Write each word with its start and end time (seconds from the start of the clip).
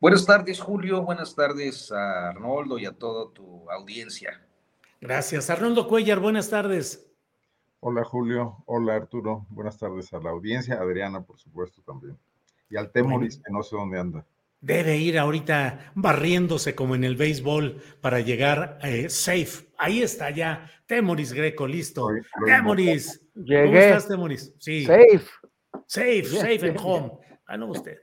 Buenas 0.00 0.24
tardes, 0.24 0.58
Julio. 0.60 1.02
Buenas 1.02 1.34
tardes 1.34 1.92
a 1.92 2.30
Arnoldo 2.30 2.78
y 2.78 2.86
a 2.86 2.92
toda 2.92 3.30
tu 3.34 3.70
audiencia. 3.70 4.40
Gracias. 4.98 5.50
Arnoldo 5.50 5.86
Cuellar, 5.86 6.20
buenas 6.20 6.48
tardes. 6.48 7.06
Hola 7.80 8.02
Julio, 8.04 8.62
hola 8.66 8.96
Arturo, 8.96 9.46
buenas 9.48 9.78
tardes 9.78 10.12
a 10.12 10.18
la 10.18 10.30
audiencia, 10.30 10.74
Adriana 10.74 11.22
por 11.22 11.38
supuesto 11.38 11.80
también, 11.80 12.14
y 12.68 12.76
al 12.76 12.92
Temoris 12.92 13.38
que 13.38 13.50
no 13.50 13.62
sé 13.62 13.74
dónde 13.74 13.98
anda. 13.98 14.26
Debe 14.60 14.98
ir 14.98 15.18
ahorita 15.18 15.92
barriéndose 15.94 16.74
como 16.74 16.94
en 16.94 17.04
el 17.04 17.16
béisbol 17.16 17.80
para 18.02 18.20
llegar 18.20 18.78
eh, 18.82 19.08
safe. 19.08 19.66
Ahí 19.78 20.02
está 20.02 20.28
ya. 20.28 20.70
Temoris 20.86 21.32
Greco, 21.32 21.66
listo. 21.66 22.10
Lo 22.10 22.22
Temoris. 22.44 23.26
¿Cómo 23.32 23.46
Llegué. 23.46 23.86
estás, 23.88 24.08
Temoris? 24.08 24.54
Sí. 24.58 24.84
Safe. 24.84 25.24
Safe, 25.86 26.24
safe 26.24 26.58
bien, 26.58 26.76
and 26.76 26.80
home. 26.82 27.12
Ah, 27.46 27.56
no, 27.56 27.68
usted. 27.68 27.96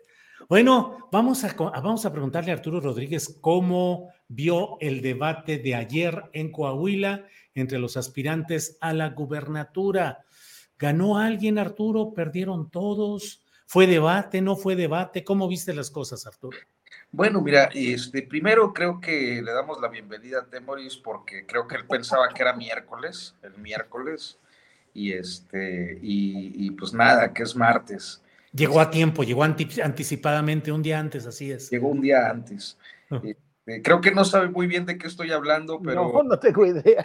Bueno, 0.50 1.10
vamos 1.12 1.44
a, 1.44 1.56
co- 1.56 1.72
vamos 1.72 2.06
a 2.06 2.12
preguntarle 2.12 2.52
a 2.52 2.56
Arturo 2.56 2.80
Rodríguez 2.80 3.38
cómo 3.42 4.10
vio 4.30 4.78
el 4.80 5.02
debate 5.02 5.58
de 5.58 5.76
ayer 5.76 6.24
en 6.34 6.52
Coahuila 6.52 7.26
entre 7.54 7.80
los 7.80 7.98
aspirantes 7.98 8.78
a 8.80 8.94
la 8.94 9.10
gubernatura. 9.10 10.24
¿Ganó 10.80 11.18
alguien, 11.18 11.58
Arturo? 11.58 12.14
¿Perdieron 12.14 12.70
todos? 12.70 13.42
¿Fue 13.66 13.88
debate? 13.88 14.42
¿No 14.42 14.56
fue 14.56 14.78
debate? 14.78 15.24
¿Cómo 15.24 15.48
viste 15.50 15.74
las 15.74 15.92
cosas, 15.92 16.26
Arturo? 16.26 16.58
Bueno, 17.12 17.42
mira, 17.42 17.70
este, 17.74 18.22
primero 18.22 18.74
creo 18.74 19.02
que 19.02 19.42
le 19.42 19.52
damos 19.52 19.82
la 19.82 19.90
bienvenida 19.90 20.40
a 20.40 20.46
Temoris 20.46 20.96
porque 20.98 21.46
creo 21.46 21.68
que 21.68 21.76
él 21.76 21.86
pensaba 21.86 22.30
que 22.30 22.42
era 22.42 22.54
miércoles, 22.54 23.36
el 23.44 23.58
miércoles, 23.58 24.38
y 24.94 25.12
este, 25.12 26.00
y, 26.02 26.66
y 26.68 26.72
pues 26.72 26.94
nada, 26.94 27.34
que 27.34 27.44
es 27.44 27.56
martes. 27.56 28.22
Llegó 28.54 28.80
a 28.80 28.90
tiempo, 28.90 29.24
llegó 29.24 29.44
anti- 29.44 29.82
anticipadamente, 29.82 30.72
un 30.72 30.82
día 30.82 31.00
antes, 31.00 31.26
así 31.26 31.52
es. 31.52 31.70
Llegó 31.70 31.90
un 31.90 32.02
día 32.02 32.30
antes. 32.30 32.78
Ah. 33.10 33.22
Este, 33.24 33.82
creo 33.82 34.00
que 34.02 34.12
no 34.12 34.24
sabe 34.26 34.50
muy 34.50 34.68
bien 34.68 34.86
de 34.86 34.98
qué 34.98 35.08
estoy 35.08 35.32
hablando, 35.32 35.82
pero 35.82 36.12
No, 36.12 36.24
no 36.24 36.40
tengo 36.40 36.66
idea. 36.66 37.04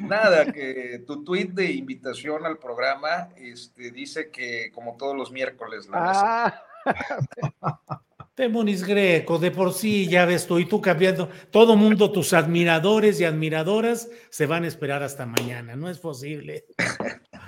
nada, 0.00 0.52
que 0.52 1.02
tu 1.06 1.22
tweet 1.24 1.46
de 1.52 1.70
invitación 1.72 2.44
al 2.44 2.58
programa 2.58 3.28
este, 3.36 3.90
dice 3.90 4.30
que 4.30 4.70
como 4.72 4.96
todos 4.96 5.16
los 5.16 5.30
miércoles 5.30 5.88
la 5.88 6.60
Ah, 7.62 7.84
Temoris 8.34 8.84
Greco, 8.84 9.38
de 9.38 9.52
por 9.52 9.72
sí, 9.72 10.08
ya 10.08 10.24
ves 10.26 10.46
tú, 10.48 10.58
y 10.58 10.66
tú 10.66 10.80
cambiando, 10.80 11.28
todo 11.52 11.76
mundo, 11.76 12.10
tus 12.10 12.32
admiradores 12.32 13.20
y 13.20 13.24
admiradoras 13.24 14.08
se 14.30 14.46
van 14.46 14.64
a 14.64 14.66
esperar 14.66 15.04
hasta 15.04 15.24
mañana, 15.24 15.76
no 15.76 15.88
es 15.88 15.98
posible. 16.00 16.64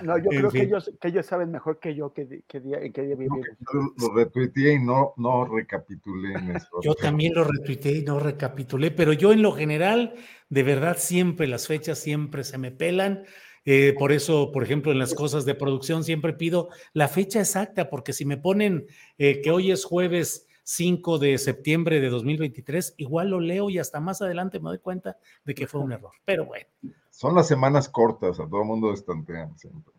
No, 0.02 0.18
yo 0.18 0.30
En 0.30 0.38
creo 0.38 0.50
que 0.50 0.62
ellos, 0.62 0.90
que 1.00 1.08
ellos 1.08 1.26
saben 1.26 1.50
mejor 1.50 1.78
que 1.78 1.94
yo 1.94 2.12
qué 2.12 2.24
día, 2.24 2.78
en 2.78 2.92
qué 2.92 3.02
día 3.02 3.14
vivimos. 3.14 3.40
que 3.44 3.52
yo 3.72 3.92
lo 3.96 4.14
retuiteé 4.14 4.74
y 4.74 4.78
no, 4.78 5.14
no 5.16 5.44
recapitulé 5.44 6.34
en 6.34 6.56
eso. 6.56 6.68
Yo 6.82 6.94
también 6.94 7.34
lo 7.34 7.44
retuiteé 7.44 7.98
y 7.98 8.02
no 8.02 8.18
recapitulé, 8.18 8.90
pero 8.90 9.12
yo 9.12 9.32
en 9.32 9.42
lo 9.42 9.52
general, 9.52 10.14
de 10.48 10.62
verdad, 10.62 10.96
siempre 10.98 11.46
las 11.46 11.66
fechas 11.66 11.98
siempre 11.98 12.44
se 12.44 12.58
me 12.58 12.70
pelan. 12.70 13.24
eh, 13.64 13.94
por 13.98 14.12
eso, 14.12 14.52
por 14.52 14.62
ejemplo, 14.62 14.92
en 14.92 14.98
las 14.98 15.14
cosas 15.14 15.44
de 15.44 15.54
producción 15.56 16.04
siempre 16.04 16.32
pido 16.32 16.68
la 16.92 17.08
fecha 17.08 17.40
exacta, 17.40 17.90
porque 17.90 18.12
si 18.12 18.24
me 18.24 18.36
ponen 18.36 18.86
eh, 19.18 19.40
que 19.42 19.50
hoy 19.50 19.72
es 19.72 19.84
jueves 19.84 20.45
5 20.68 21.20
de 21.20 21.38
septiembre 21.38 22.00
de 22.00 22.08
2023, 22.08 22.94
igual 22.96 23.30
lo 23.30 23.38
leo 23.38 23.70
y 23.70 23.78
hasta 23.78 24.00
más 24.00 24.20
adelante 24.20 24.58
me 24.58 24.70
doy 24.70 24.80
cuenta 24.80 25.16
de 25.44 25.54
que 25.54 25.68
fue 25.68 25.80
un 25.80 25.92
error. 25.92 26.10
Pero 26.24 26.44
bueno. 26.44 26.66
Son 27.10 27.36
las 27.36 27.46
semanas 27.46 27.88
cortas, 27.88 28.40
a 28.40 28.48
todo 28.48 28.62
el 28.62 28.66
mundo 28.66 28.92
estantean 28.92 29.56
siempre. 29.56 29.94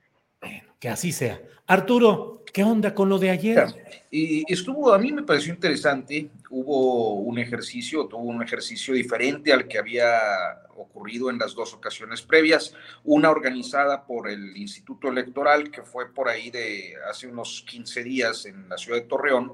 Que 0.79 0.89
así 0.89 1.11
sea. 1.11 1.41
Arturo, 1.65 2.43
¿qué 2.53 2.63
onda 2.63 2.93
con 2.93 3.09
lo 3.09 3.19
de 3.19 3.29
ayer? 3.29 3.65
Y 4.09 4.51
estuvo, 4.51 4.93
a 4.93 4.97
mí 4.97 5.11
me 5.11 5.23
pareció 5.23 5.53
interesante, 5.53 6.29
hubo 6.49 7.15
un 7.15 7.39
ejercicio, 7.39 8.05
tuvo 8.05 8.21
un 8.21 8.41
ejercicio 8.41 8.93
diferente 8.93 9.51
al 9.51 9.67
que 9.67 9.77
había 9.77 10.17
ocurrido 10.75 11.29
en 11.29 11.39
las 11.39 11.53
dos 11.55 11.73
ocasiones 11.73 12.21
previas, 12.21 12.73
una 13.03 13.31
organizada 13.31 14.05
por 14.05 14.29
el 14.29 14.55
Instituto 14.55 15.09
Electoral, 15.09 15.71
que 15.71 15.81
fue 15.81 16.13
por 16.13 16.29
ahí 16.29 16.49
de 16.51 16.93
hace 17.09 17.27
unos 17.27 17.65
15 17.67 18.03
días 18.03 18.45
en 18.45 18.69
la 18.69 18.77
ciudad 18.77 18.99
de 18.99 19.07
Torreón, 19.07 19.53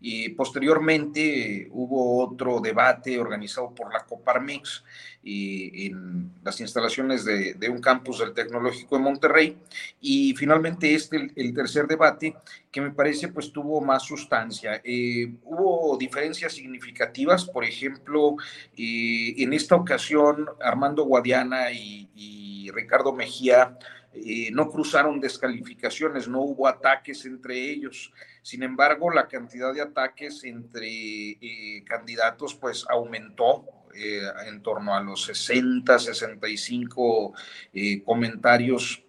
y 0.00 0.30
posteriormente 0.30 1.68
hubo 1.72 2.24
otro 2.24 2.60
debate 2.60 3.18
organizado 3.18 3.74
por 3.74 3.92
la 3.92 4.04
Coparmex 4.06 4.84
y 5.22 5.86
en 5.86 6.32
las 6.42 6.60
instalaciones 6.60 7.24
de, 7.24 7.68
un 7.68 7.80
campus 7.80 8.20
del 8.20 8.32
Tecnológico 8.32 8.96
de 8.96 9.02
Monterrey, 9.02 9.58
y 10.00 10.34
finalmente 10.34 10.94
este, 10.94 11.16
el, 11.16 11.32
el 11.36 11.54
tercer 11.54 11.86
debate, 11.86 12.34
que 12.70 12.80
me 12.80 12.90
parece 12.90 13.28
pues 13.28 13.52
tuvo 13.52 13.80
más 13.80 14.04
sustancia. 14.04 14.80
Eh, 14.84 15.34
hubo 15.44 15.96
diferencias 15.98 16.52
significativas, 16.52 17.44
por 17.44 17.64
ejemplo, 17.64 18.36
eh, 18.76 19.34
en 19.38 19.52
esta 19.52 19.74
ocasión 19.74 20.46
Armando 20.60 21.04
Guadiana 21.04 21.70
y, 21.72 22.08
y 22.14 22.70
Ricardo 22.72 23.12
Mejía 23.12 23.76
eh, 24.12 24.50
no 24.52 24.68
cruzaron 24.68 25.20
descalificaciones, 25.20 26.26
no 26.26 26.40
hubo 26.40 26.66
ataques 26.66 27.24
entre 27.26 27.70
ellos. 27.70 28.12
Sin 28.42 28.62
embargo, 28.62 29.10
la 29.10 29.28
cantidad 29.28 29.72
de 29.72 29.82
ataques 29.82 30.42
entre 30.44 30.88
eh, 30.88 31.84
candidatos 31.86 32.54
pues 32.54 32.84
aumentó 32.88 33.64
eh, 33.94 34.22
en 34.46 34.62
torno 34.62 34.94
a 34.94 35.00
los 35.00 35.24
60, 35.24 35.98
65 35.98 37.32
eh, 37.72 38.02
comentarios 38.02 39.02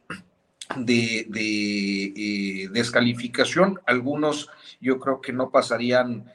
de, 0.75 1.27
eh, 1.35 2.69
descalificación. 2.71 3.79
Algunos 3.85 4.49
yo 4.79 4.99
creo 4.99 5.21
que 5.21 5.33
no 5.33 5.49
pasarían 5.51 6.25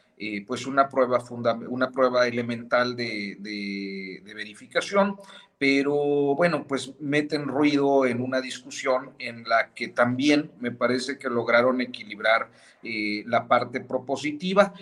pues 0.46 0.66
una 0.66 0.88
prueba, 0.88 1.20
funda 1.20 1.52
una 1.52 1.90
prueba 1.90 2.26
elemental 2.26 2.96
de, 2.96 4.22
verificación, 4.24 5.16
pero 5.58 6.34
bueno, 6.34 6.66
pues 6.66 6.94
meten 7.00 7.48
ruido 7.48 8.06
en 8.06 8.22
una 8.22 8.40
discusión 8.40 9.12
en 9.18 9.46
la 9.46 9.74
que 9.74 9.88
también 9.88 10.52
me 10.58 10.70
parece 10.70 11.18
que 11.18 11.28
lograron 11.28 11.82
equilibrar 11.82 12.50
la 12.82 13.46
parte 13.46 13.80
propositiva. 13.80 14.72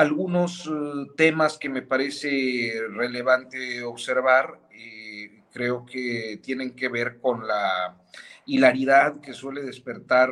Algunos 0.00 0.66
uh, 0.66 1.12
temas 1.14 1.58
que 1.58 1.68
me 1.68 1.82
parece 1.82 2.72
relevante 2.88 3.82
observar, 3.82 4.58
eh, 4.70 5.42
creo 5.52 5.84
que 5.84 6.40
tienen 6.42 6.74
que 6.74 6.88
ver 6.88 7.18
con 7.20 7.46
la 7.46 8.00
hilaridad 8.46 9.20
que 9.20 9.34
suele 9.34 9.60
despertar 9.60 10.30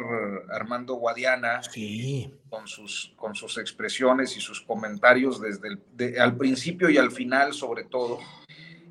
Armando 0.50 0.94
Guadiana 0.94 1.62
sí. 1.62 2.32
con, 2.48 2.66
sus, 2.66 3.12
con 3.16 3.34
sus 3.34 3.58
expresiones 3.58 4.36
y 4.38 4.40
sus 4.40 4.62
comentarios 4.62 5.38
desde 5.38 5.68
el, 5.68 5.82
de, 5.92 6.18
al 6.18 6.34
principio 6.38 6.88
y 6.88 6.96
al 6.96 7.10
final 7.10 7.52
sobre 7.52 7.84
todo. 7.84 8.20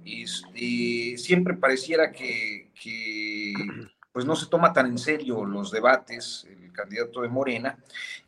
Y, 0.06 0.26
y 0.54 1.18
siempre 1.18 1.56
pareciera 1.56 2.12
que, 2.12 2.70
que, 2.80 3.54
pues 4.12 4.26
no 4.26 4.36
se 4.36 4.46
toma 4.46 4.74
tan 4.74 4.86
en 4.86 4.98
serio 4.98 5.44
los 5.44 5.72
debates. 5.72 6.48
Candidato 6.78 7.22
de 7.22 7.28
Morena, 7.28 7.78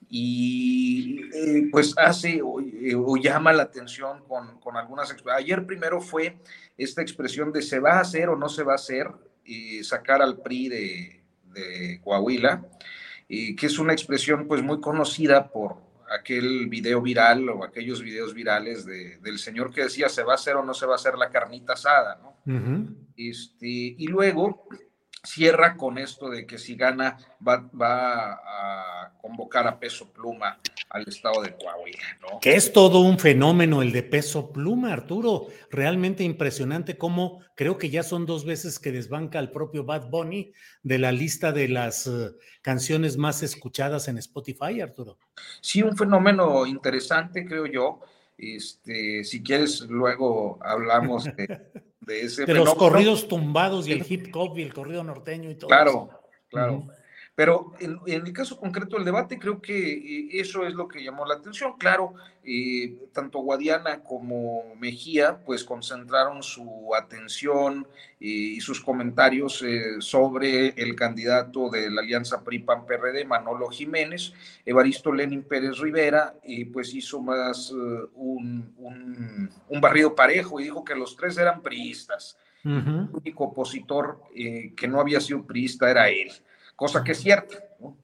y 0.09 1.21
eh, 1.33 1.69
pues 1.71 1.93
hace 1.97 2.41
o, 2.41 2.59
eh, 2.59 2.95
o, 2.95 3.15
llama 3.15 3.53
la 3.53 3.63
atención 3.63 4.23
con, 4.27 4.59
con 4.59 4.75
algunas... 4.75 5.15
Ayer 5.37 5.65
primero 5.65 6.01
fue 6.01 6.37
esta 6.77 7.01
expresión 7.01 7.53
de 7.53 7.61
se 7.61 7.79
va 7.79 7.93
a 7.93 8.01
hacer 8.01 8.27
o 8.29 8.35
no 8.35 8.49
se 8.49 8.63
va 8.63 8.73
a 8.73 8.75
hacer, 8.75 9.07
y 9.45 9.83
sacar 9.83 10.21
al 10.21 10.37
PRI 10.37 10.69
de, 10.69 11.23
de 11.53 12.01
Coahuila, 12.03 12.65
y 13.27 13.55
que 13.55 13.67
es 13.67 13.77
una 13.79 13.93
expresión 13.93 14.47
pues 14.47 14.61
muy 14.61 14.79
conocida 14.81 15.49
por 15.49 15.77
aquel 16.11 16.67
video 16.67 17.01
viral 17.01 17.47
o 17.49 17.63
aquellos 17.63 18.01
videos 18.01 18.33
virales 18.33 18.85
de, 18.85 19.19
del 19.19 19.37
señor 19.37 19.71
que 19.71 19.83
decía 19.83 20.09
se 20.09 20.23
va 20.23 20.33
a 20.33 20.35
hacer 20.35 20.55
o 20.55 20.63
no 20.63 20.73
se 20.73 20.87
va 20.87 20.93
a 20.93 20.95
hacer 20.95 21.15
la 21.15 21.29
carnita 21.29 21.73
asada, 21.73 22.19
¿no? 22.21 22.29
Uh 22.45 22.59
-huh. 22.59 22.95
este, 23.15 23.67
y 23.67 24.07
luego 24.07 24.67
cierra 25.23 25.75
con 25.75 25.97
esto 25.97 26.29
de 26.29 26.45
que 26.45 26.57
si 26.57 26.75
gana 26.75 27.17
va, 27.45 27.69
va, 27.79 28.33
a 28.33 29.13
convocar 29.21 29.67
a 29.67 29.79
Peso 29.79 30.11
Pluma 30.11 30.59
al 30.89 31.07
estado 31.07 31.41
de 31.41 31.55
Coahuila, 31.55 32.17
¿no? 32.21 32.39
Que 32.39 32.55
es 32.55 32.71
todo 32.71 33.01
un 33.01 33.19
fenómeno 33.19 33.81
el 33.81 33.91
de 33.91 34.03
Peso 34.03 34.51
Pluma, 34.51 34.93
Arturo. 34.93 35.47
Realmente 35.69 36.23
impresionante 36.23 36.97
cómo 36.97 37.41
creo 37.55 37.77
que 37.77 37.89
ya 37.89 38.03
son 38.03 38.25
dos 38.25 38.45
veces 38.45 38.79
que 38.79 38.91
desbanca 38.91 39.39
al 39.39 39.51
propio 39.51 39.83
Bad 39.83 40.09
Bunny 40.09 40.53
de 40.83 40.97
la 40.99 41.11
lista 41.11 41.51
de 41.51 41.67
las 41.67 42.07
uh, 42.07 42.35
canciones 42.61 43.17
más 43.17 43.43
escuchadas 43.43 44.07
en 44.07 44.17
Spotify, 44.17 44.81
Arturo. 44.81 45.17
Sí, 45.61 45.81
un 45.83 45.97
fenómeno 45.97 46.65
interesante, 46.65 47.45
creo 47.45 47.65
yo. 47.65 48.01
Este, 48.37 49.25
si 49.25 49.43
quieres, 49.43 49.81
luego 49.81 50.59
hablamos 50.61 51.25
de, 51.25 51.71
de 52.01 52.21
ese 52.21 52.41
de 52.41 52.47
fenómeno. 52.47 52.65
los 52.65 52.75
corridos 52.75 53.27
tumbados 53.27 53.87
y 53.87 53.91
el 53.91 54.05
hip 54.09 54.35
hop 54.35 54.57
y 54.57 54.63
el 54.63 54.73
corrido 54.73 55.03
norteño 55.03 55.49
y 55.49 55.55
todo 55.55 55.67
claro, 55.67 55.91
eso. 55.91 56.09
Claro, 56.49 56.73
uh 56.75 56.81
-huh. 56.83 56.98
Pero 57.39 57.71
en, 57.79 58.01
en, 58.05 58.27
el 58.27 58.33
caso 58.33 58.59
concreto 58.59 58.97
del 58.97 59.05
debate, 59.05 59.39
creo 59.39 59.61
que 59.61 59.93
eh, 59.93 60.27
eso 60.33 60.65
es 60.65 60.73
lo 60.73 60.89
que 60.89 61.01
llamó 61.01 61.25
la 61.25 61.35
atención. 61.35 61.77
Claro, 61.77 62.15
eh, 62.43 63.07
tanto 63.13 63.39
Guadiana 63.39 64.03
como 64.03 64.75
Mejía, 64.75 65.39
pues 65.45 65.63
concentraron 65.63 66.43
su 66.43 66.93
atención 66.93 67.87
eh, 68.19 68.27
y 68.27 68.59
sus 68.59 68.81
comentarios 68.81 69.63
eh, 69.65 70.01
sobre 70.01 70.73
el 70.75 70.97
candidato 70.97 71.69
de 71.69 71.89
la 71.89 72.01
alianza 72.01 72.43
PRI-PAN-PRD, 72.43 73.23
Manolo 73.23 73.69
Jiménez. 73.69 74.33
Evaristo 74.65 75.13
Lenin 75.13 75.43
Pérez 75.43 75.77
Rivera, 75.77 76.35
y 76.43 76.65
pues 76.65 76.93
hizo 76.93 77.21
más 77.21 77.71
uh, 77.71 78.09
un, 78.15 78.73
un, 78.75 79.49
un, 79.69 79.79
barrido 79.79 80.13
parejo 80.13 80.59
y 80.59 80.65
dijo 80.65 80.83
que 80.83 80.93
los 80.93 81.15
tres 81.15 81.37
eran 81.37 81.61
priistas. 81.61 82.37
Uh 82.65 82.69
-huh. 82.69 83.09
El 83.09 83.15
único 83.15 83.45
opositor 83.45 84.19
eh, 84.35 84.73
que 84.75 84.89
no 84.89 84.99
había 84.99 85.21
sido 85.21 85.47
priista 85.47 85.89
era 85.89 86.09
él 86.09 86.29
cosa 86.79 87.03
que 87.03 87.11
es 87.11 87.19
cierta. 87.19 87.57
¿no? 87.79 87.97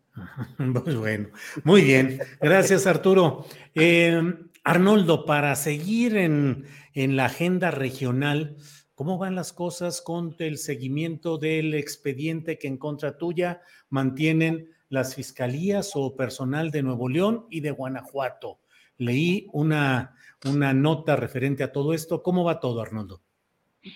Muy 0.58 0.96
bueno, 1.00 1.30
muy 1.64 1.82
bien. 1.82 2.20
Gracias, 2.42 2.86
Arturo. 2.86 3.46
Eh, 3.74 4.22
Arnoldo, 4.64 5.26
para 5.26 5.56
seguir 5.56 6.18
en, 6.18 6.66
en, 6.94 7.16
la 7.16 7.26
agenda 7.26 7.72
regional, 7.72 8.58
¿cómo 8.94 9.18
van 9.18 9.36
las 9.36 9.54
cosas 9.54 10.02
con 10.02 10.36
el 10.40 10.58
seguimiento 10.58 11.38
del 11.38 11.74
expediente 11.74 12.58
que 12.58 12.68
en 12.68 12.78
contra 12.78 13.18
tuya 13.18 13.62
mantienen 13.90 14.70
las 14.90 15.16
fiscalías 15.16 15.92
o 15.96 16.16
personal 16.16 16.70
de 16.72 16.84
Nuevo 16.84 17.08
León 17.08 17.46
y 17.50 17.62
de 17.62 17.72
Guanajuato? 17.72 18.60
Leí 18.98 19.48
una, 19.54 20.16
una 20.46 20.74
nota 20.74 21.16
referente 21.16 21.64
a 21.64 21.72
todo 21.72 21.94
esto. 21.94 22.22
¿Cómo 22.22 22.44
va 22.44 22.60
todo, 22.60 22.82
Arnoldo? 22.82 23.22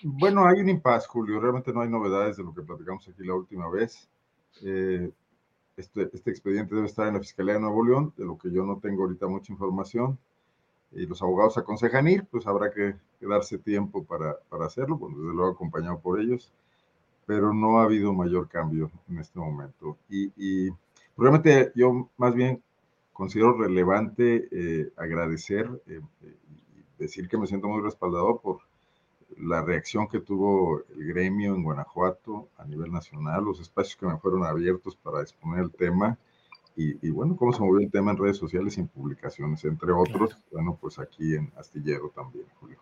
Bueno, 0.03 0.45
hay 0.45 0.61
un 0.61 0.69
impasse, 0.69 1.07
Julio. 1.07 1.39
Realmente 1.39 1.73
no 1.73 1.81
hay 1.81 1.89
novedades 1.89 2.37
de 2.37 2.43
lo 2.43 2.53
que 2.53 2.61
platicamos 2.61 3.07
aquí 3.07 3.23
la 3.25 3.35
última 3.35 3.69
vez. 3.69 4.09
Eh, 4.63 5.11
este, 5.77 6.09
este, 6.13 6.29
expediente 6.29 6.75
debe 6.75 6.87
estar 6.87 7.07
en 7.07 7.13
la 7.13 7.19
Fiscalía 7.21 7.53
de 7.53 7.61
Nuevo 7.61 7.85
León, 7.85 8.13
de 8.17 8.25
lo 8.25 8.37
que 8.37 8.51
yo 8.51 8.65
no 8.65 8.79
tengo 8.79 9.03
ahorita 9.03 9.27
mucha 9.27 9.53
información. 9.53 10.17
Y 10.91 11.05
los 11.05 11.21
abogados 11.21 11.57
aconsejan 11.57 12.07
ir, 12.07 12.25
pues 12.25 12.47
habrá 12.47 12.71
que, 12.71 12.95
que 13.19 13.27
darse 13.27 13.59
tiempo 13.59 14.03
para, 14.03 14.37
para 14.49 14.65
hacerlo, 14.65 14.97
bueno, 14.97 15.17
desde 15.19 15.33
luego 15.33 15.51
acompañado 15.51 15.99
por 15.99 16.19
ellos, 16.19 16.51
pero 17.25 17.53
no 17.53 17.79
ha 17.79 17.83
habido 17.83 18.11
mayor 18.11 18.49
cambio 18.49 18.91
en 19.07 19.19
este 19.19 19.39
momento. 19.39 19.97
Y, 20.09 20.31
y 20.35 20.69
realmente 21.15 21.71
yo 21.75 22.09
más 22.17 22.33
bien 22.33 22.61
considero 23.13 23.53
relevante 23.53 24.47
eh, 24.51 24.91
agradecer 24.95 25.69
eh, 25.87 26.01
y 26.23 27.03
decir 27.03 27.27
que 27.27 27.37
me 27.37 27.47
siento 27.47 27.67
muy 27.67 27.81
respaldado 27.81 28.39
por 28.39 28.61
la 29.37 29.61
reacción 29.61 30.07
que 30.07 30.19
tuvo 30.19 30.81
el 30.95 31.07
gremio 31.07 31.55
en 31.55 31.63
Guanajuato 31.63 32.49
a 32.57 32.65
nivel 32.65 32.91
nacional, 32.91 33.43
los 33.43 33.59
espacios 33.59 33.95
que 33.95 34.05
me 34.05 34.17
fueron 34.17 34.45
abiertos 34.45 34.95
para 34.95 35.21
exponer 35.21 35.63
el 35.63 35.71
tema 35.71 36.17
y, 36.75 37.05
y 37.05 37.11
bueno, 37.11 37.35
cómo 37.35 37.51
se 37.51 37.61
movió 37.61 37.79
el 37.79 37.91
tema 37.91 38.11
en 38.11 38.17
redes 38.17 38.37
sociales 38.37 38.77
y 38.77 38.81
en 38.81 38.87
publicaciones, 38.87 39.63
entre 39.65 39.91
otros, 39.91 40.29
claro. 40.29 40.43
bueno, 40.51 40.77
pues 40.79 40.99
aquí 40.99 41.35
en 41.35 41.51
Astillero 41.57 42.11
también, 42.15 42.45
Julio. 42.59 42.79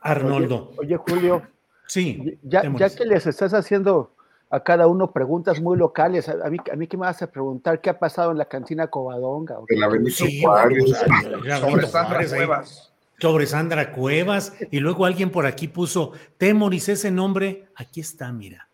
Arnoldo. 0.00 0.70
Oye, 0.78 0.96
oye 0.96 0.96
Julio. 0.96 1.42
Sí. 1.86 2.38
Ya, 2.42 2.62
ya 2.76 2.94
que 2.94 3.04
les 3.04 3.26
estás 3.26 3.54
haciendo 3.54 4.14
a 4.50 4.60
cada 4.60 4.86
uno 4.86 5.12
preguntas 5.12 5.60
muy 5.60 5.78
locales, 5.78 6.28
a, 6.28 6.32
a, 6.44 6.50
mí, 6.50 6.58
a 6.70 6.76
mí 6.76 6.86
que 6.86 6.96
me 6.96 7.06
vas 7.06 7.22
a 7.22 7.30
preguntar 7.30 7.80
qué 7.80 7.90
ha 7.90 7.98
pasado 7.98 8.32
en 8.32 8.38
la 8.38 8.44
cantina 8.44 8.86
Covadonga. 8.88 9.56
En 9.68 9.80
la 9.80 9.88
Benito 9.88 10.24
sí, 10.24 10.42
Juárez. 10.42 10.84
Sobre 11.60 11.86
sobre 13.22 13.46
Sandra 13.46 13.92
Cuevas, 13.92 14.52
y 14.72 14.80
luego 14.80 15.06
alguien 15.06 15.30
por 15.30 15.46
aquí 15.46 15.68
puso 15.68 16.10
Temoris, 16.38 16.88
ese 16.88 17.12
nombre, 17.12 17.68
aquí 17.76 18.00
está, 18.00 18.32
mira. 18.32 18.66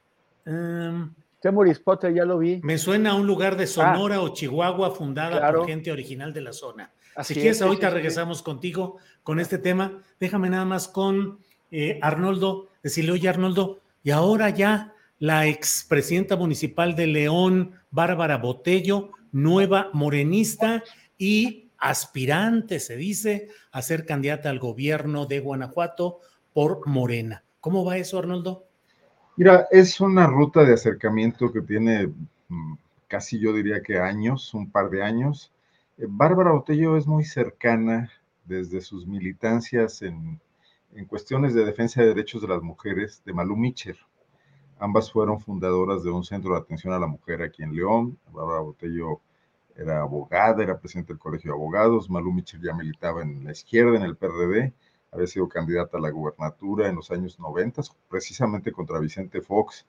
Um, 0.46 1.12
Temoris 1.38 1.78
Potter, 1.78 2.14
ya 2.14 2.24
lo 2.24 2.38
vi. 2.38 2.58
Me 2.62 2.78
suena 2.78 3.10
a 3.10 3.14
un 3.14 3.26
lugar 3.26 3.58
de 3.58 3.66
Sonora 3.66 4.16
ah, 4.16 4.22
o 4.22 4.30
Chihuahua 4.30 4.92
fundada 4.92 5.36
claro. 5.36 5.58
por 5.58 5.68
gente 5.68 5.92
original 5.92 6.32
de 6.32 6.40
la 6.40 6.54
zona. 6.54 6.90
Así 7.14 7.34
si 7.34 7.40
quieres, 7.40 7.58
es, 7.58 7.62
ahorita 7.62 7.90
regresamos 7.90 8.42
contigo 8.42 8.96
con 9.22 9.38
este 9.38 9.58
tema. 9.58 10.00
Déjame 10.18 10.48
nada 10.48 10.64
más 10.64 10.88
con 10.88 11.40
eh, 11.70 11.98
Arnoldo, 12.00 12.68
decirle, 12.82 13.12
oye 13.12 13.28
Arnoldo, 13.28 13.80
y 14.02 14.12
ahora 14.12 14.48
ya 14.48 14.94
la 15.18 15.46
expresidenta 15.46 16.36
municipal 16.36 16.96
de 16.96 17.06
León, 17.06 17.72
Bárbara 17.90 18.38
Botello, 18.38 19.10
nueva 19.30 19.90
morenista 19.92 20.82
y 21.18 21.67
aspirante, 21.78 22.80
se 22.80 22.96
dice, 22.96 23.48
a 23.72 23.82
ser 23.82 24.04
candidata 24.04 24.50
al 24.50 24.58
gobierno 24.58 25.26
de 25.26 25.40
Guanajuato 25.40 26.20
por 26.52 26.86
Morena. 26.86 27.44
¿Cómo 27.60 27.84
va 27.84 27.96
eso, 27.96 28.18
Arnoldo? 28.18 28.66
Mira, 29.36 29.68
es 29.70 30.00
una 30.00 30.26
ruta 30.26 30.64
de 30.64 30.74
acercamiento 30.74 31.52
que 31.52 31.60
tiene 31.60 32.12
mm, 32.48 32.74
casi 33.08 33.40
yo 33.40 33.52
diría 33.52 33.82
que 33.82 33.98
años, 33.98 34.52
un 34.54 34.70
par 34.70 34.90
de 34.90 35.02
años. 35.02 35.52
Eh, 35.96 36.06
Bárbara 36.08 36.52
Botello 36.52 36.96
es 36.96 37.06
muy 37.06 37.24
cercana 37.24 38.10
desde 38.44 38.80
sus 38.80 39.06
militancias 39.06 40.02
en, 40.02 40.40
en, 40.94 41.04
cuestiones 41.06 41.54
de 41.54 41.64
defensa 41.64 42.00
de 42.00 42.08
derechos 42.08 42.42
de 42.42 42.48
las 42.48 42.62
mujeres 42.62 43.22
de 43.24 43.32
Malú 43.32 43.56
Micher. 43.56 43.96
Ambas 44.78 45.10
fueron 45.10 45.40
fundadoras 45.40 46.04
de 46.04 46.10
un 46.10 46.24
centro 46.24 46.52
de 46.54 46.60
atención 46.60 46.92
a 46.92 46.98
la 46.98 47.06
mujer 47.06 47.42
aquí 47.42 47.62
en 47.62 47.74
León. 47.74 48.18
Bárbara 48.32 48.60
Botello 48.60 49.20
era 49.78 50.02
abogada, 50.02 50.62
era 50.62 50.78
presidente 50.78 51.12
del 51.12 51.20
Colegio 51.20 51.52
de 51.52 51.56
Abogados, 51.56 52.10
Malú 52.10 52.32
Michel 52.32 52.60
ya 52.60 52.74
militaba 52.74 53.22
en 53.22 53.44
la 53.44 53.52
izquierda, 53.52 53.96
en 53.96 54.02
el 54.02 54.16
PRD, 54.16 54.74
había 55.12 55.26
sido 55.26 55.48
candidata 55.48 55.96
a 55.96 56.00
la 56.00 56.10
gubernatura 56.10 56.88
en 56.88 56.96
los 56.96 57.10
años 57.10 57.38
90, 57.38 57.82
precisamente 58.10 58.72
contra 58.72 58.98
Vicente 58.98 59.40
Fox 59.40 59.86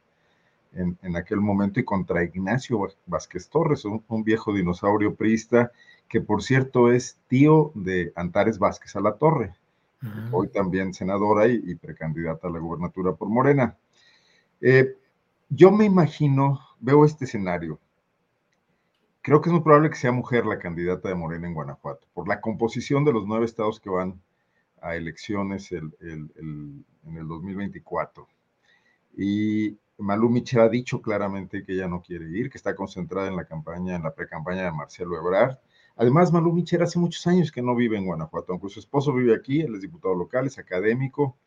en, 0.74 0.98
en 1.01 1.15
aquel 1.15 1.41
momento 1.41 1.79
y 1.79 1.84
contra 1.84 2.24
Ignacio 2.24 2.88
Vázquez 3.08 3.50
Torres, 3.50 3.84
un, 3.84 4.03
un, 4.08 4.24
viejo 4.24 4.53
dinosaurio 4.53 5.15
priista 5.15 5.72
que 6.08 6.22
por 6.22 6.43
cierto 6.43 6.91
es 6.91 7.17
tío 7.27 7.72
de 7.74 8.13
Antares 8.15 8.60
Vázquez 8.60 8.96
a 8.96 9.01
la 9.01 9.13
Torre, 9.13 9.55
uh 10.03 10.05
-huh. 10.05 10.29
hoy 10.31 10.48
también 10.50 10.93
senadora 10.93 11.48
y, 11.48 11.62
y, 11.65 11.75
precandidata 11.75 12.48
a 12.48 12.51
la 12.51 12.60
gubernatura 12.60 13.13
por 13.13 13.27
Morena. 13.27 13.75
Eh, 14.62 14.96
yo 15.50 15.72
me 15.72 15.86
imagino, 15.86 16.60
veo 16.79 17.05
este 17.05 17.25
escenario, 17.25 17.79
Creo 19.29 19.41
que 19.41 19.50
es 19.50 19.53
muy 19.53 19.62
probable 19.62 19.91
que 19.91 19.95
sea 19.95 20.12
mujer 20.12 20.48
la 20.48 20.57
candidata 20.57 21.07
de 21.07 21.13
Morena 21.13 21.45
en 21.45 21.53
Guanajuato, 21.53 22.07
por 22.15 22.27
la 22.27 22.41
composición 22.41 23.05
de 23.05 23.13
los 23.13 23.27
nueve 23.27 23.45
estados 23.45 23.79
que 23.79 23.91
van 23.91 24.19
a 24.81 24.95
elecciones 24.95 25.71
el, 25.71 25.93
en 26.01 26.83
el 27.05 27.27
2024. 27.27 28.27
Y 29.15 29.77
Malú 30.00 30.31
Michel 30.31 30.62
ha 30.62 30.67
dicho 30.67 31.00
claramente 31.00 31.63
que 31.63 31.74
ella 31.74 31.88
no 31.88 32.01
quiere 32.01 32.27
ir, 32.27 32.50
que 32.50 32.57
está 32.57 32.74
concentrada 32.74 33.27
en 33.27 33.36
la 33.36 33.45
campaña, 33.45 33.95
en 33.95 34.01
la 34.01 34.15
pre-campaña 34.15 34.63
de 34.63 34.71
Marcelo 34.71 35.15
Ebrard. 35.15 35.59
Además, 35.95 36.33
Malú 36.33 36.51
Michel 36.51 36.81
hace 36.81 36.98
muchos 36.98 37.27
años 37.27 37.51
que 37.51 37.62
no 37.62 37.75
vive 37.75 38.00
en 38.00 38.07
Guanajuato, 38.07 38.53
aunque 38.53 38.69
su 38.69 38.79
esposo 38.79 39.13
vive 39.13 39.36
aquí, 39.36 39.62
él 39.62 39.75
es 39.75 39.81
diputado 39.81 40.15
local, 40.15 40.48
es 40.48 40.57
académico. 40.57 41.38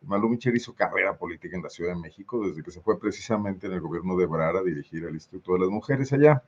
Malú 0.00 0.30
Michel 0.30 0.56
hizo 0.56 0.74
carrera 0.74 1.16
política 1.16 1.56
en 1.56 1.62
la 1.62 1.70
Ciudad 1.70 1.94
de 1.94 2.00
México 2.00 2.44
desde 2.44 2.64
que 2.64 2.72
se 2.72 2.80
fue 2.80 2.98
precisamente 2.98 3.68
en 3.68 3.74
el 3.74 3.80
gobierno 3.80 4.16
de 4.16 4.24
Ebrard 4.24 4.56
a 4.56 4.62
dirigir 4.64 5.04
el 5.04 5.14
Instituto 5.14 5.52
de 5.52 5.60
las 5.60 5.68
Mujeres 5.68 6.12
allá. 6.12 6.42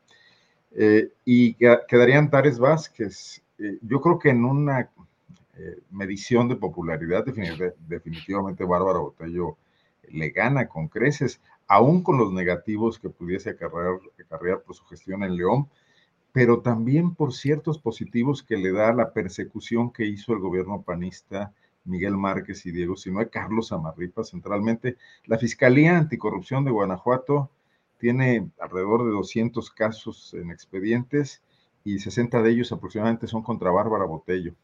Eh, 0.74 1.12
y 1.24 1.54
quedaría 1.54 2.18
Antares 2.18 2.58
Vázquez. 2.58 3.42
Eh, 3.58 3.78
yo 3.82 4.00
creo 4.00 4.18
que 4.18 4.30
en 4.30 4.44
una 4.44 4.90
eh, 5.54 5.78
medición 5.90 6.48
de 6.48 6.56
popularidad, 6.56 7.24
definitivamente, 7.24 8.64
Bárbara 8.64 8.98
Botello 9.00 9.58
le 10.08 10.30
gana 10.30 10.66
con 10.68 10.88
creces, 10.88 11.40
aún 11.66 12.02
con 12.02 12.16
los 12.16 12.32
negativos 12.32 12.98
que 12.98 13.10
pudiese 13.10 13.50
acarrear, 13.50 14.62
por 14.62 14.74
su 14.74 14.84
gestión 14.86 15.22
en 15.22 15.36
León, 15.36 15.68
pero 16.32 16.60
también 16.60 17.14
por 17.14 17.34
ciertos 17.34 17.78
positivos 17.78 18.42
que 18.42 18.56
le 18.56 18.72
da 18.72 18.92
la 18.94 19.12
persecución 19.12 19.92
que 19.92 20.06
hizo 20.06 20.32
el 20.32 20.38
gobierno 20.38 20.82
panista 20.82 21.52
Miguel 21.84 22.16
Márquez 22.16 22.64
y 22.64 22.72
Diego 22.72 22.96
Sinoe, 22.96 23.28
Carlos 23.28 23.72
Amarripa 23.72 24.24
centralmente. 24.24 24.96
La 25.26 25.36
Fiscalía 25.36 25.98
Anticorrupción 25.98 26.64
de 26.64 26.70
Guanajuato 26.70 27.50
tiene 28.02 28.50
alrededor 28.58 29.04
de 29.04 29.12
200 29.12 29.70
casos 29.70 30.34
en 30.34 30.50
expedientes 30.50 31.40
y 31.84 32.00
60 32.00 32.42
de 32.42 32.50
ellos 32.50 32.72
aproximadamente 32.72 33.28
son 33.28 33.44
contra 33.44 33.70
Bárbara 33.70 34.06
Botello. 34.06 34.56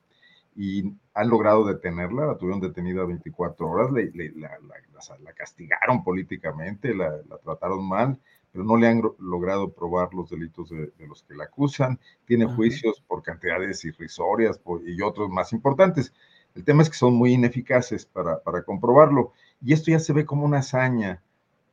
Y 0.56 0.92
han 1.14 1.28
logrado 1.28 1.64
detenerla, 1.64 2.26
la 2.26 2.36
tuvieron 2.36 2.60
detenida 2.60 3.04
24 3.04 3.70
horas, 3.70 3.90
la, 3.92 5.32
castigaron 5.34 6.02
políticamente, 6.02 6.92
la, 6.92 7.16
trataron 7.44 7.88
mal, 7.88 8.18
pero 8.50 8.64
no 8.64 8.76
le 8.76 8.88
han 8.88 9.02
logrado 9.20 9.70
probar 9.72 10.12
los 10.14 10.30
delitos 10.30 10.70
de, 10.70 10.90
los 11.06 11.22
que 11.22 11.36
la 11.36 11.44
acusan. 11.44 12.00
Tiene 12.24 12.46
juicios 12.46 13.00
por 13.06 13.22
cantidades 13.22 13.84
irrisorias 13.84 14.60
y 14.84 15.00
otros 15.00 15.30
más 15.30 15.52
importantes. 15.52 16.12
El 16.56 16.64
tema 16.64 16.82
es 16.82 16.90
que 16.90 16.96
son 16.96 17.14
muy 17.14 17.34
ineficaces 17.34 18.04
para, 18.04 18.42
para 18.42 18.64
comprobarlo. 18.64 19.32
Y 19.64 19.74
esto 19.74 19.92
ya 19.92 20.00
se 20.00 20.12
ve 20.12 20.26
como 20.26 20.44
una 20.44 20.58
hazaña 20.58 21.22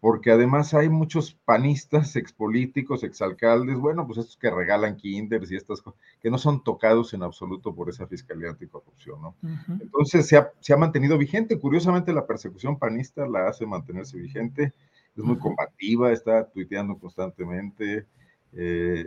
porque 0.05 0.29
además 0.29 0.75
hay 0.75 0.87
muchos 0.87 1.33
panistas, 1.45 2.15
expolíticos, 2.15 3.03
exalcaldes, 3.03 3.75
bueno, 3.75 4.05
pues 4.05 4.19
estos 4.19 4.37
que 4.37 4.51
regalan 4.51 4.97
kinders 4.97 5.49
y 5.49 5.55
estas 5.55 5.81
cosas, 5.81 5.99
que 6.21 6.29
no 6.29 6.37
son 6.37 6.63
tocados 6.63 7.15
en 7.15 7.23
absoluto 7.23 7.73
por 7.73 7.89
esa 7.89 8.05
Fiscalía 8.05 8.51
Anticorrupción, 8.51 9.19
¿no? 9.19 9.35
Entonces 9.81 10.27
se 10.27 10.37
ha, 10.37 10.51
se 10.59 10.73
ha, 10.73 10.77
mantenido 10.77 11.17
vigente. 11.17 11.57
Curiosamente, 11.57 12.13
la 12.13 12.27
persecución 12.27 12.77
panista 12.77 13.25
la 13.25 13.47
hace 13.47 13.65
mantenerse 13.65 14.19
vigente, 14.19 14.73
es 15.17 15.23
muy 15.23 15.39
combativa, 15.39 16.11
está 16.11 16.45
tuiteando 16.51 16.99
constantemente, 16.99 18.05
eh, 18.53 19.05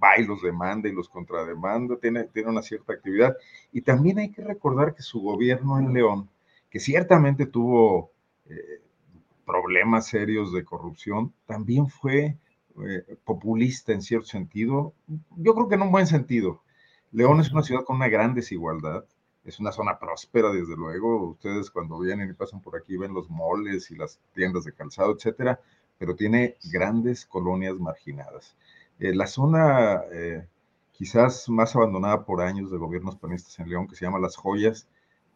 va 0.00 0.16
y 0.16 0.26
los 0.26 0.40
demanda 0.42 0.88
y 0.88 0.92
los 0.92 1.08
contrademanda, 1.08 1.96
tiene, 1.96 2.22
tiene 2.22 2.50
una 2.50 2.62
cierta 2.62 2.92
actividad. 2.92 3.36
Y 3.72 3.80
también 3.80 4.20
hay 4.20 4.30
que 4.30 4.44
recordar 4.44 4.94
que 4.94 5.02
su 5.02 5.20
gobierno 5.20 5.76
en 5.80 5.92
León, 5.92 6.30
que 6.70 6.78
ciertamente 6.78 7.46
tuvo... 7.46 8.12
Eh, 8.48 8.84
problemas 9.44 10.06
serios 10.06 10.52
de 10.52 10.64
corrupción, 10.64 11.32
también 11.46 11.88
fue 11.88 12.38
eh, 12.86 13.16
populista 13.24 13.92
en 13.92 14.02
cierto 14.02 14.26
sentido, 14.26 14.94
yo 15.36 15.54
creo 15.54 15.68
que 15.68 15.76
en 15.76 15.82
un 15.82 15.92
buen 15.92 16.06
sentido. 16.06 16.62
León 17.12 17.40
es 17.40 17.52
una 17.52 17.62
ciudad 17.62 17.84
con 17.84 17.96
una 17.96 18.08
gran 18.08 18.34
desigualdad, 18.34 19.04
es 19.44 19.60
una 19.60 19.72
zona 19.72 19.98
próspera, 19.98 20.50
desde 20.50 20.74
luego. 20.74 21.30
Ustedes 21.30 21.70
cuando 21.70 21.98
vienen 22.00 22.30
y 22.30 22.32
pasan 22.32 22.60
por 22.60 22.76
aquí 22.76 22.96
ven 22.96 23.14
los 23.14 23.28
moles 23.30 23.90
y 23.90 23.96
las 23.96 24.18
tiendas 24.34 24.64
de 24.64 24.72
calzado, 24.72 25.14
etcétera, 25.14 25.60
pero 25.98 26.16
tiene 26.16 26.56
grandes 26.72 27.26
colonias 27.26 27.76
marginadas. 27.76 28.56
Eh, 28.98 29.14
la 29.14 29.26
zona 29.26 30.02
eh, 30.12 30.46
quizás 30.92 31.48
más 31.48 31.76
abandonada 31.76 32.24
por 32.24 32.40
años 32.40 32.70
de 32.70 32.78
gobiernos 32.78 33.16
panistas 33.16 33.58
en 33.58 33.68
León, 33.68 33.86
que 33.86 33.96
se 33.96 34.04
llama 34.04 34.18
Las 34.18 34.36
Joyas, 34.36 34.88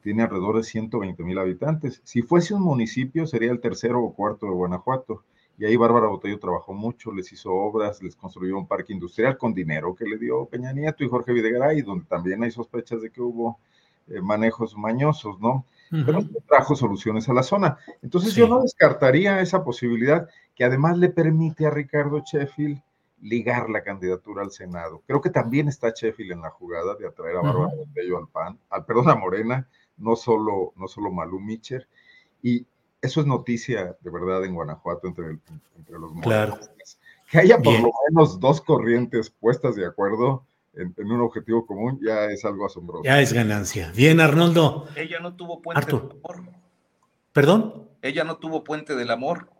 tiene 0.08 0.22
alrededor 0.22 0.56
de 0.56 0.62
120 0.62 1.22
mil 1.22 1.38
habitantes. 1.38 2.00
Si 2.02 2.22
fuese 2.22 2.54
un 2.54 2.62
municipio, 2.62 3.26
sería 3.26 3.50
el 3.50 3.60
tercero 3.60 4.02
o 4.02 4.14
cuarto 4.14 4.46
de 4.46 4.52
Guanajuato. 4.52 5.22
Y 5.58 5.66
ahí 5.66 5.76
Bárbara 5.76 6.06
Botello 6.06 6.38
trabajó 6.38 6.72
mucho, 6.72 7.12
les 7.12 7.30
hizo 7.30 7.52
obras, 7.52 8.02
les 8.02 8.16
construyó 8.16 8.56
un 8.56 8.66
parque 8.66 8.94
industrial 8.94 9.36
con 9.36 9.52
dinero 9.52 9.94
que 9.94 10.06
le 10.06 10.16
dio 10.16 10.46
Peña 10.46 10.72
Nieto 10.72 11.04
y 11.04 11.10
Jorge 11.10 11.34
Videgaray, 11.34 11.82
donde 11.82 12.06
también 12.06 12.42
hay 12.42 12.50
sospechas 12.50 13.02
de 13.02 13.10
que 13.10 13.20
hubo 13.20 13.58
eh, 14.08 14.22
manejos 14.22 14.78
mañosos, 14.78 15.38
¿no? 15.40 15.66
Pero 15.90 16.20
trajo 16.48 16.74
soluciones 16.74 17.28
a 17.28 17.34
la 17.34 17.42
zona. 17.42 17.76
Entonces 18.00 18.34
yo 18.34 18.48
no 18.48 18.62
descartaría 18.62 19.42
esa 19.42 19.62
posibilidad 19.62 20.26
que 20.54 20.64
además 20.64 20.96
le 20.96 21.10
permite 21.10 21.66
a 21.66 21.70
Ricardo 21.70 22.22
Sheffield 22.24 22.80
ligar 23.20 23.68
la 23.68 23.82
candidatura 23.82 24.40
al 24.42 24.52
Senado. 24.52 25.02
Creo 25.06 25.20
que 25.20 25.28
también 25.28 25.68
está 25.68 25.92
Sheffield 25.94 26.32
en 26.32 26.40
la 26.40 26.50
jugada 26.50 26.94
de 26.94 27.06
atraer 27.06 27.36
a 27.36 27.42
Bárbara 27.42 27.74
Botello 27.76 28.16
al 28.16 28.28
PAN, 28.28 28.58
al 28.70 28.86
perdón, 28.86 29.10
a 29.10 29.14
Morena, 29.14 29.68
no 29.98 30.16
solo, 30.16 30.72
no 30.76 30.88
solo 30.88 31.10
Malú 31.10 31.40
Micher. 31.40 31.86
Y 32.42 32.66
eso 33.00 33.20
es 33.20 33.26
noticia 33.26 33.96
de 34.00 34.10
verdad 34.10 34.44
en 34.44 34.54
Guanajuato 34.54 35.08
entre, 35.08 35.38
entre 35.76 35.98
los 35.98 36.12
claro. 36.22 36.58
Que 37.30 37.38
haya 37.38 37.58
por 37.58 37.78
lo 37.78 37.90
menos 38.08 38.40
dos 38.40 38.60
corrientes 38.60 39.30
puestas 39.30 39.76
de 39.76 39.86
acuerdo 39.86 40.46
en, 40.74 40.94
un 41.12 41.20
objetivo 41.20 41.66
común 41.66 42.00
ya 42.02 42.26
es 42.26 42.44
algo 42.44 42.66
asombroso. 42.66 43.04
Ya 43.04 43.20
es 43.20 43.32
ganancia. 43.32 43.92
Bien, 43.94 44.20
Arnoldo. 44.20 44.88
Ella 44.96 45.18
no 45.20 45.34
tuvo 45.34 45.60
puente 45.60 45.84
del 45.84 45.96
amor. 45.96 46.42
¿Perdón? 47.32 47.88
Ella 48.02 48.24
no 48.24 48.38
tuvo 48.38 48.64
puente 48.64 48.94
del 48.94 49.10
amor. 49.10 49.50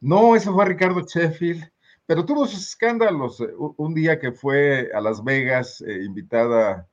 No, 0.00 0.34
ese 0.34 0.50
fue 0.50 0.64
Ricardo 0.64 1.02
Sheffield, 1.06 1.70
pero 2.06 2.24
tuvo 2.24 2.46
sus 2.46 2.60
escándalos. 2.60 3.40
Eh, 3.40 3.48
un 3.76 3.94
día 3.94 4.18
que 4.18 4.32
fue 4.32 4.90
a 4.94 5.00
Las 5.00 5.22
Vegas, 5.22 5.82
eh, 5.82 6.04
invitada 6.04 6.88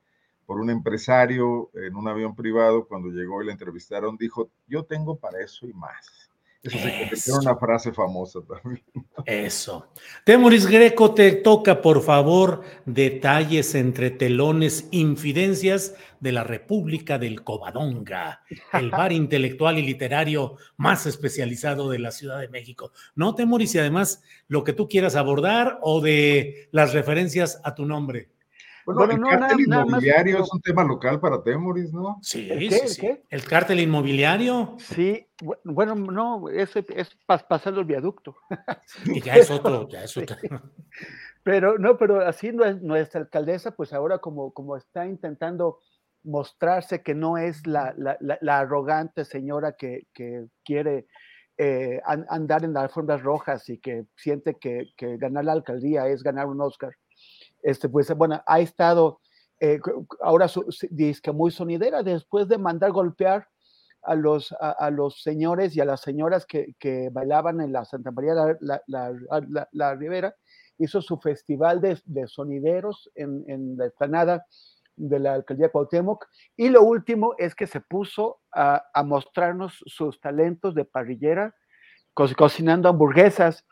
por 0.48 0.60
un 0.60 0.70
empresario 0.70 1.70
en 1.74 1.94
un 1.94 2.08
avión 2.08 2.34
privado, 2.34 2.88
cuando 2.88 3.10
llegó 3.10 3.42
y 3.42 3.44
le 3.44 3.52
entrevistaron, 3.52 4.16
dijo, 4.16 4.48
yo 4.66 4.82
tengo 4.82 5.18
para 5.18 5.42
eso 5.42 5.66
y 5.66 5.74
más. 5.74 6.30
Eso, 6.62 6.78
se 6.78 6.90
convirtió 6.90 7.34
en 7.34 7.40
una 7.40 7.56
frase 7.56 7.92
famosa 7.92 8.40
también. 8.48 8.82
Eso. 9.26 9.92
Temoris 10.24 10.66
Greco, 10.66 11.12
te 11.12 11.32
toca, 11.32 11.82
por 11.82 12.00
favor, 12.00 12.62
detalles 12.86 13.74
entre 13.74 14.10
telones, 14.10 14.88
infidencias 14.90 15.94
de 16.18 16.32
la 16.32 16.44
República 16.44 17.18
del 17.18 17.44
Covadonga, 17.44 18.42
el 18.72 18.90
bar 18.90 19.12
intelectual 19.12 19.78
y 19.78 19.82
literario 19.82 20.56
más 20.78 21.04
especializado 21.04 21.90
de 21.90 21.98
la 21.98 22.10
Ciudad 22.10 22.40
de 22.40 22.48
México. 22.48 22.92
¿No, 23.14 23.34
Temoris? 23.34 23.74
Y 23.74 23.80
además, 23.80 24.22
lo 24.46 24.64
que 24.64 24.72
tú 24.72 24.88
quieras 24.88 25.14
abordar 25.14 25.78
o 25.82 26.00
de 26.00 26.70
las 26.72 26.94
referencias 26.94 27.60
a 27.64 27.74
tu 27.74 27.84
nombre. 27.84 28.30
Bueno, 28.94 29.12
el 29.12 29.38
cártel 29.38 29.60
inmobiliario 29.60 30.42
es 30.42 30.52
un 30.52 30.60
tema 30.60 30.82
local 30.82 31.20
para 31.20 31.42
Temoris, 31.42 31.92
¿no? 31.92 32.18
Sí, 32.22 32.48
sí, 32.70 32.88
sí. 32.88 33.20
¿El 33.28 33.44
cártel 33.44 33.80
inmobiliario? 33.80 34.76
Sí, 34.78 35.26
bueno, 35.64 35.94
no, 35.94 36.48
es, 36.48 36.74
es 36.76 37.10
pasando 37.26 37.80
el 37.80 37.86
viaducto. 37.86 38.36
Y 39.04 39.20
ya 39.20 39.34
es 39.34 39.50
otro, 39.50 39.88
ya 39.90 40.04
es 40.04 40.16
otro. 40.16 40.36
Pero 41.42 41.78
no, 41.78 41.98
pero 41.98 42.26
así 42.26 42.50
nuestra 42.50 43.20
alcaldesa, 43.20 43.72
pues 43.72 43.92
ahora 43.92 44.18
como, 44.18 44.52
como 44.52 44.76
está 44.76 45.06
intentando 45.06 45.80
mostrarse 46.24 47.02
que 47.02 47.14
no 47.14 47.36
es 47.36 47.66
la, 47.66 47.94
la, 47.96 48.58
arrogante 48.58 49.24
señora 49.24 49.72
que, 49.72 50.06
que 50.14 50.46
quiere 50.64 51.06
eh, 51.58 52.00
andar 52.06 52.64
en 52.64 52.72
las 52.72 52.84
alfombras 52.84 53.22
rojas 53.22 53.68
y 53.68 53.78
que 53.78 54.06
siente 54.16 54.54
que, 54.54 54.86
que 54.96 55.18
ganar 55.18 55.44
la 55.44 55.52
alcaldía 55.52 56.06
es 56.06 56.22
ganar 56.22 56.46
un 56.46 56.60
Oscar 56.60 56.94
este, 57.62 57.88
pues 57.88 58.12
bueno, 58.14 58.42
ha 58.46 58.60
estado 58.60 59.20
eh, 59.60 59.80
ahora 60.22 60.46
dice 60.90 61.20
que 61.20 61.32
muy 61.32 61.50
sonidera 61.50 62.02
después 62.02 62.46
de 62.48 62.58
mandar 62.58 62.92
golpear 62.92 63.48
a 64.02 64.14
los, 64.14 64.54
a, 64.60 64.90
los 64.90 65.22
señores 65.22 65.76
y 65.76 65.80
a 65.80 65.84
las 65.84 66.00
señoras 66.00 66.46
que, 66.46 66.74
que 66.78 67.10
bailaban 67.10 67.60
en 67.60 67.72
la 67.72 67.84
Santa 67.84 68.12
María 68.12 68.34
la, 68.60 68.80
la, 68.86 69.68
la, 69.72 69.94
Ribera, 69.96 70.34
hizo 70.78 71.02
su 71.02 71.18
festival 71.18 71.80
de, 71.80 72.00
de 72.04 72.28
sonideros 72.28 73.10
en, 73.16 73.44
en, 73.48 73.76
la 73.76 73.86
explanada 73.86 74.46
de 74.94 75.18
la 75.18 75.34
alcaldía 75.34 75.70
Cuauhtémoc 75.70 76.26
y 76.56 76.68
lo 76.68 76.84
último 76.84 77.34
es 77.38 77.56
que 77.56 77.66
se 77.66 77.80
puso 77.80 78.40
a, 78.54 78.84
a 78.94 79.02
mostrarnos 79.02 79.82
sus 79.86 80.20
talentos 80.20 80.74
de 80.76 80.84
parrillera 80.84 81.54
cocinando 82.36 82.88
hamburguesas. 82.88 83.64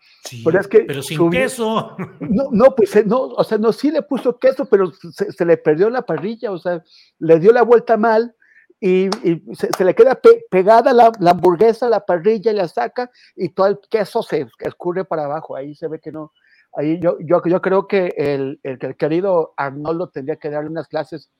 pero, 0.45 0.61
es 0.61 0.69
que 0.69 0.81
pero 0.81 1.03
sin 1.03 1.31
queso. 1.31 1.97
No, 2.21 2.49
no, 2.51 2.75
pues 2.75 2.95
eh, 2.97 3.05
no, 3.05 3.23
o 3.23 3.45
sea, 3.45 3.59
no, 3.59 3.73
sí 3.73 3.91
le 3.91 4.03
puso 4.03 4.39
queso, 4.39 4.67
pero 4.67 4.93
se, 4.93 5.45
le 5.45 5.57
perdió 5.57 5.91
la 5.91 6.03
parrilla, 6.03 6.53
o 6.53 6.59
sea, 6.59 6.83
le 7.19 7.39
dio 7.39 7.53
la 7.53 7.63
vuelta 7.63 7.97
mal 7.97 8.35
y, 8.81 9.09
se, 9.55 9.85
le 9.85 9.95
queda 9.95 10.21
pegada 10.51 10.93
la, 10.93 11.13
hamburguesa 11.31 11.87
a 11.87 11.91
la 11.91 12.05
parrilla 12.05 12.53
y 12.53 12.57
la 12.57 12.69
saca 12.69 13.11
y 13.35 13.51
todo 13.51 13.67
el 13.69 13.79
queso 13.91 14.23
se 14.23 14.47
escurre 14.61 15.05
para 15.05 15.25
abajo. 15.25 15.57
Ahí 15.57 15.75
se 15.75 15.89
ve 15.89 16.01
que 16.01 16.13
no. 16.13 16.33
Ahí 16.75 16.99
yo, 17.01 17.17
yo, 17.21 17.41
yo 17.47 17.63
creo 17.63 17.87
que 17.87 18.15
el, 18.17 18.61
el, 18.63 18.79
el 18.81 18.97
querido 18.97 19.55
Arnoldo 19.57 20.11
tendría 20.11 20.37
que 20.37 20.51
darle 20.51 20.69
unas 20.69 20.89
clases 20.89 21.31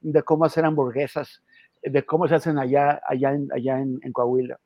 de 0.00 0.22
cómo 0.22 0.44
hacer 0.44 0.64
hamburguesas, 0.64 1.42
de 1.82 2.04
cómo 2.04 2.28
se 2.28 2.36
hacen 2.36 2.58
allá, 2.58 3.00
allá, 3.08 3.32
en, 3.32 3.48
allá 3.52 3.80
en 3.80 4.12
Coahuila. 4.12 4.58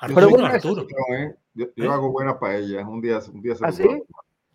Pero 0.00 0.30
bueno, 0.30 0.46
Arturo. 0.46 0.86
¿eh? 1.16 1.34
Yo, 1.54 1.66
¿Eh? 1.76 1.88
hago 1.88 2.12
buena 2.12 2.38
paella, 2.38 2.86
un 2.86 3.00
día, 3.00 3.20
un 3.32 3.42
día 3.42 3.54
se 3.54 3.64
¿Ah, 3.64 3.72
sí? 3.72 3.84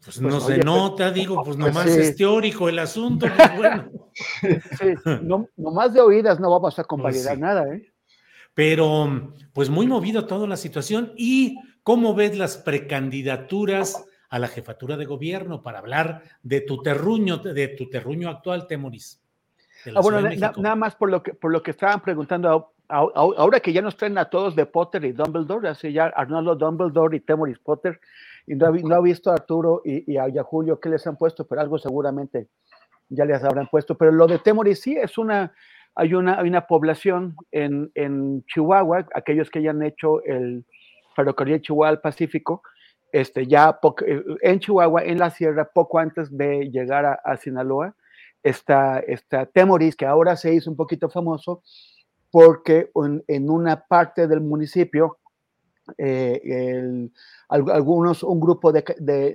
Pues, 0.04 0.20
no 0.20 0.40
se 0.40 0.58
nota, 0.58 1.12
digo, 1.12 1.44
pues 1.44 1.58
nomás 1.58 1.88
es 1.88 2.16
teórico 2.16 2.68
el 2.70 2.80
asunto, 2.80 3.28
pues 3.36 3.58
bueno. 3.58 3.90
Sí, 4.14 4.94
no, 5.22 5.48
nomás 5.56 5.94
de 5.94 6.02
oídas 6.02 6.38
no 6.38 6.52
vamos 6.52 6.78
a 6.78 6.84
convalidar 6.84 7.40
nada, 7.40 7.74
¿eh? 7.74 7.94
Pero, 8.54 9.34
pues 9.54 9.70
muy 9.70 9.88
movido 9.88 10.26
toda 10.26 10.48
la 10.48 10.58
situación. 10.58 11.14
¿Y 11.16 11.58
cómo 11.84 12.14
ves 12.14 12.38
las 12.38 12.58
precandidaturas 12.58 14.06
a 14.30 14.40
la 14.40 14.50
jefatura 14.50 14.98
de 14.98 15.06
gobierno 15.06 15.62
para 15.64 15.80
hablar 15.80 16.24
de 16.44 16.60
tu 16.62 16.82
terruño, 16.82 17.38
de 17.38 17.70
tu 17.70 17.90
terruño 17.90 18.30
actual, 18.30 18.68
Temoris? 18.68 19.22
Ah, 19.96 20.02
bueno, 20.02 20.22
nada 20.58 20.76
más 20.76 20.96
por 20.96 21.10
lo 21.10 21.24
que 21.24 21.34
por 21.34 21.52
lo 21.52 21.64
que 21.64 21.72
estaban 21.72 22.02
preguntando 22.02 22.74
ahora 22.92 23.60
que 23.60 23.74
ya 23.74 23.82
nos 23.82 23.96
traen 23.96 24.18
a 24.18 24.26
todos 24.30 24.56
de 24.56 24.66
Potter 24.66 25.06
y 25.06 25.14
Dumbledore, 25.14 25.70
así 25.70 25.92
ya 25.94 26.06
Arnoldo 26.08 26.56
Dumbledore 26.56 27.18
y 27.18 27.20
Temoris 27.22 27.60
Potter, 27.60 28.00
y 28.46 28.56
no, 28.56 28.72
no 28.72 28.96
ha 28.96 29.02
visto 29.02 29.32
a 29.32 29.36
Arturo 29.36 29.82
y, 29.86 30.18
a, 30.18 30.44
Julio 30.44 30.80
qué 30.80 30.90
les 30.90 31.06
han 31.08 31.18
puesto, 31.18 31.48
pero 31.48 31.62
algo 31.62 31.78
seguramente 31.78 32.48
ya 33.10 33.26
les 33.26 33.44
habrán 33.44 33.68
puesto. 33.68 33.98
Pero 33.98 34.12
lo 34.12 34.28
de 34.28 34.40
Temoris 34.40 34.82
sí 34.82 34.96
es 34.96 35.18
una, 35.18 35.54
hay 35.96 36.14
una, 36.14 36.40
hay 36.40 36.50
una 36.50 36.68
población 36.68 37.36
en, 37.52 37.92
en 37.96 38.44
Chihuahua, 38.46 39.08
aquellos 39.14 39.50
que 39.50 39.60
hayan 39.60 39.82
hecho 39.84 40.24
el 40.24 40.66
ferrocarril 41.16 41.62
Chihuahua 41.62 41.90
al 41.90 42.02
Pacífico, 42.02 42.64
este, 43.12 43.46
ya 43.46 43.80
eh, 44.06 44.24
en 44.42 44.60
Chihuahua, 44.60 45.04
en 45.04 45.20
la 45.20 45.30
sierra, 45.30 45.70
poco 45.74 46.00
antes 46.00 46.36
de 46.36 46.70
llegar 46.72 47.06
a, 47.06 47.14
a 47.14 47.38
Sinaloa, 47.38 47.96
está, 48.44 49.00
está 49.00 49.46
Temoris, 49.46 49.96
que 49.96 50.06
ahora 50.06 50.36
se 50.36 50.54
hizo 50.54 50.70
un 50.70 50.78
poquito 50.78 51.10
famoso, 51.10 51.62
porque 52.32 52.90
en, 53.28 53.50
una 53.50 53.86
parte 53.86 54.28
del 54.28 54.42
municipio, 54.42 55.20
eh, 55.98 57.10
algunos, 57.50 58.24
un 58.24 58.40
grupo 58.40 58.72
de, 58.72 58.84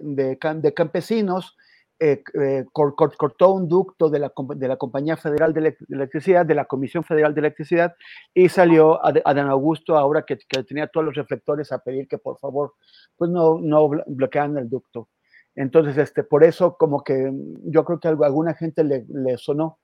de, 0.03 0.75
campesinos 0.75 1.57
eh, 1.99 2.23
eh, 2.35 2.65
cortó 2.73 3.53
un 3.53 3.69
ducto 3.69 4.09
de 4.09 4.19
la, 4.19 4.33
de 4.55 4.69
la 4.69 4.77
Compañía 4.77 5.17
Federal 5.17 5.53
de 5.53 5.77
Electricidad, 5.91 6.47
de 6.47 6.55
la 6.55 6.65
Comisión 6.65 7.05
Federal 7.05 7.35
de 7.35 7.41
Electricidad, 7.41 7.95
y 8.35 8.49
salió 8.49 9.05
a, 9.05 9.13
Dan 9.13 9.49
Augusto, 9.49 9.97
ahora 9.97 10.25
que, 10.25 10.39
tenía 10.67 10.89
todos 10.89 11.07
los 11.07 11.15
reflectores, 11.15 11.73
a 11.73 11.79
pedir 11.79 12.09
que 12.09 12.19
por 12.19 12.39
favor 12.39 12.75
pues 13.17 13.31
no, 13.31 13.59
no 13.61 13.91
bloquearan 14.07 14.57
el 14.57 14.69
ducto. 14.69 15.09
Entonces, 15.55 15.97
este, 15.97 16.23
por 16.23 16.45
eso 16.45 16.77
como 16.79 17.03
que 17.03 17.33
yo 17.65 17.85
creo 17.85 17.99
que 17.99 18.09
a 18.09 18.11
alguna 18.11 18.55
gente 18.55 18.85
le, 18.85 19.07
le 19.09 19.39
sonó 19.39 19.79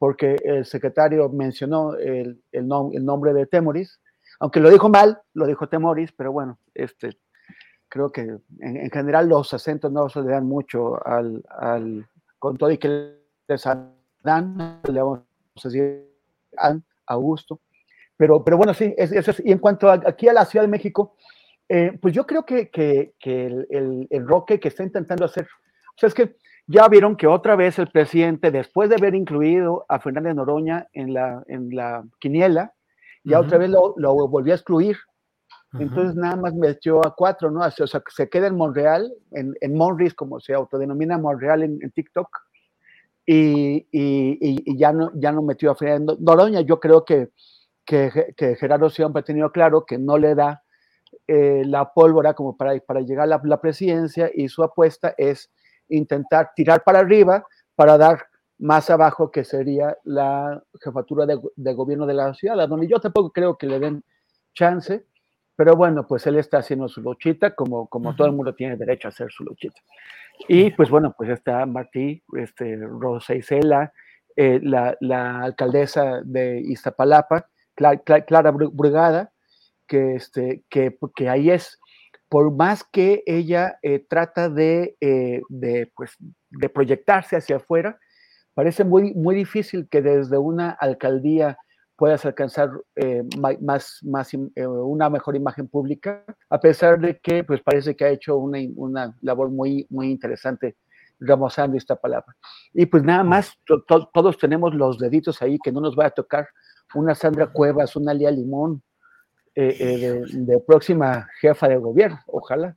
porque 0.00 0.36
el 0.44 0.64
secretario 0.64 1.28
mencionó 1.28 1.94
el, 1.94 2.42
el, 2.52 2.66
nombre 2.66 3.34
de 3.34 3.44
Temoris, 3.44 4.00
aunque 4.38 4.58
lo 4.58 4.70
dijo 4.70 4.88
mal, 4.88 5.20
lo 5.34 5.46
dijo 5.46 5.68
Temoris, 5.68 6.10
pero 6.12 6.32
bueno, 6.32 6.58
este, 6.72 7.18
creo 7.86 8.10
que 8.10 8.38
en, 8.60 8.90
general 8.90 9.28
los 9.28 9.52
acentos 9.52 9.92
no 9.92 10.08
se 10.08 10.22
le 10.22 10.30
dan 10.30 10.46
mucho 10.46 11.06
al, 11.06 11.44
al 11.50 12.06
con 12.38 12.56
todo 12.56 12.70
y 12.70 12.78
que 12.78 13.14
les 13.46 13.64
dan, 14.22 14.80
le 14.90 15.02
vamos 15.02 15.20
a 15.56 15.68
decir 15.68 16.08
Augusto. 17.06 17.60
Pero, 18.16 18.42
pero 18.42 18.56
bueno, 18.56 18.72
sí, 18.72 18.94
es, 18.96 19.12
Y 19.44 19.52
en 19.52 19.58
cuanto 19.58 19.90
aquí 19.90 20.28
a 20.28 20.32
la 20.32 20.46
Ciudad 20.46 20.64
de 20.64 20.70
México, 20.70 21.14
eh, 21.68 21.98
pues 22.00 22.14
yo 22.14 22.26
creo 22.26 22.46
que, 22.46 22.70
que, 22.70 23.12
que 23.18 23.44
el, 23.44 23.66
el, 23.68 24.06
el, 24.08 24.26
Roque 24.26 24.58
que 24.58 24.68
está 24.68 24.82
intentando 24.82 25.26
hacer, 25.26 25.44
o 25.44 25.98
sea, 25.98 26.06
es 26.06 26.14
que 26.14 26.38
ya 26.70 26.86
vieron 26.86 27.16
que 27.16 27.26
otra 27.26 27.56
vez 27.56 27.80
el 27.80 27.88
presidente, 27.88 28.52
después 28.52 28.88
de 28.88 28.94
haber 28.94 29.16
incluido 29.16 29.84
a 29.88 29.98
Fernández 29.98 30.36
Noroña 30.36 30.86
en 30.92 31.12
la, 31.12 31.42
en 31.48 31.74
la 31.74 32.04
quiniela, 32.20 32.74
ya 33.24 33.40
otra 33.40 33.58
vez 33.58 33.70
lo, 33.70 33.94
lo, 33.96 34.14
volvió 34.28 34.52
a 34.52 34.56
excluir. 34.56 34.96
Entonces 35.80 36.14
nada 36.14 36.36
más 36.36 36.54
metió 36.54 37.04
a 37.04 37.14
cuatro, 37.16 37.50
¿no? 37.50 37.60
O 37.60 37.70
sea, 37.86 38.02
se 38.08 38.28
queda 38.28 38.46
en 38.46 38.56
Monreal, 38.56 39.12
en, 39.32 39.54
en 39.60 39.76
Monris, 39.76 40.14
como 40.14 40.38
se 40.38 40.54
autodenomina 40.54 41.18
Monreal 41.18 41.64
en, 41.64 41.78
en 41.82 41.90
TikTok, 41.90 42.28
y, 43.26 43.88
y, 43.90 44.38
y, 44.40 44.78
ya, 44.78 44.92
no, 44.92 45.10
ya 45.14 45.32
no 45.32 45.42
metió 45.42 45.72
a 45.72 45.74
Fernández 45.74 46.20
Noroña. 46.20 46.60
Yo 46.60 46.78
creo 46.78 47.04
que, 47.04 47.30
que, 47.84 48.32
que 48.36 48.54
Gerardo 48.54 48.90
siempre 48.90 49.20
ha 49.20 49.24
tenido 49.24 49.50
claro 49.50 49.84
que 49.84 49.98
no 49.98 50.18
le 50.18 50.36
da 50.36 50.62
eh, 51.26 51.64
la 51.66 51.92
pólvora 51.92 52.34
como 52.34 52.56
para, 52.56 52.78
para 52.78 53.00
llegar 53.00 53.24
a 53.24 53.26
la, 53.26 53.40
la 53.42 53.60
presidencia 53.60 54.30
y 54.32 54.48
su 54.48 54.62
apuesta 54.62 55.14
es 55.18 55.50
intentar 55.90 56.52
tirar 56.54 56.82
para 56.82 57.00
arriba 57.00 57.44
para 57.74 57.96
dar 57.98 58.26
más 58.58 58.90
abajo, 58.90 59.30
que 59.30 59.42
sería 59.42 59.96
la 60.04 60.62
jefatura 60.82 61.24
de, 61.26 61.72
gobierno 61.74 62.06
de 62.06 62.14
la 62.14 62.34
ciudad, 62.34 62.68
donde 62.68 62.86
yo 62.86 63.00
tampoco 63.00 63.32
creo 63.32 63.56
que 63.56 63.66
le 63.66 63.78
den 63.78 64.04
chance, 64.54 65.06
pero 65.56 65.76
bueno, 65.76 66.06
pues 66.06 66.26
él 66.26 66.36
está 66.36 66.58
haciendo 66.58 66.88
su 66.88 67.00
luchita, 67.00 67.54
como, 67.54 67.86
como 67.88 68.14
todo 68.14 68.26
el 68.26 68.34
mundo 68.34 68.54
tiene 68.54 68.76
derecho 68.76 69.08
a 69.08 69.10
hacer 69.10 69.30
su 69.30 69.44
luchita. 69.44 69.80
Y 70.48 70.70
pues 70.70 70.90
bueno, 70.90 71.14
pues 71.16 71.30
está 71.30 71.64
Martí, 71.66 72.22
este, 72.36 72.76
Rosa 72.76 73.34
Isela, 73.34 73.92
eh, 74.36 74.60
la, 74.62 74.96
la, 75.00 75.42
alcaldesa 75.42 76.20
de 76.22 76.60
Iztapalapa, 76.60 77.46
Clara, 77.74 78.50
Brugada, 78.50 79.32
que, 79.86 80.16
este, 80.16 80.64
que, 80.68 80.98
que 81.16 81.28
ahí 81.28 81.50
es 81.50 81.80
por 82.30 82.54
más 82.54 82.84
que 82.84 83.24
ella 83.26 83.78
eh, 83.82 83.98
trata 84.08 84.48
de, 84.48 84.96
eh, 85.00 85.42
de, 85.48 85.92
pues, 85.96 86.16
de, 86.50 86.68
proyectarse 86.68 87.36
hacia 87.36 87.56
afuera, 87.56 87.98
parece 88.54 88.84
muy, 88.84 89.12
muy 89.14 89.34
difícil 89.34 89.88
que 89.90 90.00
desde 90.00 90.38
una 90.38 90.70
alcaldía 90.70 91.58
puedas 91.96 92.24
alcanzar 92.24 92.70
eh, 92.94 93.24
más, 93.60 93.98
más, 94.04 94.30
una 94.54 95.10
mejor 95.10 95.34
imagen 95.34 95.66
pública, 95.66 96.24
a 96.48 96.60
pesar 96.60 97.00
de 97.00 97.18
que 97.18 97.42
pues, 97.42 97.60
parece 97.62 97.96
que 97.96 98.04
ha 98.04 98.10
hecho 98.10 98.36
una, 98.36 98.60
una 98.76 99.16
labor 99.22 99.50
muy, 99.50 99.86
muy 99.90 100.08
interesante 100.08 100.76
remozando 101.18 101.76
esta 101.76 101.96
palabra. 101.96 102.36
Y 102.72 102.86
pues 102.86 103.02
nada 103.02 103.24
más, 103.24 103.58
todos 103.66 104.38
tenemos 104.38 104.72
los 104.72 104.98
deditos 104.98 105.42
ahí, 105.42 105.58
que 105.58 105.72
no 105.72 105.80
nos 105.80 105.98
va 105.98 106.06
a 106.06 106.10
tocar 106.10 106.48
una 106.94 107.16
Sandra 107.16 107.48
Cuevas, 107.48 107.96
una 107.96 108.14
Lía 108.14 108.30
Limón, 108.30 108.82
eh, 109.54 109.76
eh, 109.78 110.22
de, 110.32 110.60
próxima 110.60 111.28
jefa 111.40 111.68
de 111.68 111.76
gobierno, 111.76 112.20
ojalá. 112.26 112.76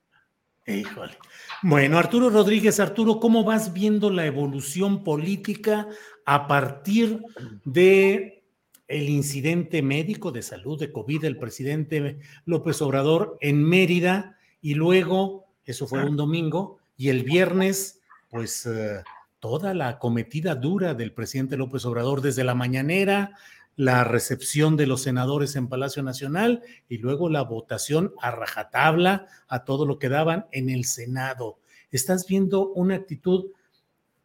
Híjole. 0.66 1.14
Bueno, 1.62 1.98
Arturo 1.98 2.30
Rodríguez, 2.30 2.80
Arturo, 2.80 3.20
¿cómo 3.20 3.44
vas 3.44 3.74
viendo 3.74 4.10
la 4.10 4.26
evolución 4.26 5.04
política 5.04 5.88
a 6.26 6.48
partir 6.48 7.22
de 7.66 8.44
el 8.88 9.10
incidente 9.10 9.82
médico 9.82 10.32
de 10.32 10.42
salud 10.42 10.80
de 10.80 10.92
COVID 10.92 11.22
del 11.22 11.38
presidente 11.38 12.20
López 12.46 12.82
Obrador 12.82 13.38
en 13.42 13.64
Mérida 13.64 14.38
y 14.62 14.76
luego, 14.76 15.46
eso 15.66 15.88
fue 15.88 16.06
un 16.06 16.16
domingo, 16.16 16.78
y 16.96 17.10
el 17.10 17.24
viernes, 17.24 18.02
pues 18.30 18.66
eh, 18.66 19.04
toda 19.40 19.74
la 19.74 20.00
cometida 20.00 20.56
dura 20.56 20.94
del 20.94 21.12
presidente 21.12 21.58
López 21.58 21.86
Obrador 21.86 22.22
desde 22.22 22.46
la 22.46 22.56
mañanera, 22.56 23.38
la 23.76 24.04
recepción 24.04 24.78
de 24.78 24.88
los 24.88 25.02
senadores 25.02 25.56
en 25.56 25.68
Palacio 25.68 26.04
Nacional 26.04 26.62
y 26.88 26.98
luego 26.98 27.30
la 27.30 27.42
votación 27.42 28.14
a 28.22 28.32
rajatabla 28.32 29.28
a 29.48 29.64
todo 29.64 29.86
lo 29.86 29.98
que 30.00 30.10
daban 30.10 30.46
en 30.52 30.70
el 30.70 30.86
Senado. 30.86 31.60
¿Estás 31.92 32.28
viendo 32.28 32.70
una 32.70 32.96
actitud 32.96 33.52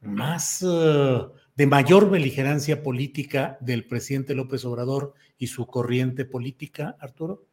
más 0.00 0.64
eh, 0.66 1.18
de 1.54 1.66
mayor 1.66 2.10
beligerancia 2.10 2.82
política 2.82 3.58
del 3.60 3.86
presidente 3.86 4.34
López 4.34 4.64
Obrador 4.64 5.14
y 5.38 5.48
su 5.48 5.66
corriente 5.66 6.24
política, 6.24 6.96
Arturo? 7.00 7.44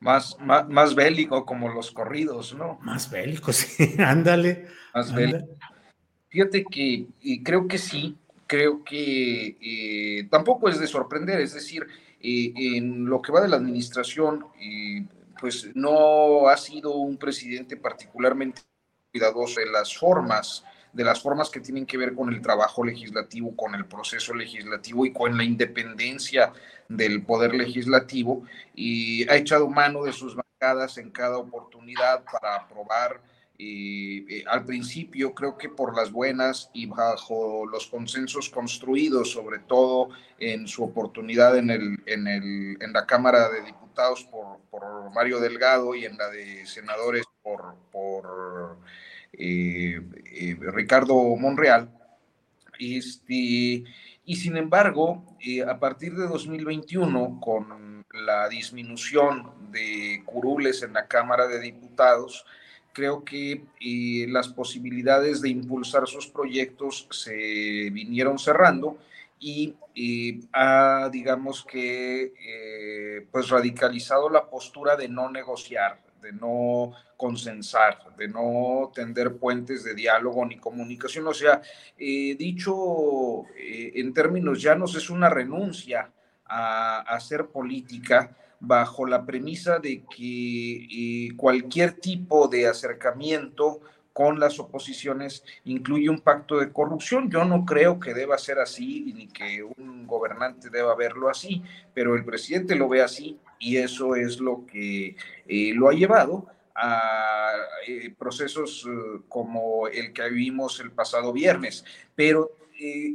Más, 0.00 0.36
más, 0.40 0.96
bélico 0.96 1.46
como 1.46 1.68
los 1.68 1.92
corridos, 1.92 2.54
¿no? 2.54 2.78
Más 2.82 3.08
bélico, 3.08 3.52
sí, 3.52 3.94
ándale. 3.98 4.66
Más 4.94 5.14
bélico. 5.14 5.46
Fíjate 6.28 6.64
que 6.64 7.06
creo 7.44 7.68
que 7.68 7.78
sí, 7.78 8.16
creo 8.52 8.84
que 8.84 9.56
eh, 9.62 10.28
tampoco 10.30 10.68
es 10.68 10.78
de 10.78 10.86
sorprender, 10.86 11.40
es 11.40 11.54
decir, 11.54 11.86
eh, 12.20 12.52
en 12.54 13.06
lo 13.06 13.22
que 13.22 13.32
va 13.32 13.40
de 13.40 13.48
la 13.48 13.56
administración, 13.56 14.44
eh, 14.60 15.06
pues 15.40 15.74
no 15.74 16.48
ha 16.48 16.56
sido 16.58 16.96
un 16.96 17.16
presidente 17.16 17.78
particularmente 17.78 18.60
cuidadoso 19.10 19.58
de 19.58 19.70
las 19.70 19.96
formas, 19.96 20.66
de 20.92 21.02
las 21.02 21.22
formas 21.22 21.48
que 21.48 21.60
tienen 21.60 21.86
que 21.86 21.96
ver 21.96 22.14
con 22.14 22.30
el 22.30 22.42
trabajo 22.42 22.84
legislativo, 22.84 23.56
con 23.56 23.74
el 23.74 23.86
proceso 23.86 24.34
legislativo 24.34 25.06
y 25.06 25.14
con 25.14 25.34
la 25.34 25.44
independencia 25.44 26.52
del 26.90 27.22
poder 27.22 27.54
legislativo, 27.54 28.44
y 28.74 29.26
ha 29.30 29.36
echado 29.36 29.66
mano 29.66 30.02
de 30.04 30.12
sus 30.12 30.36
bancadas 30.36 30.98
en 30.98 31.10
cada 31.10 31.38
oportunidad 31.38 32.22
para 32.30 32.56
aprobar 32.56 33.18
eh, 33.64 34.44
al 34.48 34.64
principio 34.64 35.34
creo 35.34 35.56
que 35.56 35.68
por 35.68 35.96
las 35.96 36.10
buenas 36.10 36.70
y 36.72 36.86
bajo 36.86 37.66
los 37.66 37.86
consensos 37.86 38.48
construidos, 38.48 39.30
sobre 39.30 39.60
todo 39.60 40.08
en 40.38 40.66
su 40.66 40.82
oportunidad 40.82 41.56
en, 41.56 41.70
el, 41.70 42.02
en, 42.06 42.26
el, 42.26 42.76
en 42.80 42.92
la 42.92 43.06
Cámara 43.06 43.48
de 43.50 43.62
Diputados 43.62 44.24
por, 44.24 45.12
Mario 45.14 45.40
Delgado 45.40 45.94
y 45.94 46.06
en 46.06 46.16
la 46.16 46.30
de 46.30 46.64
senadores 46.64 47.24
por, 47.42 47.74
por 47.92 48.78
eh, 49.34 50.00
eh, 50.32 50.56
Ricardo 50.58 51.14
Monreal. 51.36 51.90
Este, 52.78 53.34
y 53.34 54.36
sin 54.36 54.56
embargo, 54.56 55.36
a 55.68 55.78
partir 55.78 56.14
de 56.14 56.26
2021, 56.26 57.38
con 57.40 58.04
la 58.12 58.48
disminución 58.48 59.70
de 59.70 60.22
curules 60.24 60.82
en 60.82 60.94
la 60.94 61.06
Cámara 61.06 61.46
de 61.46 61.60
Diputados, 61.60 62.46
creo 62.92 63.24
que 63.24 63.64
eh, 63.80 64.26
las 64.28 64.48
posibilidades 64.48 65.40
de 65.40 65.48
impulsar 65.48 66.06
sus 66.06 66.26
proyectos 66.26 67.08
se 67.10 67.90
vinieron 67.90 68.38
cerrando 68.38 68.98
y 69.38 69.74
eh, 69.94 70.40
ha, 70.52 71.08
digamos 71.10 71.64
que, 71.64 72.32
eh, 72.38 73.26
pues 73.30 73.48
radicalizado 73.48 74.30
la 74.30 74.48
postura 74.48 74.96
de 74.96 75.08
no 75.08 75.30
negociar, 75.30 76.00
de 76.20 76.32
no 76.32 76.92
consensar, 77.16 77.98
de 78.16 78.28
no 78.28 78.92
tender 78.94 79.36
puentes 79.36 79.82
de 79.84 79.94
diálogo 79.94 80.44
ni 80.46 80.58
comunicación. 80.58 81.26
O 81.26 81.34
sea, 81.34 81.60
dicho 81.96 83.44
en 83.56 84.12
términos 84.14 84.62
llanos, 84.62 84.94
es 84.94 85.10
una 85.10 85.28
renuncia 85.28 86.10
a, 86.44 87.00
hacer 87.00 87.46
política 87.46 88.36
bajo 88.64 89.06
la 89.06 89.26
premisa 89.26 89.80
de 89.80 90.04
que 90.04 90.86
eh, 91.26 91.36
cualquier 91.36 91.94
tipo 91.94 92.46
de 92.46 92.68
acercamiento 92.68 93.80
con 94.12 94.38
las 94.38 94.60
oposiciones 94.60 95.42
incluye 95.64 96.08
un 96.08 96.20
pacto 96.20 96.60
de 96.60 96.70
corrupción. 96.70 97.28
Yo 97.28 97.44
no 97.44 97.64
creo 97.64 97.98
que 97.98 98.14
deba 98.14 98.38
ser 98.38 98.60
así 98.60 99.12
ni 99.16 99.26
que 99.26 99.64
un 99.64 100.06
gobernante 100.06 100.70
deba 100.70 100.94
verlo 100.94 101.28
así, 101.28 101.60
pero 101.92 102.14
el 102.14 102.24
presidente 102.24 102.76
lo 102.76 102.88
ve 102.88 103.02
así 103.02 103.36
y 103.58 103.78
eso 103.78 104.14
es 104.14 104.38
lo 104.38 104.64
que 104.64 105.16
eh, 105.48 105.72
lo 105.74 105.88
ha 105.88 105.92
llevado 105.92 106.46
a 106.76 107.50
eh, 107.88 108.14
procesos 108.16 108.88
como 109.28 109.88
el 109.88 110.12
que 110.12 110.28
vivimos 110.30 110.78
el 110.78 110.92
pasado 110.92 111.32
viernes. 111.32 111.84
Pero 112.14 112.52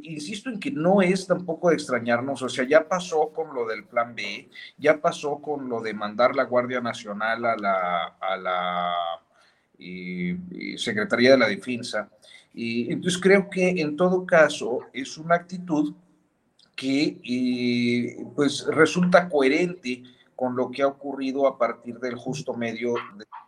insisto 0.04 0.50
en 0.50 0.60
que 0.60 0.72
no 0.72 1.02
es 1.02 1.28
tampoco 1.28 1.70
de 1.70 1.76
extrañarnos, 1.76 2.42
o 2.42 2.50
sea, 2.50 2.68
ya 2.68 2.88
pasó 2.88 3.30
con 3.30 3.54
lo 3.54 3.66
del 3.66 3.86
plan 3.86 4.16
B, 4.16 4.50
ya 4.78 5.00
pasó 5.00 5.42
con 5.42 5.70
lo 5.70 5.82
de 5.82 5.94
mandar 5.94 6.36
la 6.36 6.44
Guardia 6.44 6.82
Nacional 6.82 7.46
a 7.46 7.56
la, 7.56 8.06
a 8.20 8.38
la 8.38 8.94
Secretaría 10.78 11.32
de 11.32 11.38
la 11.38 11.48
Defensa. 11.48 12.10
Y 12.54 12.92
entonces 12.92 13.22
creo 13.22 13.50
que 13.50 13.70
en 13.70 13.96
todo 13.96 14.26
caso 14.26 14.80
es 14.94 15.18
una 15.18 15.36
actitud 15.36 15.94
que 16.76 17.20
eh, 17.24 18.26
pues 18.36 18.66
resulta 18.68 19.28
coherente 19.28 20.04
con 20.38 20.56
lo 20.56 20.70
que 20.70 20.84
ha 20.84 20.88
ocurrido 20.88 21.48
a 21.48 21.58
partir 21.58 22.00
del 22.00 22.16
justo 22.16 22.54
medio 22.54 22.94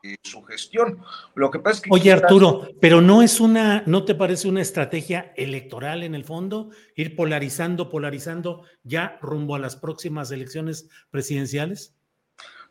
de, 0.01 0.17
su 0.23 0.41
gestión. 0.41 0.99
Lo 1.35 1.51
que 1.51 1.59
pasa 1.59 1.75
es 1.75 1.81
que 1.83 1.89
Oye 1.91 2.11
Arturo, 2.11 2.67
pero 2.81 2.99
no 2.99 3.21
es 3.21 3.39
una, 3.39 3.83
¿no 3.85 4.03
te 4.05 4.15
parece 4.15 4.49
una 4.49 4.61
estrategia 4.61 5.31
electoral 5.37 6.03
en 6.03 6.15
el 6.15 6.25
fondo 6.25 6.71
ir 6.95 7.15
polarizando, 7.15 7.89
polarizando 7.89 8.63
ya 8.83 9.19
rumbo 9.21 9.55
a 9.55 9.59
las 9.59 9.75
próximas 9.75 10.31
elecciones 10.31 10.89
presidenciales? 11.11 11.93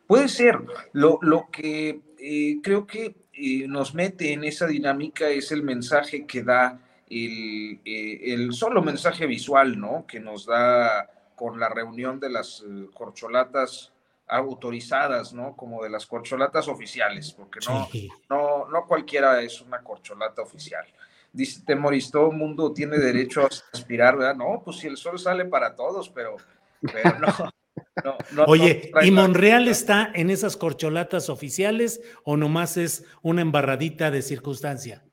Puede 0.05 0.27
ser. 0.27 0.59
Lo, 0.91 1.19
lo 1.21 1.47
que 1.49 2.01
eh, 2.19 2.59
creo 2.61 2.85
que 2.85 3.15
nos 3.67 3.95
mete 3.95 4.33
en 4.33 4.43
esa 4.43 4.67
dinámica 4.67 5.29
es 5.29 5.53
el 5.53 5.63
mensaje 5.63 6.25
que 6.25 6.43
da 6.43 6.81
el, 7.09 7.79
eh, 7.85 8.33
el, 8.33 8.51
solo 8.51 8.81
mensaje 8.81 9.25
visual, 9.25 9.79
¿no? 9.79 10.05
Que 10.05 10.19
nos 10.19 10.45
da 10.45 11.09
con 11.35 11.57
la 11.57 11.69
reunión 11.69 12.19
de 12.19 12.29
las 12.29 12.65
eh, 12.67 12.87
corcholatas 12.93 13.93
autorizadas, 14.29 15.33
¿no? 15.33 15.55
Como 15.55 15.83
de 15.83 15.89
las 15.89 16.05
corcholatas 16.05 16.67
oficiales, 16.67 17.33
porque 17.33 17.59
no, 17.67 17.87
no, 18.29 18.67
no 18.67 18.85
cualquiera 18.87 19.41
es 19.41 19.61
una 19.61 19.81
corcholata 19.81 20.41
oficial. 20.41 20.85
Dice 21.31 21.63
Temoris, 21.65 22.11
todo 22.11 22.31
el 22.31 22.37
mundo 22.37 22.73
tiene 22.73 22.97
derecho 22.97 23.41
a 23.41 23.49
aspirar, 23.73 24.17
¿verdad? 24.17 24.35
No, 24.35 24.61
pues 24.63 24.77
si 24.77 24.87
el 24.87 24.97
sol 24.97 25.19
sale 25.19 25.45
para 25.45 25.75
todos, 25.75 26.09
pero, 26.09 26.37
pero 26.81 27.19
no, 27.19 27.27
Oye, 28.47 28.91
¿y 29.01 29.11
Monreal 29.11 29.67
está 29.67 30.11
en 30.13 30.29
esas 30.29 30.57
corcholatas 30.57 31.29
oficiales 31.29 32.01
o 32.23 32.37
nomás 32.37 32.77
es 32.77 33.05
una 33.21 33.41
embarradita 33.41 34.11
de 34.11 34.21
circunstancia? 34.21 35.03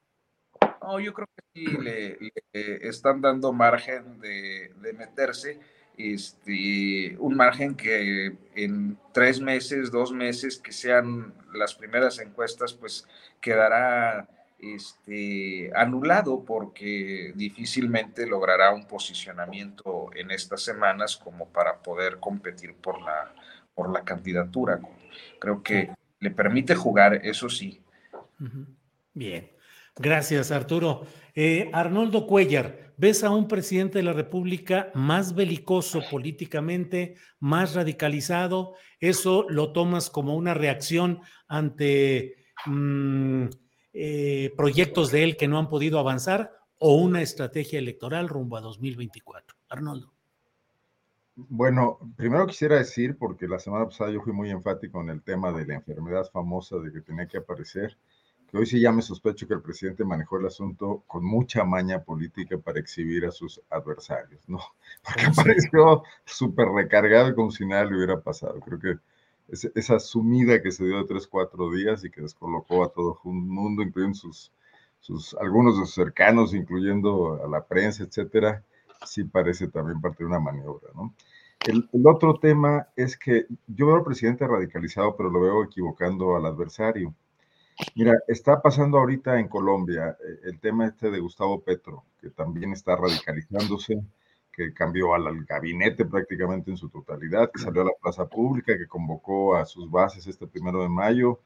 No, 0.82 1.00
yo 1.00 1.12
creo 1.12 1.26
que 1.34 1.42
sí 1.52 1.66
le, 1.82 2.16
están 2.52 3.20
dando 3.20 3.52
margen 3.52 4.20
de, 4.20 4.70
meterse, 4.96 5.60
este, 5.96 7.16
un 7.18 7.36
margen 7.36 7.74
que 7.74 8.36
en 8.54 8.98
tres 9.12 9.40
meses, 9.40 9.90
dos 9.90 10.12
meses, 10.12 10.58
que 10.58 10.72
sean 10.72 11.34
las 11.54 11.74
primeras 11.74 12.18
encuestas, 12.18 12.74
pues 12.74 13.06
quedará 13.40 14.28
este, 14.58 15.70
anulado 15.74 16.44
porque 16.44 17.32
difícilmente 17.34 18.26
logrará 18.26 18.72
un 18.72 18.86
posicionamiento 18.86 20.10
en 20.14 20.30
estas 20.30 20.62
semanas 20.62 21.16
como 21.16 21.48
para 21.48 21.82
poder 21.82 22.18
competir 22.18 22.74
por 22.74 23.00
la, 23.02 23.34
por 23.74 23.92
la 23.92 24.02
candidatura. 24.04 24.80
Creo 25.38 25.62
que 25.62 25.90
le 26.20 26.30
permite 26.30 26.74
jugar, 26.74 27.20
eso 27.24 27.48
sí. 27.48 27.82
Bien, 29.12 29.50
gracias 29.96 30.50
Arturo. 30.50 31.06
Eh, 31.34 31.70
Arnoldo 31.72 32.26
Cuellar, 32.26 32.85
¿ves 32.96 33.24
a 33.24 33.30
un 33.30 33.48
presidente 33.48 33.98
de 33.98 34.04
la 34.04 34.12
República 34.12 34.90
más 34.94 35.34
belicoso 35.34 36.02
políticamente, 36.10 37.16
más 37.40 37.74
radicalizado? 37.74 38.74
¿Eso 39.00 39.46
lo 39.48 39.72
tomas 39.72 40.10
como 40.10 40.36
una 40.36 40.54
reacción 40.54 41.20
ante... 41.48 42.46
Mm, 42.66 43.46
eh, 43.98 44.52
proyectos 44.58 45.10
de 45.10 45.24
él 45.24 45.38
que 45.38 45.48
no 45.48 45.58
han 45.58 45.70
podido 45.70 45.98
avanzar 45.98 46.52
o 46.78 46.96
una 46.96 47.22
estrategia 47.22 47.78
electoral 47.78 48.28
rumbo 48.28 48.58
a 48.58 48.60
2024. 48.60 49.56
Arnoldo. 49.70 50.12
Bueno, 51.34 51.98
primero 52.14 52.46
quisiera 52.46 52.76
decir, 52.76 53.16
porque 53.16 53.48
la 53.48 53.58
semana 53.58 53.86
pasada 53.86 54.10
yo 54.10 54.20
fui 54.20 54.34
muy 54.34 54.50
enfático 54.50 55.00
en 55.00 55.08
el 55.08 55.22
tema 55.22 55.50
de 55.50 55.64
la 55.64 55.76
enfermedad 55.76 56.30
famosa 56.30 56.76
de 56.76 56.92
que 56.92 57.00
tenía 57.00 57.26
que 57.26 57.38
aparecer, 57.38 57.96
que 58.50 58.58
hoy 58.58 58.66
sí 58.66 58.80
ya 58.80 58.92
me 58.92 59.02
sospecho 59.02 59.46
que 59.46 59.54
el 59.54 59.62
presidente 59.62 60.04
manejó 60.04 60.38
el 60.38 60.46
asunto 60.46 61.02
con 61.06 61.24
mucha 61.24 61.64
maña 61.64 62.02
política 62.02 62.56
para 62.58 62.78
exhibir 62.78 63.24
a 63.26 63.30
sus 63.30 63.60
adversarios, 63.70 64.48
¿no? 64.48 64.60
Porque 65.04 65.26
apareció 65.26 66.02
súper 66.24 66.68
recargado 66.68 67.30
y 67.30 67.34
como 67.34 67.50
si 67.50 67.66
nada 67.66 67.84
le 67.84 67.96
hubiera 67.96 68.20
pasado. 68.20 68.60
Creo 68.60 68.78
que 68.78 68.98
esa 69.74 69.98
sumida 69.98 70.60
que 70.60 70.72
se 70.72 70.84
dio 70.84 70.98
de 70.98 71.04
tres, 71.04 71.26
cuatro 71.26 71.70
días 71.70 72.04
y 72.04 72.10
que 72.10 72.20
descolocó 72.20 72.84
a 72.84 72.88
todo 72.88 73.20
un 73.24 73.48
mundo, 73.48 73.82
incluyendo 73.82 74.16
sus, 74.16 74.52
sus, 75.00 75.34
algunos 75.34 75.78
de 75.78 75.84
sus 75.84 75.94
cercanos, 75.94 76.54
incluyendo 76.54 77.44
a 77.44 77.48
la 77.48 77.64
prensa, 77.64 78.04
etcétera, 78.04 78.64
sí 79.04 79.24
parece 79.24 79.68
también 79.68 80.00
parte 80.00 80.24
de 80.24 80.28
una 80.28 80.40
maniobra, 80.40 80.88
¿no? 80.94 81.14
El, 81.66 81.88
el, 81.92 82.06
otro 82.06 82.38
tema 82.38 82.88
es 82.96 83.16
que 83.16 83.46
yo 83.66 83.86
veo 83.86 83.96
al 83.96 84.04
presidente 84.04 84.46
radicalizado, 84.46 85.16
pero 85.16 85.30
lo 85.30 85.40
veo 85.40 85.64
equivocando 85.64 86.36
al 86.36 86.46
adversario. 86.46 87.14
Mira, 87.94 88.18
está 88.26 88.62
pasando 88.62 88.98
ahorita 88.98 89.38
en 89.38 89.48
Colombia 89.48 90.16
eh, 90.20 90.40
el 90.44 90.58
tema 90.60 90.86
este 90.86 91.10
de 91.10 91.20
Gustavo 91.20 91.60
Petro, 91.60 92.04
que 92.20 92.30
también 92.30 92.72
está 92.72 92.96
radicalizándose 92.96 94.02
que 94.56 94.72
cambió 94.72 95.14
al, 95.14 95.44
gabinete 95.44 96.06
prácticamente 96.06 96.70
en 96.70 96.78
su 96.78 96.88
totalidad, 96.88 97.50
que 97.52 97.60
salió 97.60 97.82
a 97.82 97.86
la 97.86 97.92
plaza 98.00 98.26
pública, 98.26 98.76
que 98.78 98.86
convocó 98.86 99.54
a 99.54 99.66
sus 99.66 99.90
bases 99.90 100.26
este 100.26 100.46
primero 100.46 100.82
de 100.82 100.88
mayo, 100.88 101.40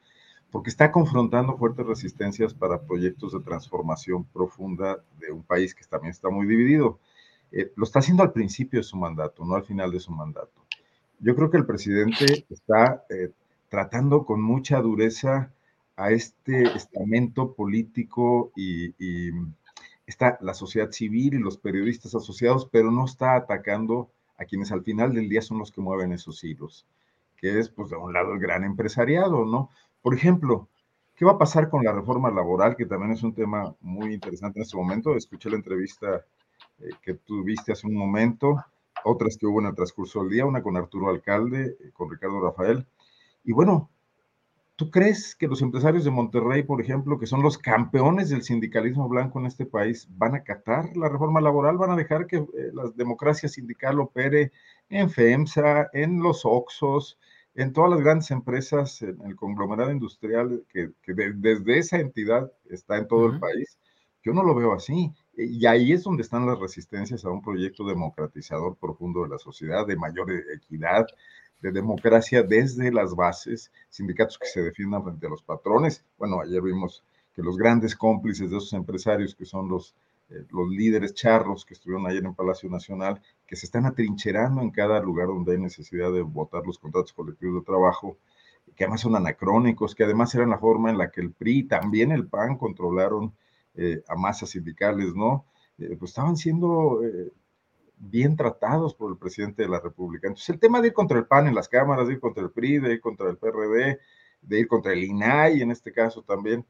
porque 0.49 0.69
está 0.69 0.91
confrontando 0.91 1.57
fuertes 1.57 1.85
resistencias 1.85 2.53
para 2.53 2.81
proyectos 2.81 3.33
de 3.33 3.41
transformación 3.41 4.23
profunda 4.23 5.03
de 5.19 5.31
un 5.31 5.43
país 5.43 5.75
que 5.75 5.83
también 5.83 6.11
está 6.11 6.29
muy 6.29 6.47
dividido. 6.47 6.99
Eh, 7.51 7.73
lo 7.75 7.83
está 7.83 7.99
haciendo 7.99 8.23
al 8.23 8.31
principio 8.31 8.79
de 8.79 8.83
su 8.83 8.95
mandato, 8.95 9.43
no 9.43 9.55
al 9.55 9.65
final 9.65 9.91
de 9.91 9.99
su 9.99 10.11
mandato. 10.13 10.65
Yo 11.19 11.35
creo 11.35 11.51
que 11.51 11.57
el 11.57 11.65
presidente 11.65 12.45
está 12.49 13.03
eh, 13.09 13.31
tratando 13.67 14.25
con 14.25 14.41
mucha 14.41 14.79
dureza 14.79 15.51
a 15.95 16.11
este 16.11 16.63
estamento 16.75 17.53
político 17.53 18.51
y 18.55 18.93
está 20.11 20.37
la 20.41 20.53
sociedad 20.53 20.91
civil 20.91 21.35
y 21.35 21.39
los 21.39 21.57
periodistas 21.57 22.15
asociados, 22.15 22.67
pero 22.71 22.91
no 22.91 23.05
está 23.05 23.35
atacando 23.35 24.09
a 24.37 24.45
quienes 24.45 24.71
al 24.71 24.83
final 24.83 25.13
del 25.13 25.29
día 25.29 25.41
son 25.41 25.59
los 25.59 25.71
que 25.71 25.81
mueven 25.81 26.11
esos 26.11 26.43
hilos, 26.43 26.85
que 27.37 27.59
es, 27.59 27.69
pues, 27.69 27.89
de 27.89 27.97
un 27.97 28.13
lado 28.13 28.33
el 28.33 28.39
gran 28.39 28.63
empresariado, 28.63 29.45
¿no? 29.45 29.69
Por 30.01 30.15
ejemplo, 30.15 30.67
¿qué 31.15 31.25
va 31.25 31.33
a 31.33 31.37
pasar 31.37 31.69
con 31.69 31.83
la 31.83 31.93
reforma 31.93 32.31
laboral, 32.31 32.75
que 32.75 32.85
también 32.85 33.11
es 33.11 33.23
un 33.23 33.33
tema 33.33 33.75
muy 33.81 34.13
interesante 34.13 34.59
en 34.59 34.63
este 34.63 34.77
momento? 34.77 35.15
Escuché 35.15 35.49
la 35.49 35.57
entrevista 35.57 36.25
eh, 36.79 36.89
que 37.01 37.13
tuviste 37.13 37.71
hace 37.71 37.87
un 37.87 37.95
momento, 37.95 38.57
otras 39.03 39.37
que 39.37 39.45
hubo 39.45 39.61
en 39.61 39.67
el 39.67 39.75
transcurso 39.75 40.21
del 40.21 40.31
día, 40.31 40.45
una 40.45 40.63
con 40.63 40.75
Arturo 40.75 41.09
Alcalde, 41.09 41.77
eh, 41.79 41.91
con 41.93 42.09
Ricardo 42.09 42.41
Rafael, 42.41 42.85
y 43.43 43.53
bueno, 43.53 43.89
¿Tú 44.81 44.89
crees 44.89 45.35
que 45.35 45.47
los 45.47 45.61
empresarios 45.61 46.05
de 46.05 46.09
Monterrey, 46.09 46.63
por 46.63 46.81
ejemplo, 46.81 47.19
que 47.19 47.27
son 47.27 47.43
los 47.43 47.59
campeones 47.59 48.29
del 48.29 48.41
sindicalismo 48.41 49.07
blanco 49.07 49.39
en 49.39 49.45
este 49.45 49.63
país, 49.63 50.07
van 50.09 50.33
a 50.33 50.37
acatar 50.39 50.97
la 50.97 51.07
reforma 51.07 51.39
laboral? 51.39 51.77
¿Van 51.77 51.91
a 51.91 51.95
dejar 51.95 52.25
que 52.25 52.37
eh, 52.37 52.71
la 52.73 52.89
democracia 52.95 53.47
sindical 53.47 53.99
opere 53.99 54.51
en 54.89 55.11
FEMSA, 55.11 55.91
en 55.93 56.23
los 56.23 56.45
OXOS, 56.45 57.19
en 57.53 57.73
todas 57.73 57.91
las 57.91 57.99
grandes 58.01 58.31
empresas, 58.31 59.03
en 59.03 59.21
el 59.23 59.35
conglomerado 59.35 59.91
industrial 59.91 60.65
que, 60.67 60.89
desde 61.05 61.77
esa 61.77 61.99
entidad 61.99 62.51
está 62.67 62.97
en 62.97 63.07
todo 63.07 63.27
el 63.27 63.39
país? 63.39 63.77
Yo 64.23 64.33
no 64.33 64.41
lo 64.41 64.55
veo 64.55 64.73
así. 64.73 65.13
Y 65.37 65.63
ahí 65.67 65.91
es 65.91 66.01
donde 66.01 66.23
están 66.23 66.47
las 66.47 66.59
resistencias 66.59 67.23
a 67.23 67.29
un 67.29 67.43
proyecto 67.43 67.85
democratizador 67.85 68.75
profundo 68.77 69.21
de 69.21 69.29
la 69.29 69.37
sociedad, 69.37 69.85
de 69.85 69.95
mayor 69.95 70.31
equidad, 70.55 71.05
de 71.61 71.71
democracia 71.71 72.43
desde 72.43 72.91
las 72.91 73.15
bases, 73.15 73.71
sindicatos 73.89 74.37
que 74.37 74.47
se 74.47 74.61
defiendan 74.61 75.03
frente 75.03 75.27
a 75.27 75.29
los 75.29 75.43
patrones. 75.43 76.03
Bueno, 76.17 76.41
ayer 76.41 76.61
vimos 76.61 77.03
que 77.33 77.41
los 77.41 77.57
grandes 77.57 77.95
cómplices 77.95 78.49
de 78.49 78.57
esos 78.57 78.73
empresarios, 78.73 79.35
que 79.35 79.45
son 79.45 79.69
los, 79.69 79.95
eh, 80.29 80.45
los 80.49 80.69
líderes 80.69 81.13
charros 81.13 81.65
que 81.65 81.75
estuvieron 81.75 82.07
ayer 82.07 82.25
en 82.25 82.35
Palacio 82.35 82.69
Nacional, 82.69 83.21
que 83.47 83.55
se 83.55 83.65
están 83.65 83.85
atrincherando 83.85 84.61
en 84.61 84.71
cada 84.71 84.99
lugar 84.99 85.27
donde 85.27 85.53
hay 85.53 85.59
necesidad 85.59 86.11
de 86.11 86.21
votar 86.21 86.65
los 86.65 86.79
contratos 86.79 87.13
colectivos 87.13 87.61
de 87.61 87.65
trabajo, 87.65 88.17
que 88.75 88.83
además 88.83 89.01
son 89.01 89.15
anacrónicos, 89.15 89.95
que 89.95 90.03
además 90.03 90.33
eran 90.35 90.49
la 90.49 90.57
forma 90.57 90.89
en 90.89 90.97
la 90.97 91.11
que 91.11 91.21
el 91.21 91.31
PRI, 91.31 91.63
también 91.63 92.11
el 92.11 92.27
PAN, 92.27 92.57
controlaron 92.57 93.33
eh, 93.75 94.03
a 94.07 94.15
masas 94.15 94.49
sindicales, 94.49 95.13
¿no? 95.15 95.45
Eh, 95.77 95.95
pues 95.97 96.11
estaban 96.11 96.37
siendo 96.37 97.01
bien 98.01 98.35
tratados 98.35 98.95
por 98.95 99.11
el 99.11 99.17
presidente 99.17 99.61
de 99.61 99.69
la 99.69 99.79
República. 99.79 100.27
Entonces, 100.27 100.49
el 100.49 100.59
tema 100.59 100.81
de 100.81 100.87
ir 100.87 100.93
contra 100.93 101.19
el 101.19 101.27
PAN 101.27 101.47
en 101.47 101.55
las 101.55 101.69
cámaras, 101.69 102.07
de 102.07 102.13
ir 102.13 102.19
contra 102.19 102.43
el 102.43 102.51
PRI, 102.51 102.79
de 102.79 102.93
ir 102.93 103.01
contra 103.01 103.29
el 103.29 103.37
PRD, 103.37 103.99
de 104.41 104.59
ir 104.59 104.67
contra 104.67 104.93
el 104.93 105.03
INAI 105.03 105.61
en 105.61 105.71
este 105.71 105.91
caso 105.91 106.23
también, 106.23 106.65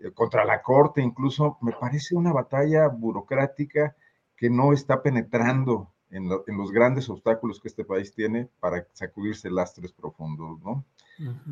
eh, 0.00 0.10
contra 0.12 0.44
la 0.44 0.60
Corte 0.60 1.00
incluso, 1.00 1.56
me 1.60 1.72
parece 1.72 2.16
una 2.16 2.32
batalla 2.32 2.88
burocrática 2.88 3.96
que 4.36 4.50
no 4.50 4.72
está 4.72 5.02
penetrando 5.02 5.92
en, 6.10 6.28
los 6.28 6.72
grandes 6.72 7.08
obstáculos 7.08 7.58
que 7.58 7.68
este 7.68 7.84
país 7.84 8.12
tiene 8.12 8.48
para 8.60 8.86
sacudirse 8.92 9.50
lastres 9.50 9.92
profundos, 9.92 10.60
¿no? 10.60 10.84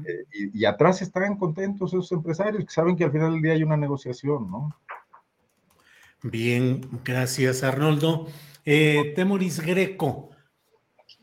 Eh, 0.05 0.25
y, 0.33 0.61
y, 0.61 0.65
atrás 0.65 1.01
están 1.01 1.37
contentos 1.37 1.93
esos 1.93 2.11
empresarios 2.13 2.65
que 2.65 2.71
saben 2.71 2.97
que 2.97 3.05
al 3.05 3.13
final 3.13 3.33
del 3.33 3.43
día 3.43 3.53
hay 3.53 3.63
una 3.63 3.77
negociación, 3.77 4.51
¿no? 4.51 4.75
Bien, 6.23 6.83
gracias 7.05 7.63
Arnoldo. 7.63 8.27
Eh, 8.65 9.13
Temoris 9.17 9.61
Greco, 9.61 10.31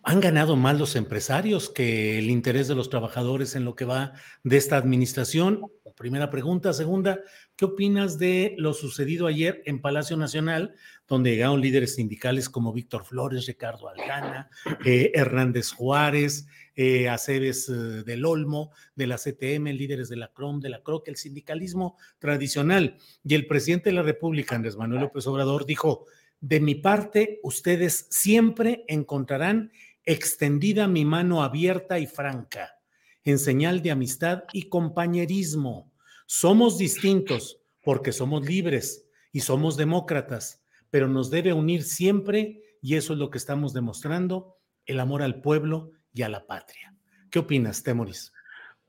¿han 0.08 0.22
ganado 0.22 0.56
más 0.56 0.80
los 0.80 0.96
empresarios 0.96 1.70
que 1.70 2.18
el 2.18 2.30
interés 2.30 2.70
de 2.70 2.76
los 2.76 2.90
trabajadores 2.90 3.56
en 3.58 3.66
lo 3.66 3.76
que 3.76 3.84
va 3.84 4.14
de 4.42 4.56
esta 4.56 4.78
administración? 4.78 5.70
Primera 5.98 6.30
pregunta. 6.30 6.72
Segunda, 6.72 7.20
¿qué 7.58 7.66
opinas 7.66 8.18
de 8.18 8.56
lo 8.58 8.74
sucedido 8.74 9.28
ayer 9.28 9.62
en 9.66 9.82
Palacio 9.82 10.16
Nacional, 10.16 10.76
donde 11.10 11.32
llegaron 11.32 11.60
líderes 11.60 11.96
sindicales 11.96 12.48
como 12.48 12.72
Víctor 12.72 13.04
Flores, 13.04 13.48
Ricardo 13.48 13.90
Algana, 13.90 14.50
eh, 14.86 15.12
Hernández 15.14 15.72
Juárez, 15.72 16.48
eh, 16.78 17.10
Aceves 17.10 17.68
eh, 17.68 17.74
del 17.74 18.24
Olmo, 18.24 18.72
de 18.96 19.08
la 19.08 19.18
CTM, 19.18 19.74
líderes 19.74 20.08
de 20.08 20.16
la 20.16 20.30
CROM, 20.30 20.62
de 20.62 20.70
la 20.70 20.84
CROC, 20.84 21.10
el 21.10 21.18
sindicalismo 21.18 21.98
tradicional? 22.18 22.96
Y 23.26 23.36
el 23.36 23.46
presidente 23.46 23.90
de 23.90 23.96
la 23.96 24.04
República, 24.04 24.56
Andrés 24.56 24.78
Manuel 24.78 25.02
López 25.02 25.28
Obrador, 25.28 25.66
dijo, 25.66 26.06
de 26.40 26.60
mi 26.60 26.76
parte, 26.76 27.40
ustedes 27.42 28.08
siempre 28.12 28.86
encontrarán 28.88 29.72
extendida 30.08 30.88
mi 30.88 31.04
mano 31.04 31.44
abierta 31.44 32.00
y 32.00 32.08
franca 32.08 32.80
en 33.26 33.38
señal 33.38 33.82
de 33.82 33.92
amistad 33.92 34.46
y 34.54 34.70
compañerismo. 34.70 35.92
Somos 36.26 36.78
distintos 36.78 37.60
porque 37.84 38.14
somos 38.14 38.46
libres 38.46 39.06
y 39.34 39.42
somos 39.42 39.76
demócratas, 39.76 40.64
pero 40.90 41.10
nos 41.10 41.30
debe 41.30 41.52
unir 41.52 41.84
siempre, 41.84 42.62
y 42.82 42.96
eso 42.96 43.14
es 43.14 43.20
lo 43.20 43.30
que 43.30 43.38
estamos 43.38 43.74
demostrando, 43.74 44.56
el 44.86 45.02
amor 45.02 45.22
al 45.24 45.42
pueblo 45.42 45.92
y 46.14 46.22
a 46.22 46.30
la 46.30 46.48
patria. 46.48 46.96
¿Qué 47.30 47.40
opinas, 47.40 47.84
Temoris? 47.84 48.32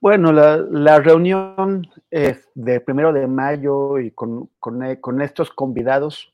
Bueno, 0.01 0.33
la, 0.33 1.01
reunión 1.01 1.91
de 2.11 2.81
primero 2.81 3.13
de 3.13 3.27
mayo 3.27 3.99
y 3.99 4.13
con, 4.13 4.51
con 4.61 5.21
estos 5.21 5.51
convidados, 5.51 6.33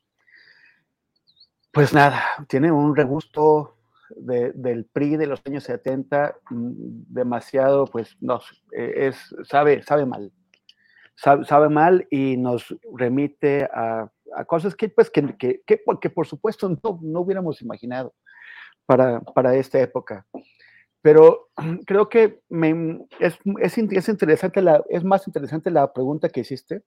pues 1.73 1.95
nada, 1.95 2.23
tiene 2.49 2.71
un 2.71 2.95
regusto 2.95 3.74
del 4.17 4.87
PRI 4.93 5.17
de 5.17 5.27
los 5.27 5.41
años 5.47 5.65
70 5.65 6.37
mm, 6.51 6.73
demasiado, 7.09 7.87
pues, 7.87 8.17
no, 8.21 8.41
e, 8.73 9.09
es, 9.09 9.35
sabe, 9.45 9.83
sabe 9.83 10.07
mal. 10.07 10.33
Sabe, 11.17 11.69
mal 11.69 12.09
y 12.11 12.37
nos 12.37 12.75
remite 12.93 13.69
a, 13.73 14.11
cosas 14.49 14.75
que, 14.75 14.89
pues, 14.89 15.11
que, 15.11 15.37
que, 15.37 15.63
que, 15.65 16.11
por 16.11 16.27
supuesto 16.27 16.69
no, 16.69 16.99
no 17.03 17.21
hubiéramos 17.21 17.63
imaginado 17.63 18.15
para, 18.85 19.21
para 19.21 19.55
esta 19.55 19.81
época. 19.81 20.27
Pero 21.03 21.51
creo 21.87 22.09
que 22.09 22.41
me, 22.49 23.07
es, 23.21 23.39
es, 23.61 23.79
es, 23.79 24.09
interesante 24.09 24.63
la, 24.63 24.83
es 24.89 25.05
más 25.05 25.27
interesante 25.27 25.71
la 25.71 25.93
pregunta 25.93 26.31
que 26.31 26.41
hiciste 26.41 26.83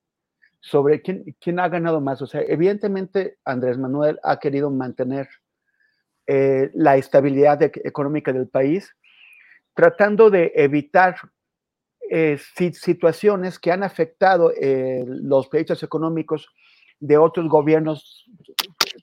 sobre 0.60 1.02
quién, 1.02 1.36
quién 1.40 1.60
ha 1.60 1.70
ganado 1.70 2.02
más. 2.02 2.22
O 2.22 2.28
sea, 2.28 2.42
evidentemente 2.42 3.38
Andrés 3.46 3.78
Manuel 3.78 4.20
ha 4.24 4.40
querido 4.40 4.70
mantener 4.72 5.30
eh, 6.30 6.72
la 6.74 6.98
estabilidad 6.98 7.62
económica 7.62 8.34
del 8.34 8.50
país, 8.50 8.94
tratando 9.74 10.30
de 10.30 10.52
evitar 10.56 11.16
eh, 12.10 12.38
situaciones 12.74 13.58
que 13.58 13.72
han 13.72 13.82
afectado 13.82 14.52
eh, 14.52 15.06
los 15.08 15.48
proyectos 15.48 15.84
económicos 15.84 16.50
de 17.00 17.18
otros 17.18 17.48
gobiernos 17.48 18.26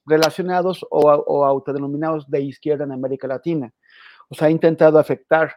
relacionados 0.04 0.84
o, 0.90 1.44
autodenominados 1.46 2.28
de 2.28 2.42
izquierda 2.42 2.84
en 2.84 2.92
América 2.92 3.26
Latina. 3.26 3.72
O 4.28 4.34
sea, 4.34 4.48
ha 4.48 4.50
intentado 4.50 4.98
afectar 4.98 5.56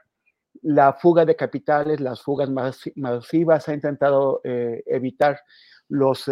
la 0.61 0.93
fuga 0.93 1.25
de 1.25 1.35
capitales, 1.35 1.99
las 1.99 2.21
fugas 2.21 2.49
masivas, 2.95 3.67
ha 3.67 3.73
intentado 3.73 4.39
evitar 4.43 5.41
los 5.89 6.29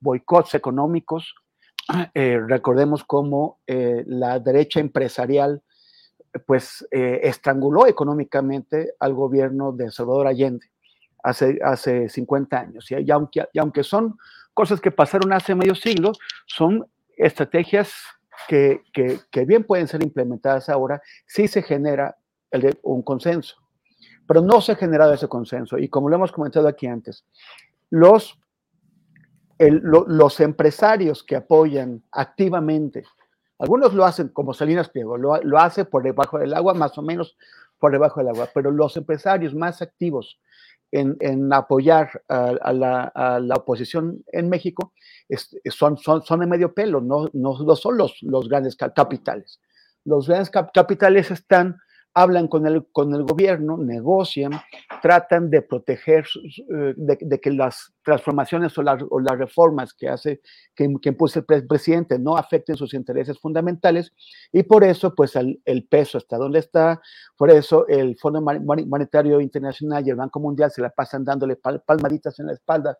boicots 0.00 0.54
económicos, 0.54 1.34
eh, 2.14 2.40
recordemos 2.46 3.04
cómo 3.04 3.58
eh, 3.66 4.04
la 4.06 4.38
derecha 4.38 4.80
empresarial 4.80 5.62
pues 6.46 6.86
eh, 6.90 7.20
estranguló 7.22 7.86
económicamente 7.86 8.94
al 8.98 9.14
gobierno 9.14 9.72
de 9.72 9.90
Salvador 9.90 10.26
Allende 10.26 10.66
hace, 11.22 11.58
hace 11.62 12.08
50 12.08 12.58
años. 12.58 12.90
Y, 12.90 13.10
aunque, 13.10 13.46
aunque 13.58 13.84
son 13.84 14.18
cosas 14.52 14.80
que 14.80 14.90
pasaron 14.90 15.32
hace 15.32 15.54
medio 15.54 15.74
siglo, 15.74 16.12
son 16.46 16.86
estrategias 17.16 17.92
que, 18.48 18.82
que, 18.92 19.44
bien 19.44 19.62
pueden 19.64 19.86
ser 19.86 20.02
implementadas 20.02 20.68
ahora 20.68 21.00
si 21.26 21.46
se 21.46 21.62
genera 21.62 22.16
un 22.82 23.02
consenso. 23.02 23.56
Pero 24.26 24.40
no 24.40 24.60
se 24.60 24.72
ha 24.72 24.76
generado 24.76 25.12
ese 25.14 25.28
consenso. 25.28 25.78
Y 25.78 25.88
como 25.88 26.08
lo 26.08 26.16
hemos 26.16 26.32
comentado 26.32 26.66
aquí 26.66 26.86
antes, 26.86 27.24
los 27.90 28.40
los 29.58 30.40
empresarios 30.40 31.22
que 31.22 31.36
apoyan 31.36 32.02
activamente, 32.12 33.04
algunos 33.58 33.94
lo 33.94 34.04
hacen 34.04 34.28
como 34.28 34.52
Salinas 34.52 34.88
Pliego, 34.88 35.16
lo, 35.16 35.58
hace 35.58 35.84
por 35.84 36.02
debajo 36.02 36.38
del 36.38 36.54
agua, 36.54 36.74
más 36.74 36.96
o 36.98 37.02
menos 37.02 37.36
por 37.78 37.92
debajo 37.92 38.20
del 38.20 38.30
agua, 38.30 38.48
pero 38.52 38.70
los 38.70 38.96
empresarios 38.96 39.54
más 39.54 39.80
activos 39.82 40.40
en, 40.90 41.52
apoyar 41.52 42.22
a, 42.28 42.72
la, 42.72 43.54
oposición 43.56 44.22
en 44.32 44.48
México 44.48 44.92
son, 45.66 45.96
son, 45.98 46.40
de 46.40 46.46
medio 46.46 46.72
pelo, 46.72 47.00
no, 47.00 47.28
no, 47.32 47.76
son 47.76 47.96
los 47.96 48.48
grandes 48.48 48.76
capitales. 48.76 49.60
Los 50.04 50.28
grandes 50.28 50.50
capitales 50.50 51.30
están 51.30 51.78
hablan 52.14 52.46
con 52.46 52.64
el, 52.66 52.86
con 52.92 53.12
el 53.12 53.24
gobierno, 53.24 53.76
negocian, 53.76 54.52
tratan 55.02 55.50
de 55.50 55.62
proteger, 55.62 56.24
eh, 56.46 56.94
de, 56.96 57.40
que 57.40 57.50
las 57.50 57.92
transformaciones 58.04 58.78
o, 58.78 58.82
las 58.82 59.38
reformas 59.38 59.92
que 59.92 60.08
hace, 60.08 60.40
que, 60.76 60.88
que 61.02 61.08
el 61.08 61.66
presidente 61.66 62.18
no 62.20 62.36
afecten 62.36 62.76
sus 62.76 62.94
intereses 62.94 63.38
fundamentales 63.40 64.12
y 64.52 64.62
por 64.62 64.84
eso 64.84 65.12
pues 65.14 65.34
el, 65.34 65.60
peso 65.90 66.18
está 66.18 66.36
donde 66.36 66.60
está, 66.60 67.00
por 67.36 67.50
eso 67.50 67.86
el 67.88 68.16
Fondo 68.16 68.40
Monetario 68.40 69.40
Internacional 69.40 70.06
y 70.06 70.10
el 70.10 70.16
Banco 70.16 70.38
Mundial 70.38 70.70
se 70.70 70.82
la 70.82 70.90
pasan 70.90 71.24
dándole 71.24 71.56
palmaditas 71.56 72.38
en 72.38 72.46
la 72.46 72.52
espalda 72.52 72.96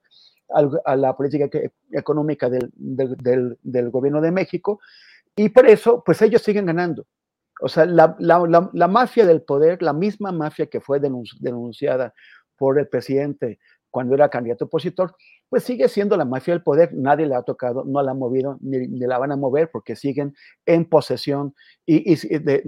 a 0.84 0.96
la 0.96 1.16
política 1.16 1.48
económica 1.92 2.50
del, 2.50 2.70
del, 2.74 3.58
del 3.62 3.90
gobierno 3.90 4.20
de 4.20 4.30
México 4.30 4.80
y 5.36 5.48
por 5.48 5.66
eso 5.68 6.02
pues 6.04 6.20
ellos 6.20 6.42
siguen 6.42 6.66
ganando 6.66 7.06
o 7.64 7.68
sea, 7.68 7.86
la, 7.86 8.88
mafia 8.88 9.24
del 9.24 9.40
poder, 9.40 9.80
la 9.80 9.94
misma 9.94 10.32
mafia 10.32 10.66
que 10.66 10.82
fue 10.82 11.00
denunciada 11.00 12.12
por 12.58 12.78
el 12.78 12.88
presidente 12.88 13.58
cuando 13.88 14.14
era 14.14 14.28
candidato 14.28 14.66
opositor, 14.66 15.16
pues 15.48 15.64
sigue 15.64 15.88
siendo 15.88 16.18
la 16.18 16.26
mafia 16.26 16.52
del 16.52 16.62
poder, 16.62 16.90
nadie 16.92 17.24
la 17.24 17.38
ha 17.38 17.42
tocado, 17.42 17.84
no 17.86 18.02
la 18.02 18.10
ha 18.10 18.14
movido, 18.14 18.58
ni, 18.60 18.86
la 18.88 19.16
van 19.16 19.32
a 19.32 19.36
mover 19.36 19.70
porque 19.70 19.96
siguen 19.96 20.34
en 20.66 20.84
posesión 20.84 21.54
y, 21.86 22.14
de, 22.38 22.62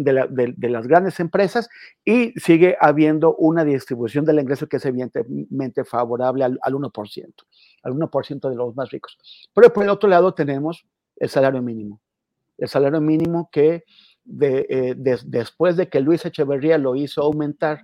las 0.70 0.86
grandes 0.86 1.20
empresas 1.20 1.68
y 2.02 2.32
sigue 2.40 2.78
habiendo 2.80 3.36
una 3.36 3.66
distribución 3.66 4.24
del 4.24 4.40
ingreso 4.40 4.66
que 4.66 4.78
es 4.78 4.86
evidentemente 4.86 5.84
favorable 5.84 6.42
al, 6.44 6.58
al 6.62 6.72
1%, 6.72 7.34
al 7.82 7.92
1% 7.92 8.48
de 8.48 8.56
los 8.56 8.74
más 8.74 8.90
ricos. 8.90 9.18
Pero 9.52 9.70
por 9.74 9.82
el 9.82 9.90
otro 9.90 10.08
lado 10.08 10.32
tenemos 10.32 10.86
el 11.16 11.28
salario 11.28 11.60
mínimo, 11.60 12.00
el 12.56 12.68
salario 12.68 13.02
mínimo 13.02 13.50
que 13.52 13.84
eh, 14.40 14.94
de, 14.96 15.20
después 15.24 15.76
de 15.76 15.88
que 15.88 16.00
Luis 16.00 16.24
Echeverría 16.24 16.78
lo 16.78 16.96
hizo 16.96 17.22
aumentar 17.22 17.82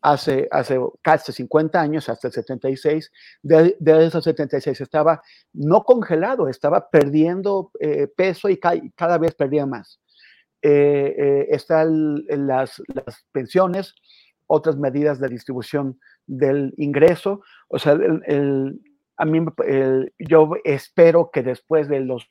hace, 0.00 0.48
hace 0.50 0.78
casi 1.02 1.32
50 1.32 1.80
años, 1.80 2.08
hasta 2.08 2.28
el 2.28 2.34
76, 2.34 3.12
de, 3.42 3.76
de 3.78 4.06
esos 4.06 4.24
76 4.24 4.80
estaba 4.80 5.22
no 5.52 5.84
congelado, 5.84 6.48
estaba 6.48 6.88
perdiendo 6.88 7.70
eh, 7.78 8.08
peso 8.08 8.48
y 8.48 8.58
cada 8.58 9.18
vez 9.18 9.34
perdía 9.34 9.66
más. 9.66 10.00
Eh, 10.62 11.48
están 11.50 12.24
las, 12.28 12.80
las, 12.94 13.26
pensiones, 13.32 13.94
otras 14.46 14.76
medidas 14.76 15.20
de 15.20 15.28
distribución 15.28 16.00
del 16.26 16.72
ingreso. 16.78 17.42
O 17.68 17.78
sea, 17.78 17.92
el, 17.92 18.80
a 19.16 19.24
mí, 19.24 19.44
yo 20.18 20.52
espero 20.64 21.30
que 21.32 21.42
después 21.42 21.88
de 21.88 22.00
los 22.00 22.30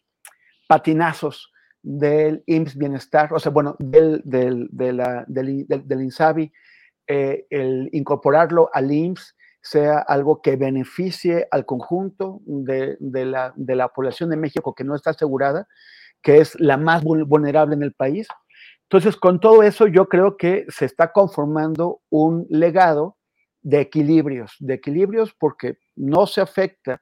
patinazos 0.68 1.52
del 1.84 2.44
IMSS 2.46 2.78
Bienestar, 2.78 3.34
o 3.34 3.40
sea, 3.40 3.52
bueno, 3.52 3.76
del, 3.80 4.22
del, 4.24 4.68
del 4.72 6.02
INSABI, 6.02 6.52
eh, 7.08 7.46
el 7.50 7.90
incorporarlo 7.92 8.70
al 8.74 8.92
IMSS 8.92 9.36
sea 9.64 10.00
algo 10.00 10.42
que 10.42 10.56
beneficie 10.56 11.48
al 11.52 11.66
conjunto 11.66 12.42
de, 12.46 12.98
de, 13.00 13.26
la, 13.26 13.54
de, 13.56 13.76
la, 13.76 13.90
población 13.90 14.30
de 14.30 14.38
México 14.38 14.74
que 14.74 14.84
no 14.84 14.96
está 14.96 15.12
asegurada 15.12 15.68
que 16.22 16.40
es 16.40 16.60
la 16.60 16.78
más 16.78 17.04
vulnerable 17.04 17.76
en 17.76 17.84
el 17.84 17.94
país. 17.94 18.28
Entonces, 18.84 19.16
con 19.16 19.40
todo 19.40 19.64
eso, 19.64 19.88
yo 19.88 20.08
creo 20.08 20.38
que 20.38 20.66
se 20.70 20.86
está 20.86 21.12
conformando 21.12 22.02
un 22.10 22.46
legado 22.50 23.18
de 23.62 23.80
equilibrios, 23.80 24.56
de 24.60 24.76
equilibrios 24.76 25.34
porque 25.34 25.78
no 25.96 26.28
se 26.28 26.42
afecta 26.42 27.02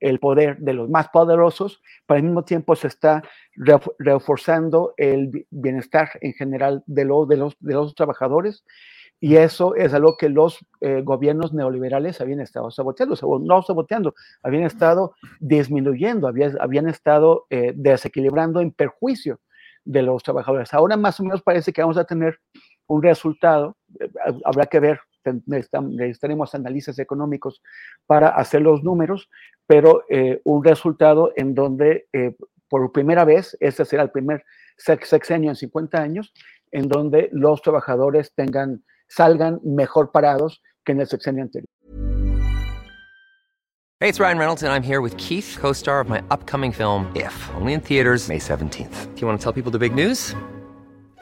el 0.00 0.18
poder 0.18 0.58
de 0.58 0.72
los 0.72 0.88
más 0.88 1.08
poderosos, 1.08 1.82
pero 2.06 2.18
al 2.18 2.24
mismo 2.24 2.44
tiempo 2.44 2.74
se 2.74 2.88
está 2.88 3.22
reforzando 3.98 4.94
el 4.96 5.46
bienestar 5.50 6.10
en 6.20 6.32
general 6.32 6.82
de, 6.86 7.04
de, 7.04 7.36
los, 7.36 7.56
de 7.60 7.74
los 7.74 7.94
trabajadores 7.94 8.64
y 9.22 9.36
eso 9.36 9.74
es 9.74 9.92
algo 9.92 10.16
que 10.16 10.30
los 10.30 10.64
eh, 10.80 11.02
gobiernos 11.02 11.52
neoliberales 11.52 12.22
habían 12.22 12.40
estado 12.40 12.70
saboteando, 12.70 13.14
no 13.42 13.62
saboteando, 13.62 14.14
habían 14.42 14.64
estado 14.64 15.14
disminuyendo, 15.38 16.26
habían, 16.26 16.56
habían 16.58 16.88
estado 16.88 17.46
eh, 17.50 17.74
desequilibrando 17.76 18.60
en 18.60 18.72
perjuicio 18.72 19.40
de 19.84 20.02
los 20.02 20.22
trabajadores. 20.22 20.72
Ahora 20.72 20.96
más 20.96 21.20
o 21.20 21.24
menos 21.24 21.42
parece 21.42 21.70
que 21.70 21.82
vamos 21.82 21.98
a 21.98 22.04
tener 22.04 22.40
un 22.86 23.02
resultado, 23.02 23.76
eh, 24.00 24.08
habrá 24.46 24.64
que 24.64 24.80
ver, 24.80 25.00
necesitaremos 25.46 26.54
análisis 26.54 26.98
económicos 26.98 27.62
para 28.06 28.28
hacer 28.28 28.62
los 28.62 28.82
números, 28.82 29.28
pero 29.66 30.04
un 30.44 30.64
resultado 30.64 31.32
en 31.36 31.54
donde 31.54 32.06
por 32.68 32.92
primera 32.92 33.24
vez, 33.24 33.56
este 33.60 33.84
será 33.84 34.04
el 34.04 34.10
primer 34.10 34.44
sexenio 34.76 35.50
en 35.50 35.56
50 35.56 36.00
años, 36.00 36.32
en 36.70 36.88
donde 36.88 37.28
los 37.32 37.60
trabajadores 37.62 38.32
tengan 38.34 38.84
salgan 39.10 39.60
mejor 39.64 40.12
parados 40.12 40.62
que 40.84 40.92
en 40.92 41.00
el 41.00 41.06
sexenio 41.06 41.42
anterior. 41.42 41.68
Hey, 44.02 44.08
it's 44.08 44.18
Ryan 44.18 44.38
Reynolds 44.38 44.62
and 44.62 44.72
I'm 44.72 44.82
here 44.82 45.02
with 45.02 45.14
Keith, 45.18 45.58
co-star 45.60 46.00
of 46.00 46.08
my 46.08 46.22
upcoming 46.30 46.72
film 46.72 47.12
If, 47.14 47.34
only 47.54 47.74
in 47.74 47.80
theaters 47.80 48.28
May 48.28 48.38
17th. 48.38 49.14
Do 49.14 49.20
you 49.20 49.26
want 49.26 49.38
to 49.38 49.44
tell 49.44 49.52
people 49.52 49.70
the 49.70 49.78
big 49.78 49.94
news? 49.94 50.34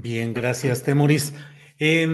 Bien, 0.00 0.32
gracias, 0.32 0.84
Temoris. 0.84 1.34
Eh, 1.80 2.06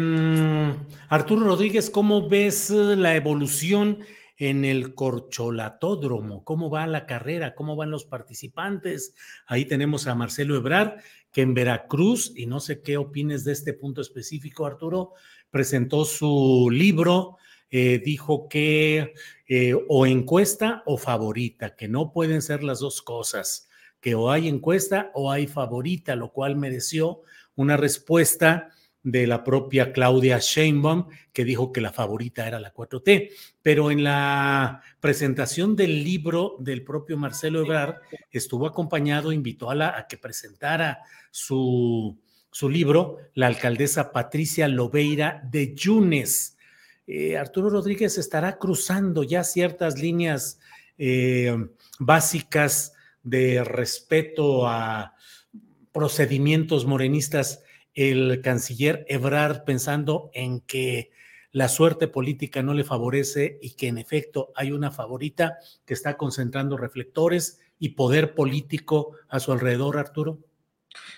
Arturo 1.11 1.45
Rodríguez, 1.45 1.91
¿cómo 1.91 2.31
ves 2.31 2.71
la 2.71 3.15
evolución 3.15 3.99
en 4.39 4.65
el 4.65 4.95
corcholatódromo? 4.95 6.45
¿Cómo 6.45 6.71
va 6.71 6.87
la 6.87 7.05
carrera? 7.05 7.55
¿Cómo 7.55 7.77
van 7.77 7.91
los 7.91 8.07
participantes? 8.07 9.15
Ahí 9.47 9.67
tenemos 9.67 10.07
a 10.07 10.15
Marcelo 10.15 10.57
Ebrar, 10.57 10.97
que 11.31 11.43
en 11.43 11.53
Veracruz, 11.53 12.33
y 12.35 12.47
no 12.47 12.59
sé 12.59 12.81
qué 12.81 12.97
opines 12.97 13.45
de 13.45 13.53
este 13.53 13.75
punto 13.75 14.01
específico, 14.01 14.65
Arturo, 14.65 15.13
presentó 15.51 16.07
su 16.07 16.71
libro, 16.73 17.37
eh, 17.71 18.01
dijo 18.03 18.49
que 18.49 19.13
eh, 19.47 19.75
o 19.91 20.07
encuesta 20.07 20.83
o 20.87 20.97
favorita, 20.97 21.77
que 21.77 21.89
no 21.89 22.13
pueden 22.13 22.41
ser 22.41 22.63
las 22.63 22.81
dos 22.81 23.03
cosas, 23.03 23.69
que 24.01 24.15
o 24.15 24.31
hay 24.31 24.49
encuesta 24.49 25.11
o 25.13 25.31
hay 25.31 25.47
favorita, 25.47 26.17
lo 26.17 26.33
cual 26.33 26.57
mereció 26.57 27.21
una 27.57 27.77
respuesta 27.77 28.71
de 29.05 29.27
la 29.27 29.45
propia 29.45 29.93
Claudia 29.93 30.39
Sheinbaum, 30.41 31.09
que 31.33 31.45
dijo 31.45 31.73
que 31.73 31.83
la 31.83 31.93
favorita 31.93 32.49
era 32.49 32.59
la 32.59 32.73
4T. 32.73 33.31
Pero 33.63 33.91
en 33.91 34.03
la 34.03 34.83
presentación 34.99 35.77
del 35.77 36.03
libro 36.03 36.57
del 36.59 36.83
propio 36.83 37.19
Marcelo 37.19 37.61
Ebrard, 37.61 37.97
estuvo 38.31 38.67
acompañado, 38.67 39.31
invitó 39.31 39.71
a, 39.71 39.75
la, 39.75 39.99
a 39.99 40.07
que 40.09 40.17
presentara 40.17 41.01
su, 41.31 42.19
su, 42.51 42.71
libro 42.71 43.19
la 43.35 43.47
alcaldesa 43.47 44.11
Patricia 44.11 44.69
Lobeira 44.69 45.43
de 45.51 45.75
Yunes. 45.75 46.57
Eh, 47.07 47.37
Arturo 47.37 47.69
Rodríguez 47.69 48.17
estará 48.17 48.57
cruzando 48.57 49.23
ya 49.23 49.45
ciertas 49.45 49.99
líneas 49.99 50.59
eh, 50.97 51.55
básicas 51.99 52.95
de 53.23 53.63
respeto 53.65 54.67
a 54.67 55.14
procedimientos 55.95 56.87
morenistas 56.87 57.63
el 57.95 58.43
canciller 58.43 59.07
Ebrard 59.09 59.63
pensando 59.65 60.29
en 60.35 60.61
que 60.61 61.13
la 61.53 61.69
suerte 61.69 62.09
política 62.09 62.65
no 62.65 62.75
le 62.75 62.83
favorece 62.83 63.61
y 63.63 63.77
que 63.77 63.87
en 63.87 63.99
efecto 63.99 64.53
hay 64.57 64.73
una 64.73 64.91
favorita 64.91 65.57
que 65.87 65.95
está 65.95 66.17
concentrando 66.17 66.77
reflectores 66.77 67.61
y 67.79 67.91
poder 67.91 68.35
político 68.35 69.13
a 69.29 69.39
su 69.39 69.53
alrededor, 69.53 69.97
Arturo? 69.97 70.41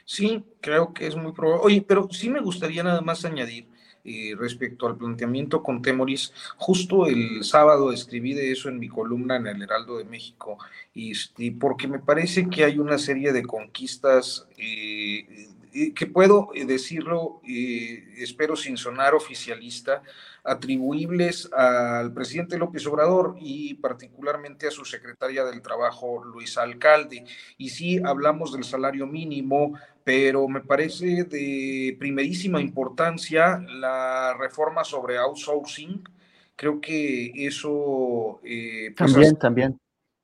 Sí, 0.04 0.44
creo 0.60 0.92
que 0.92 1.06
es 1.06 1.16
muy 1.16 1.32
probable. 1.32 1.64
Oye, 1.64 1.82
pero 1.82 2.08
sí 2.10 2.28
me 2.28 2.40
gustaría 2.40 2.82
nada 2.82 3.00
más 3.00 3.24
añadir 3.24 3.68
eh, 4.06 4.36
respecto 4.38 4.86
al 4.86 4.96
planteamiento 4.96 5.62
con 5.62 5.82
Temoris. 5.82 6.32
Justo 6.56 7.06
el 7.06 7.42
sábado 7.42 7.92
escribí 7.92 8.34
de 8.34 8.52
eso 8.52 8.68
en 8.68 8.78
mi 8.78 8.88
columna 8.88 9.36
en 9.36 9.48
el 9.48 9.62
Heraldo 9.62 9.98
de 9.98 10.04
México, 10.04 10.58
y, 10.94 11.10
este, 11.10 11.50
porque 11.50 11.88
me 11.88 11.98
parece 11.98 12.48
que 12.48 12.64
hay 12.64 12.78
una 12.78 12.98
serie 12.98 13.32
de 13.32 13.42
conquistas 13.42 14.46
eh, 14.56 15.48
que 15.94 16.06
puedo 16.06 16.50
eh, 16.54 16.64
decirlo, 16.64 17.40
espero 17.44 18.54
sin 18.56 18.76
sonar 18.76 19.14
oficialista, 19.14 20.02
atribuibles 20.44 21.50
al 21.52 22.14
presidente 22.14 22.56
López 22.56 22.86
Obrador 22.86 23.36
y 23.40 23.74
particularmente 23.74 24.68
a 24.68 24.70
su 24.70 24.84
secretaria 24.84 25.44
del 25.44 25.60
Trabajo, 25.60 26.24
Luisa 26.24 26.62
Alcalde. 26.62 27.24
Y 27.58 27.70
sí, 27.70 28.00
hablamos 28.04 28.52
del 28.52 28.64
salario 28.64 29.06
mínimo, 29.06 29.74
pero 30.06 30.46
me 30.46 30.60
parece 30.60 31.24
de 31.24 31.96
primerísima 31.98 32.60
importancia 32.60 33.58
la 33.58 34.36
reforma 34.38 34.84
sobre 34.84 35.18
outsourcing. 35.18 36.00
Creo 36.54 36.80
que 36.80 37.32
eso... 37.34 38.38
Eh, 38.44 38.94
pues, 38.96 39.12
también, 39.12 39.36
también 39.36 39.80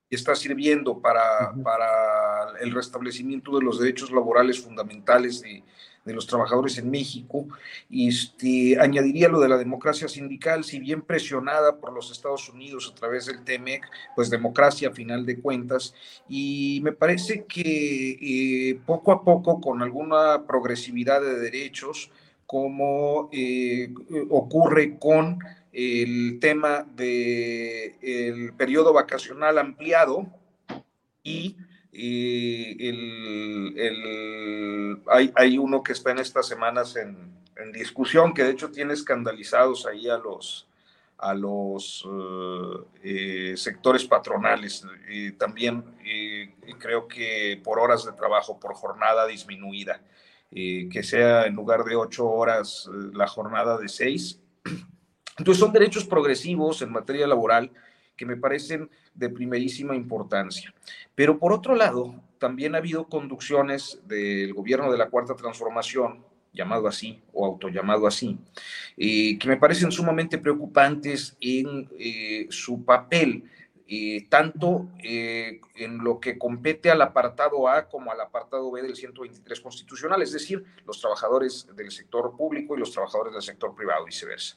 está 0.09 0.37
sirviendo 0.37 1.01
para, 1.01 1.53
para, 1.65 2.57
el 2.61 2.71
restablecimiento 2.71 3.59
de 3.59 3.65
los 3.65 3.81
derechos 3.81 4.13
laborales 4.13 4.61
fundamentales 4.61 5.41
de, 5.43 5.65
de 6.05 6.15
los 6.15 6.27
trabajadores 6.27 6.79
en 6.79 6.91
México. 6.91 7.47
Y 7.89 8.09
este, 8.09 8.81
añadiría 8.81 9.29
lo 9.29 9.41
de 9.41 9.49
la 9.49 9.59
democracia 9.59 10.09
sindical, 10.09 10.65
si 10.65 10.79
bien 10.79 11.03
presionada 11.03 11.77
por 11.77 11.93
los 11.93 12.11
Estados 12.11 12.49
Unidos 12.49 12.91
a 12.91 12.95
través 12.95 13.27
del 13.27 13.45
TEMEC, 13.45 13.89
pues 14.15 14.31
democracia 14.31 14.89
a 14.89 14.93
final 14.93 15.25
de 15.27 15.41
cuentas. 15.41 15.95
Y 16.29 16.81
me 16.83 16.93
parece 16.93 17.45
que 17.45 18.19
eh, 18.21 18.81
poco 18.87 19.13
a 19.13 19.25
poco, 19.25 19.61
con 19.61 19.83
alguna 19.83 20.47
progresividad 20.47 21.21
de 21.21 21.39
derechos, 21.39 22.11
como 22.47 23.31
eh, 23.33 23.93
ocurre 24.29 24.99
con 24.99 25.39
el 25.73 26.39
tema 26.39 26.87
del 26.95 27.95
el 28.03 28.53
periodo 28.53 28.93
vacacional 28.93 29.57
ampliado 29.57 30.27
y 31.23 31.57
el, 31.93 33.75
el, 33.77 35.03
hay, 35.11 35.33
hay, 35.37 35.59
uno 35.59 35.83
que 35.83 35.93
está 35.93 36.11
en 36.11 36.19
estas 36.19 36.47
semanas 36.47 36.97
en, 36.97 37.31
discusión, 37.73 38.35
que 38.35 38.43
de 38.43 38.51
hecho 38.51 38.71
tiene 38.71 38.93
escandalizados 38.93 39.87
ahí 39.87 40.09
a 40.09 40.17
los, 40.17 40.67
a 41.19 41.33
los 41.33 42.05
eh, 43.05 43.55
sectores 43.57 44.05
patronales. 44.05 44.85
y 45.09 45.33
también 45.33 45.85
creo 46.79 47.07
que 47.07 47.61
por 47.63 47.79
horas 47.79 48.05
de 48.05 48.13
trabajo, 48.13 48.59
por 48.59 48.75
jornada 48.75 49.27
disminuida, 49.27 50.01
que 50.53 51.03
sea 51.03 51.47
en 51.47 51.55
lugar 51.55 51.85
de 51.85 51.97
ocho 51.97 52.29
horas 52.29 52.89
eh, 52.93 53.11
la 53.15 53.27
jornada 53.27 53.79
de 53.79 53.89
seis. 53.89 54.39
Entonces 55.39 55.61
son 55.61 55.73
derechos 55.73 56.05
progresivos 56.05 56.83
en 56.83 56.93
materia 56.93 57.27
laboral 57.27 57.71
que 58.17 58.27
me 58.27 58.37
parecen 58.37 58.91
de 59.15 59.29
primerísima 59.29 59.95
importancia. 59.95 60.73
Pero 61.15 61.39
por 61.39 61.53
otro 61.53 61.75
lado, 61.75 62.15
también 62.39 62.75
ha 62.75 62.79
habido 62.79 63.09
conducciones 63.09 64.01
del 64.07 64.53
gobierno 64.55 64.91
de 64.91 64.99
la 64.99 65.09
Cuarta 65.09 65.35
Transformación 65.35 66.25
llamado 66.53 66.87
así 66.87 67.21
o 67.33 67.47
autollamado 67.47 68.07
así, 68.07 68.39
eh, 68.97 69.39
que 69.39 69.49
me 69.49 69.57
parecen 69.57 69.91
sumamente 69.91 70.39
preocupantes 70.39 71.37
en 71.41 71.89
eh, 71.99 72.47
su 72.51 72.85
papel, 72.85 73.45
eh, 73.95 74.27
tanto 74.31 74.89
en 75.03 75.99
lo 75.99 76.19
que 76.19 76.39
compete 76.39 76.91
al 76.91 77.03
apartado 77.03 77.69
A 77.69 77.91
como 77.91 78.11
al 78.11 78.23
apartado 78.23 78.71
B 78.71 78.81
del 78.81 78.97
123 78.97 79.61
constitucional, 79.61 80.23
es 80.23 80.33
decir, 80.33 80.65
los 80.87 80.99
trabajadores 80.99 81.69
del 81.77 81.91
sector 81.91 82.35
público 82.35 82.75
y 82.75 82.81
los 82.81 82.91
trabajadores 82.91 83.35
del 83.35 83.43
sector 83.43 83.75
privado, 83.75 84.07
viceversa. 84.07 84.57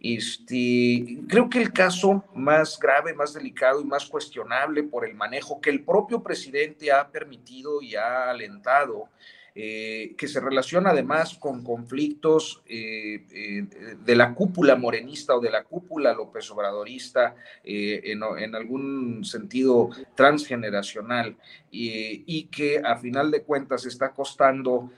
Este, 0.00 1.20
creo 1.28 1.48
que 1.48 1.62
el 1.62 1.72
caso 1.72 2.24
más 2.34 2.76
grave, 2.76 3.14
más 3.14 3.34
delicado 3.34 3.80
y 3.80 3.84
más 3.84 4.06
cuestionable 4.06 4.82
por 4.82 5.06
el 5.06 5.14
manejo 5.14 5.60
que 5.60 5.70
el 5.70 5.84
propio 5.84 6.20
presidente 6.20 6.90
ha 6.90 7.08
permitido 7.08 7.82
y 7.82 7.94
ha 7.94 8.30
alentado 8.30 9.08
eh, 9.54 10.14
que 10.16 10.28
se 10.28 10.40
relaciona 10.40 10.90
además 10.90 11.34
con 11.34 11.62
conflictos 11.62 12.62
eh, 12.66 13.26
eh, 13.30 13.66
de 14.02 14.16
la 14.16 14.34
cúpula 14.34 14.76
morenista 14.76 15.36
o 15.36 15.40
de 15.40 15.50
la 15.50 15.64
cúpula 15.64 16.14
López 16.14 16.50
Obradorista, 16.50 17.34
en, 17.62 18.54
algún 18.54 19.24
sentido 19.24 19.90
transgeneracional, 20.14 21.36
y 21.70 22.44
que 22.44 22.78
a 22.78 22.96
final 22.96 23.30
de 23.30 23.42
cuentas 23.42 23.84
está 23.84 24.12
costando 24.12 24.90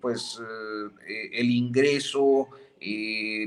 pues 0.00 0.40
el 1.06 1.50
ingreso, 1.50 2.48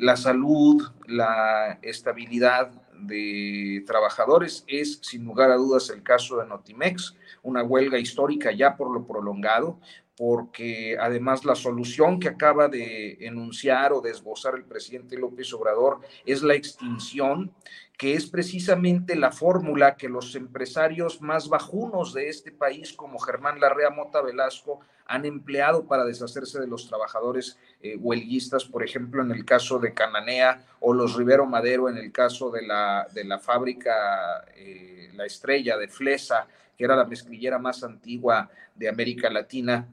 la 0.02 0.18
salud, 0.18 0.84
la 1.08 1.80
estabilidad 1.82 2.72
de 3.00 3.84
trabajadores. 3.86 4.64
Es 4.68 5.00
sin 5.02 5.26
lugar 5.26 5.52
a 5.52 5.56
dudas 5.56 5.90
el 5.90 6.04
caso 6.04 6.38
de 6.38 6.48
Notimex, 6.48 7.16
una 7.44 7.64
huelga 7.64 8.00
histórica 8.00 8.52
ya 8.52 8.76
por 8.76 8.92
lo 8.92 9.06
prolongado, 9.06 9.80
porque 10.18 10.98
además 11.00 11.44
la 11.44 11.56
solución 11.56 12.20
que 12.20 12.30
acaba 12.30 12.70
de 12.70 13.18
enunciar 13.22 13.92
o 13.92 14.02
de 14.02 14.12
esbozar 14.12 14.56
el 14.56 14.64
presidente 14.64 15.18
López 15.18 15.54
Obrador 15.54 16.00
es 16.26 16.42
la 16.42 16.54
extinción, 16.54 17.52
que 17.98 18.14
es 18.14 18.26
precisamente 18.26 19.16
la 19.16 19.32
fórmula 19.32 19.96
que 19.96 20.10
los 20.10 20.36
empresarios 20.36 21.22
más 21.22 21.50
bajunos 21.50 22.14
de 22.14 22.30
este 22.30 22.52
país, 22.52 22.94
como 22.94 23.20
Germán 23.20 23.60
Larrea 23.60 23.90
Mota 23.90 24.22
Velasco, 24.22 24.80
han 25.06 25.26
empleado 25.26 25.86
para 25.86 26.06
deshacerse 26.06 26.60
de 26.60 26.68
los 26.68 26.88
trabajadores 26.88 27.58
eh, 27.82 27.96
huelguistas, 27.98 28.66
por 28.66 28.84
ejemplo, 28.84 29.22
en 29.22 29.32
el 29.32 29.46
caso 29.46 29.80
de 29.80 29.94
Cananea 29.94 30.66
o 30.80 30.94
los 30.94 31.16
Rivero 31.16 31.46
Madero 31.46 31.90
en 31.90 31.98
el 31.98 32.12
caso 32.12 32.50
de 32.50 32.64
la, 32.64 33.08
de 33.14 33.24
la 33.24 33.40
fábrica 33.40 34.46
eh, 34.56 35.12
La 35.14 35.26
Estrella 35.26 35.78
de 35.78 35.88
Flesa, 35.88 36.48
que 36.78 36.86
era 36.86 36.96
la 36.96 37.06
mezclillera 37.06 37.60
más 37.60 37.84
antigua 37.84 38.50
de 38.74 38.90
América 38.90 39.30
Latina 39.30 39.88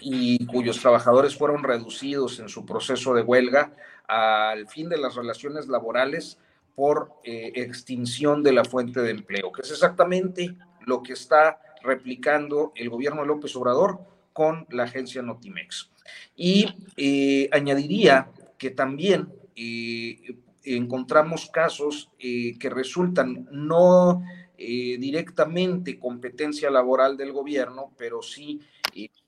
y 0.00 0.46
cuyos 0.46 0.80
trabajadores 0.80 1.36
fueron 1.36 1.62
reducidos 1.62 2.40
en 2.40 2.48
su 2.48 2.64
proceso 2.64 3.14
de 3.14 3.22
huelga 3.22 3.72
al 4.06 4.66
fin 4.68 4.88
de 4.88 4.98
las 4.98 5.14
relaciones 5.14 5.68
laborales 5.68 6.38
por 6.74 7.12
eh, 7.24 7.52
extinción 7.56 8.42
de 8.42 8.52
la 8.52 8.64
fuente 8.64 9.00
de 9.02 9.10
empleo, 9.10 9.50
que 9.52 9.62
es 9.62 9.70
exactamente 9.70 10.56
lo 10.86 11.02
que 11.02 11.12
está 11.12 11.60
replicando 11.82 12.72
el 12.76 12.88
gobierno 12.88 13.22
de 13.22 13.26
López 13.26 13.54
Obrador 13.56 13.98
con 14.32 14.66
la 14.70 14.84
agencia 14.84 15.20
Notimex. 15.22 15.90
Y 16.36 16.72
eh, 16.96 17.50
añadiría 17.52 18.30
que 18.56 18.70
también 18.70 19.28
eh, 19.56 20.36
encontramos 20.64 21.50
casos 21.50 22.10
que 22.18 22.70
resultan 22.70 23.48
no 23.50 24.22
directamente 24.58 26.00
competencia 26.00 26.68
laboral 26.68 27.16
del 27.16 27.32
gobierno, 27.32 27.92
pero 27.96 28.22
sí 28.22 28.60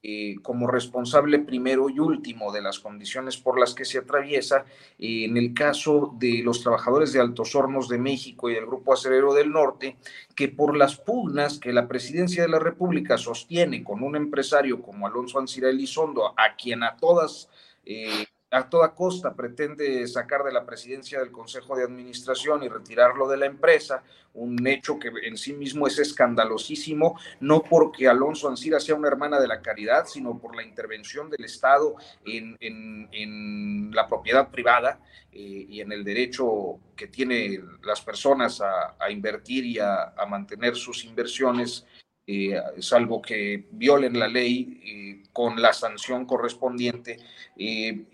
eh, 0.03 0.37
como 0.41 0.66
responsable 0.66 1.41
primero 1.41 1.91
y 1.91 1.99
último 1.99 2.53
de 2.53 2.62
las 2.62 2.78
condiciones 2.78 3.37
por 3.37 3.61
las 3.61 3.74
que 3.74 3.85
se 3.85 3.99
atraviesa, 3.99 4.64
eh, 4.99 5.26
en 5.26 5.37
el 5.37 5.53
caso 5.53 6.14
de 6.18 6.41
los 6.43 6.62
trabajadores 6.62 7.12
de 7.12 7.20
Altos 7.20 7.55
Hornos 7.55 7.87
de 7.87 7.99
México 7.99 8.49
y 8.49 8.55
del 8.55 8.64
Grupo 8.64 8.95
Acerero 8.95 9.35
del 9.35 9.53
Norte, 9.53 9.99
que 10.35 10.49
por 10.49 10.74
las 10.74 10.97
pugnas 10.97 11.59
que 11.59 11.74
la 11.74 11.87
presidencia 11.87 12.43
de 12.43 12.49
la 12.49 12.59
República 12.59 13.18
sostiene 13.18 13.85
con 13.85 14.03
un 14.03 14.16
empresario 14.16 14.81
como 14.81 15.07
Alonso 15.07 15.39
Ancira 15.39 15.68
Elizondo, 15.68 16.28
a 16.28 16.57
quien 16.57 16.83
a 16.83 16.97
todas 16.97 17.51
eh, 17.85 18.24
a 18.51 18.68
toda 18.68 18.94
costa 18.94 19.34
pretende 19.34 20.07
sacar 20.09 20.42
de 20.42 20.53
la 20.53 20.66
presidencia 20.66 21.20
del 21.20 21.30
Consejo 21.30 21.76
de 21.76 21.84
Administración 21.84 22.62
y 22.64 22.68
retirarlo 22.68 23.28
de 23.28 23.36
la 23.36 23.46
empresa, 23.46 24.03
un 24.34 24.66
hecho 24.66 24.98
que 24.98 25.11
en 25.22 25.36
sí 25.36 25.53
mismo 25.53 25.86
es 25.86 25.98
escandalosísimo, 25.98 27.18
no 27.40 27.62
porque 27.62 28.09
Alonso 28.09 28.48
Ancira 28.48 28.80
sea 28.80 28.96
una 28.96 29.09
hermana 29.09 29.40
de 29.40 29.46
la 29.46 29.62
caridad, 29.62 30.07
sino 30.07 30.38
por 30.38 30.57
la 30.57 30.64
intervención 30.64 31.30
del 31.30 31.44
Estado 31.44 31.94
en, 32.24 33.90
la 33.92 34.07
propiedad 34.07 34.51
privada 34.51 35.01
eh, 35.32 35.66
y 35.68 35.80
en 35.80 35.92
el 35.92 36.05
derecho 36.05 36.78
que 36.96 37.07
tienen 37.07 37.78
las 37.82 38.01
personas 38.01 38.61
a, 38.61 39.11
invertir 39.11 39.64
y 39.64 39.78
a 39.78 40.12
mantener 40.28 40.76
sus 40.76 41.05
inversiones 41.05 41.86
eh, 42.27 42.61
salvo 42.79 43.21
que 43.21 43.66
violen 43.73 44.18
la 44.18 44.29
ley 44.29 44.81
eh, 44.85 45.29
con 45.33 45.61
la 45.61 45.73
sanción 45.73 46.27
correspondiente, 46.27 47.18
eh, 47.57 48.05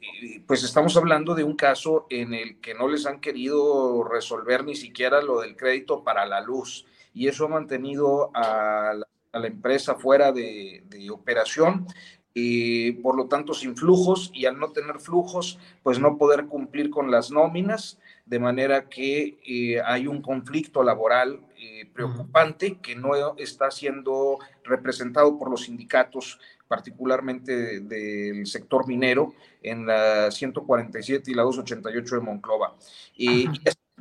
pues 0.46 0.64
estamos 0.64 0.96
hablando 0.96 1.34
de 1.34 1.44
un 1.44 1.54
caso 1.54 2.06
en 2.08 2.32
el 2.32 2.60
que 2.60 2.74
no 2.74 2.88
les 2.88 3.04
han 3.04 3.20
querido 3.20 4.04
resolver 4.04 4.64
ni 4.64 4.74
siquiera 4.74 5.20
lo 5.20 5.40
del 5.40 5.56
crédito 5.56 6.02
para 6.02 6.24
la 6.24 6.40
luz 6.40 6.86
y 7.12 7.28
eso 7.28 7.44
ha 7.44 7.48
mantenido 7.48 8.30
a 8.34 8.94
la, 8.94 9.46
empresa 9.46 9.96
fuera 9.96 10.32
de, 10.32 10.82
de 10.86 11.10
operación. 11.10 11.86
por 13.02 13.16
lo 13.16 13.26
tanto, 13.26 13.52
sin 13.52 13.76
flujos 13.76 14.30
y 14.32 14.46
al 14.46 14.58
no 14.58 14.72
tener 14.72 14.98
flujos, 14.98 15.58
pues 15.82 15.98
no 15.98 16.16
poder 16.16 16.46
cumplir 16.46 16.88
con 16.88 17.10
las 17.10 17.30
nóminas, 17.30 17.98
de 18.26 18.38
manera 18.40 18.88
que 18.88 19.38
eh, 19.46 19.80
hay 19.84 20.08
un 20.08 20.20
conflicto 20.20 20.82
laboral 20.82 21.40
eh, 21.58 21.88
preocupante 21.94 22.78
que 22.78 22.96
no 22.96 23.14
está 23.36 23.70
siendo 23.70 24.38
representado 24.64 25.38
por 25.38 25.48
los 25.48 25.62
sindicatos, 25.64 26.38
particularmente 26.66 27.80
del 27.80 28.44
sector 28.46 28.86
minero, 28.88 29.32
en 29.62 29.86
la 29.86 30.30
147 30.30 31.30
y 31.30 31.34
la 31.34 31.44
288 31.44 32.16
de 32.16 32.20
Monclova. 32.20 32.74
y 33.16 33.48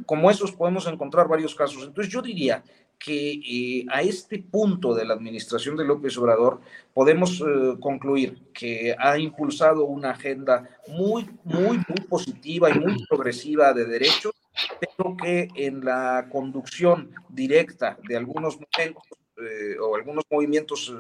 como 0.05 0.29
esos 0.29 0.51
podemos 0.51 0.87
encontrar 0.87 1.27
varios 1.27 1.55
casos. 1.55 1.83
Entonces 1.83 2.11
yo 2.11 2.21
diría 2.21 2.63
que 2.99 3.33
eh, 3.33 3.85
a 3.89 4.01
este 4.01 4.39
punto 4.39 4.93
de 4.93 5.05
la 5.05 5.13
administración 5.13 5.75
de 5.75 5.85
López 5.85 6.17
Obrador 6.17 6.61
podemos 6.93 7.41
eh, 7.41 7.75
concluir 7.79 8.41
que 8.53 8.95
ha 8.97 9.17
impulsado 9.17 9.85
una 9.85 10.11
agenda 10.11 10.69
muy, 10.87 11.29
muy, 11.43 11.77
muy 11.77 12.01
positiva 12.09 12.69
y 12.69 12.79
muy 12.79 13.05
progresiva 13.07 13.73
de 13.73 13.85
derechos, 13.85 14.33
pero 14.79 15.15
que 15.17 15.47
en 15.55 15.83
la 15.83 16.27
conducción 16.31 17.11
directa 17.29 17.97
de 18.07 18.17
algunos 18.17 18.55
momentos 18.55 19.03
eh, 19.37 19.77
o 19.79 19.95
algunos 19.95 20.23
movimientos 20.31 20.93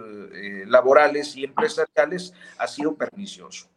laborales 0.67 1.35
y 1.37 1.45
empresariales 1.45 2.33
ha 2.57 2.67
sido 2.67 2.95
pernicioso. 2.95 3.67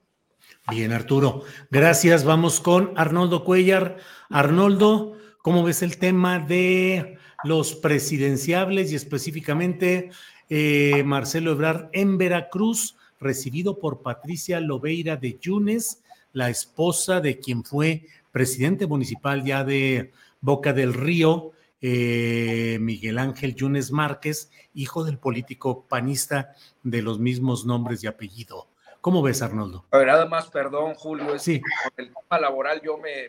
Bien, 0.71 0.93
Arturo. 0.93 1.45
Gracias. 1.71 2.25
Vamos 2.25 2.61
con 2.61 2.93
Arnoldo 2.97 3.45
Cuellar. 3.45 3.99
Arnoldo, 4.29 5.17
¿cómo 5.43 5.63
ves 5.63 5.83
el 5.83 5.99
tema 5.99 6.41
de 6.41 7.18
los 7.45 7.75
presidenciables 7.75 8.93
y 8.93 8.97
específicamente 8.97 10.11
eh, 10.49 11.03
Marcelo 11.05 11.53
Ebrard 11.53 11.89
en 11.93 12.19
Veracruz, 12.19 12.97
recibido 13.21 13.79
por 13.79 14.03
Patricia 14.03 14.61
Lobeira 14.61 15.17
de 15.17 15.39
Yunes, 15.41 16.03
la 16.33 16.51
esposa 16.51 17.21
de 17.21 17.39
quien 17.39 17.65
fue 17.65 18.07
presidente 18.33 18.87
municipal 18.87 19.45
ya 19.45 19.65
de 19.65 20.13
Boca 20.41 20.73
del 20.73 20.95
Río, 20.95 21.53
eh, 21.81 22.79
Miguel 22.81 23.19
Ángel 23.19 23.55
Yunes 23.55 23.93
Márquez, 23.93 24.51
hijo 24.75 25.05
del 25.05 25.19
político 25.19 25.87
panista 25.89 26.55
de 26.83 27.03
los 27.03 27.19
mismos 27.19 27.67
nombres 27.67 28.05
y 28.05 28.07
apellido. 28.07 28.68
¿Cómo 29.01 29.23
ves, 29.23 29.43
Arnoldo? 29.43 29.85
A 29.93 29.99
ver, 29.99 30.09
nada 30.09 30.27
más, 30.27 30.49
perdón, 30.49 30.95
Julio, 30.95 31.39
sí. 31.39 31.61
con 31.61 32.05
el 32.05 32.13
tema 32.13 32.41
laboral 32.41 32.81
yo 32.85 32.99
me, 32.99 33.29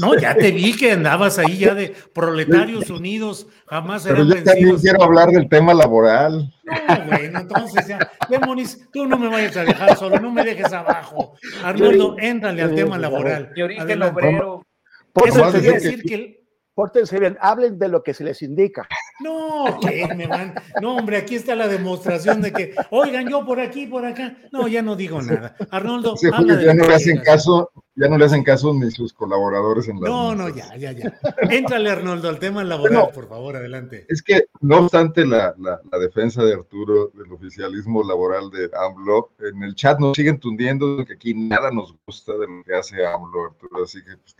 No, 0.00 0.14
ya 0.14 0.34
te 0.34 0.50
vi 0.50 0.76
que 0.76 0.92
andabas 0.92 1.38
ahí 1.38 1.58
ya 1.58 1.74
de 1.74 1.94
proletarios 2.12 2.90
unidos, 2.90 3.46
jamás 3.66 4.04
Pero 4.04 4.24
yo 4.24 4.42
también 4.44 4.76
quiero 4.76 5.02
hablar 5.02 5.30
del 5.30 5.48
tema 5.48 5.72
laboral. 5.72 6.52
No, 6.62 7.06
bueno, 7.06 7.40
entonces 7.40 7.86
ya, 7.86 7.98
Demonis, 8.28 8.88
tú 8.92 9.06
no 9.06 9.18
me 9.18 9.28
vayas 9.28 9.56
a 9.56 9.64
dejar 9.64 9.96
solo, 9.96 10.20
no 10.20 10.30
me 10.30 10.44
dejes 10.44 10.72
abajo. 10.72 11.36
Arnoldo, 11.64 12.16
éntrale 12.18 12.62
al 12.62 12.74
tema 12.74 12.98
laboral. 12.98 13.50
Mi 13.56 13.62
origen 13.62 14.02
obrero. 14.02 14.66
Por 15.12 15.28
eso 15.28 15.52
decir 15.52 16.02
que... 16.02 16.41
Pórtense 16.74 17.20
bien, 17.20 17.36
hablen 17.40 17.78
de 17.78 17.88
lo 17.88 18.02
que 18.02 18.14
se 18.14 18.24
les 18.24 18.40
indica. 18.40 18.88
No, 19.20 19.78
¿qué 19.82 20.08
me 20.16 20.26
van? 20.26 20.54
No, 20.80 20.96
hombre, 20.96 21.18
aquí 21.18 21.34
está 21.36 21.54
la 21.54 21.68
demostración 21.68 22.40
de 22.40 22.50
que, 22.50 22.74
oigan, 22.90 23.28
yo 23.28 23.44
por 23.44 23.60
aquí, 23.60 23.86
por 23.86 24.06
acá. 24.06 24.38
No, 24.50 24.66
ya 24.68 24.80
no 24.80 24.96
digo 24.96 25.20
nada. 25.20 25.54
Arnoldo, 25.70 26.16
ya 26.20 26.74
no 26.74 26.88
le 26.88 26.94
hacen 26.94 27.18
caso, 27.18 27.70
ya 27.94 28.08
no 28.08 28.16
le 28.16 28.24
hacen 28.24 28.42
caso 28.42 28.72
ni 28.72 28.90
sus 28.90 29.12
colaboradores 29.12 29.86
en 29.88 30.00
la. 30.00 30.08
No, 30.08 30.34
no, 30.34 30.48
ya, 30.48 30.74
ya, 30.76 30.92
ya. 30.92 31.12
Éntrale, 31.50 31.90
Arnoldo, 31.90 32.30
al 32.30 32.38
tema 32.38 32.64
laboral, 32.64 33.10
por 33.14 33.28
favor, 33.28 33.54
adelante. 33.54 34.06
Es 34.08 34.22
que, 34.22 34.46
no 34.62 34.78
obstante 34.78 35.26
la, 35.26 35.54
la, 35.58 35.78
defensa 35.98 36.42
de 36.42 36.54
Arturo 36.54 37.12
del 37.14 37.30
oficialismo 37.32 38.02
laboral 38.02 38.50
de 38.50 38.70
AMLO, 38.74 39.32
en 39.40 39.62
el 39.62 39.74
chat 39.74 40.00
nos 40.00 40.16
siguen 40.16 40.40
tundiendo 40.40 41.04
que 41.04 41.12
aquí 41.12 41.34
nada 41.34 41.70
nos 41.70 41.94
gusta 42.06 42.32
de 42.32 42.46
lo 42.48 42.64
que 42.64 42.74
hace 42.74 43.04
AMLO, 43.06 43.44
Arturo, 43.44 43.84
así 43.84 44.02
que 44.02 44.16
pues, 44.16 44.34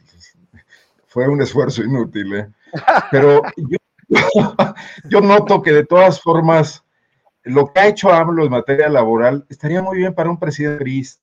fue 1.12 1.28
un 1.28 1.42
esfuerzo 1.42 1.82
inútil, 1.82 2.34
¿eh? 2.34 2.48
Pero 3.10 3.42
yo 3.56 3.76
yo 5.04 5.20
noto 5.20 5.62
que 5.62 5.72
de 5.72 5.84
todas 5.84 6.20
formas, 6.20 6.84
lo 7.44 7.72
que 7.72 7.80
ha 7.80 7.88
hecho 7.88 8.12
AMLO 8.12 8.44
en 8.44 8.50
materia 8.50 8.88
laboral 8.88 9.44
estaría 9.48 9.82
muy 9.82 9.98
bien 9.98 10.14
para 10.14 10.30
un 10.30 10.38
presidente 10.38 10.82
priista. 10.82 11.22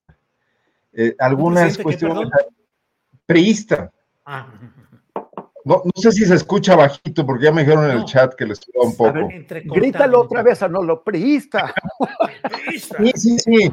Eh, 0.93 1.15
algunas 1.19 1.77
cuestiones. 1.77 2.29
Priista. 3.25 3.91
Ah. 4.25 4.47
No, 5.65 5.83
no, 5.85 5.91
sé 6.01 6.11
si 6.11 6.25
se 6.25 6.35
escucha 6.35 6.75
bajito, 6.75 7.25
porque 7.25 7.45
ya 7.45 7.51
me 7.51 7.61
dijeron 7.61 7.85
en 7.85 7.97
el 7.97 8.05
chat 8.05 8.33
que 8.33 8.45
le 8.45 8.55
suba 8.55 8.85
un 8.85 8.95
poco. 8.95 9.27
grítalo 9.75 10.21
otra 10.21 10.41
vez 10.41 10.63
a 10.63 10.67
no 10.67 10.81
lo 10.81 11.03
priista. 11.03 11.73
sí, 12.97 13.11
sí, 13.15 13.39
sí. 13.39 13.71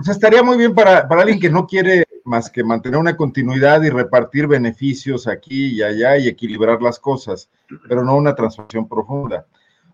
O 0.00 0.02
sea, 0.02 0.14
estaría 0.14 0.42
muy 0.42 0.58
bien 0.58 0.74
para, 0.74 1.08
para 1.08 1.22
alguien 1.22 1.40
que 1.40 1.50
no 1.50 1.66
quiere 1.66 2.04
más 2.28 2.50
que 2.50 2.62
mantener 2.62 3.00
una 3.00 3.16
continuidad 3.16 3.82
y 3.82 3.90
repartir 3.90 4.46
beneficios 4.46 5.26
aquí 5.26 5.74
y 5.74 5.82
allá 5.82 6.18
y 6.18 6.28
equilibrar 6.28 6.82
las 6.82 7.00
cosas, 7.00 7.50
pero 7.88 8.04
no 8.04 8.16
una 8.16 8.34
transformación 8.34 8.86
profunda. 8.86 9.46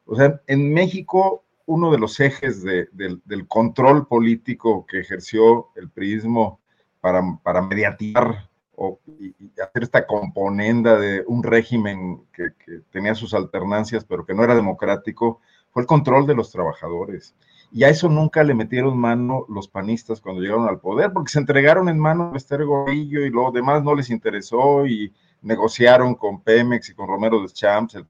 O 0.05 0.16
sea, 0.16 0.41
en 0.47 0.74
México, 0.74 1.45
uno 1.66 1.91
de 1.91 1.99
los 1.99 2.20
ejes 2.20 2.62
del 2.62 3.49
control 3.49 4.07
político 4.07 4.85
que 4.87 5.01
ejerció 5.01 5.68
el 5.76 5.89
prismo 5.89 6.61
para, 7.01 7.22
para 7.43 7.62
mediatizar 7.62 8.49
o, 8.76 8.99
y, 9.07 9.35
hacer 9.61 9.85
esta 9.85 10.07
componenda 10.07 10.99
de 10.99 11.22
un 11.26 11.43
régimen 11.43 12.24
que, 12.32 12.51
que 12.64 12.80
tenía 12.91 13.14
sus 13.14 13.32
alternancias, 13.32 14.05
pero 14.05 14.26
que 14.26 14.35
no 14.35 14.43
era 14.43 14.55
democrático, 14.55 15.41
fue 15.70 15.82
el 15.82 15.87
control 15.87 16.26
de 16.26 16.35
los 16.35 16.51
trabajadores. 16.51 17.35
Y 17.76 17.82
a 17.82 17.88
eso 17.88 18.08
nunca 18.08 18.44
le 18.44 18.54
metieron 18.54 18.96
mano 18.96 19.46
los 19.48 19.66
panistas 19.66 20.20
cuando 20.20 20.40
llegaron 20.40 20.68
al 20.68 20.78
poder, 20.78 21.12
porque 21.12 21.32
se 21.32 21.40
entregaron 21.40 21.88
en 21.88 21.98
manos 21.98 22.30
de 22.30 22.38
Esther 22.38 22.64
Gordillo 22.64 23.26
y 23.26 23.30
lo 23.30 23.50
demás 23.50 23.82
no 23.82 23.96
les 23.96 24.10
interesó 24.10 24.86
y 24.86 25.12
negociaron 25.42 26.14
con 26.14 26.40
Pemex 26.40 26.90
y 26.90 26.94
con 26.94 27.08
Romero 27.08 27.42
de 27.42 27.48
Champs, 27.48 27.96
el, 27.96 28.06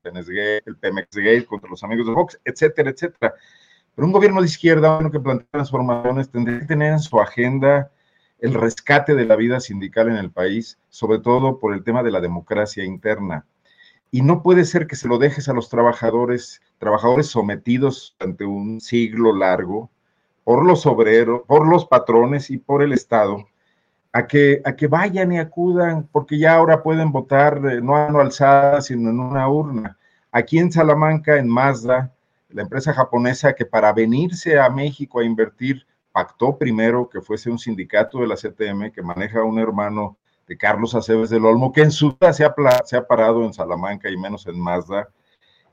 el 0.66 0.76
Pemex 0.76 1.16
Gate 1.16 1.46
contra 1.46 1.70
los 1.70 1.82
amigos 1.82 2.06
de 2.06 2.12
Fox, 2.12 2.38
etcétera, 2.44 2.90
etcétera. 2.90 3.32
Pero 3.94 4.06
un 4.06 4.12
gobierno 4.12 4.42
de 4.42 4.48
izquierda, 4.48 4.96
bueno, 4.96 5.10
que 5.10 5.18
plantea 5.18 5.48
transformaciones, 5.50 6.28
tendría 6.28 6.60
que 6.60 6.66
tener 6.66 6.92
en 6.92 7.00
su 7.00 7.18
agenda 7.18 7.90
el 8.40 8.52
rescate 8.52 9.14
de 9.14 9.24
la 9.24 9.34
vida 9.34 9.60
sindical 9.60 10.10
en 10.10 10.16
el 10.16 10.30
país, 10.30 10.78
sobre 10.90 11.20
todo 11.20 11.58
por 11.58 11.72
el 11.72 11.82
tema 11.82 12.02
de 12.02 12.10
la 12.10 12.20
democracia 12.20 12.84
interna 12.84 13.46
y 14.10 14.22
no 14.22 14.42
puede 14.42 14.64
ser 14.64 14.86
que 14.86 14.96
se 14.96 15.08
lo 15.08 15.18
dejes 15.18 15.48
a 15.48 15.52
los 15.52 15.68
trabajadores, 15.68 16.62
trabajadores 16.78 17.26
sometidos 17.26 18.16
ante 18.20 18.44
un 18.44 18.80
siglo 18.80 19.34
largo 19.34 19.90
por 20.44 20.64
los 20.64 20.86
obreros, 20.86 21.42
por 21.46 21.66
los 21.66 21.86
patrones 21.86 22.50
y 22.50 22.58
por 22.58 22.82
el 22.82 22.92
Estado, 22.92 23.46
a 24.12 24.26
que, 24.26 24.60
a 24.64 24.76
que 24.76 24.86
vayan 24.86 25.32
y 25.32 25.38
acudan, 25.38 26.08
porque 26.12 26.38
ya 26.38 26.54
ahora 26.54 26.82
pueden 26.82 27.10
votar 27.10 27.60
eh, 27.66 27.80
no 27.80 27.96
a 27.96 28.08
no 28.08 28.20
alzada, 28.20 28.80
sino 28.80 29.10
en 29.10 29.18
una 29.18 29.48
urna. 29.48 29.98
Aquí 30.30 30.58
en 30.58 30.70
Salamanca, 30.70 31.36
en 31.36 31.48
Mazda, 31.48 32.12
la 32.50 32.62
empresa 32.62 32.92
japonesa 32.92 33.54
que 33.54 33.66
para 33.66 33.92
venirse 33.92 34.58
a 34.58 34.68
México 34.70 35.18
a 35.18 35.24
invertir 35.24 35.84
pactó 36.12 36.56
primero 36.56 37.08
que 37.08 37.20
fuese 37.20 37.50
un 37.50 37.58
sindicato 37.58 38.20
de 38.20 38.28
la 38.28 38.36
CTM 38.36 38.92
que 38.92 39.02
maneja 39.02 39.42
un 39.42 39.58
hermano 39.58 40.16
de 40.46 40.56
Carlos 40.56 40.94
Aceves 40.94 41.30
del 41.30 41.44
Olmo, 41.44 41.72
que 41.72 41.82
en 41.82 41.90
su 41.90 42.12
vida 42.12 42.32
se 42.32 42.44
ha, 42.44 43.06
parado 43.06 43.44
en 43.44 43.52
Salamanca 43.52 44.10
y 44.10 44.16
menos 44.16 44.46
en 44.46 44.60
Mazda, 44.60 45.08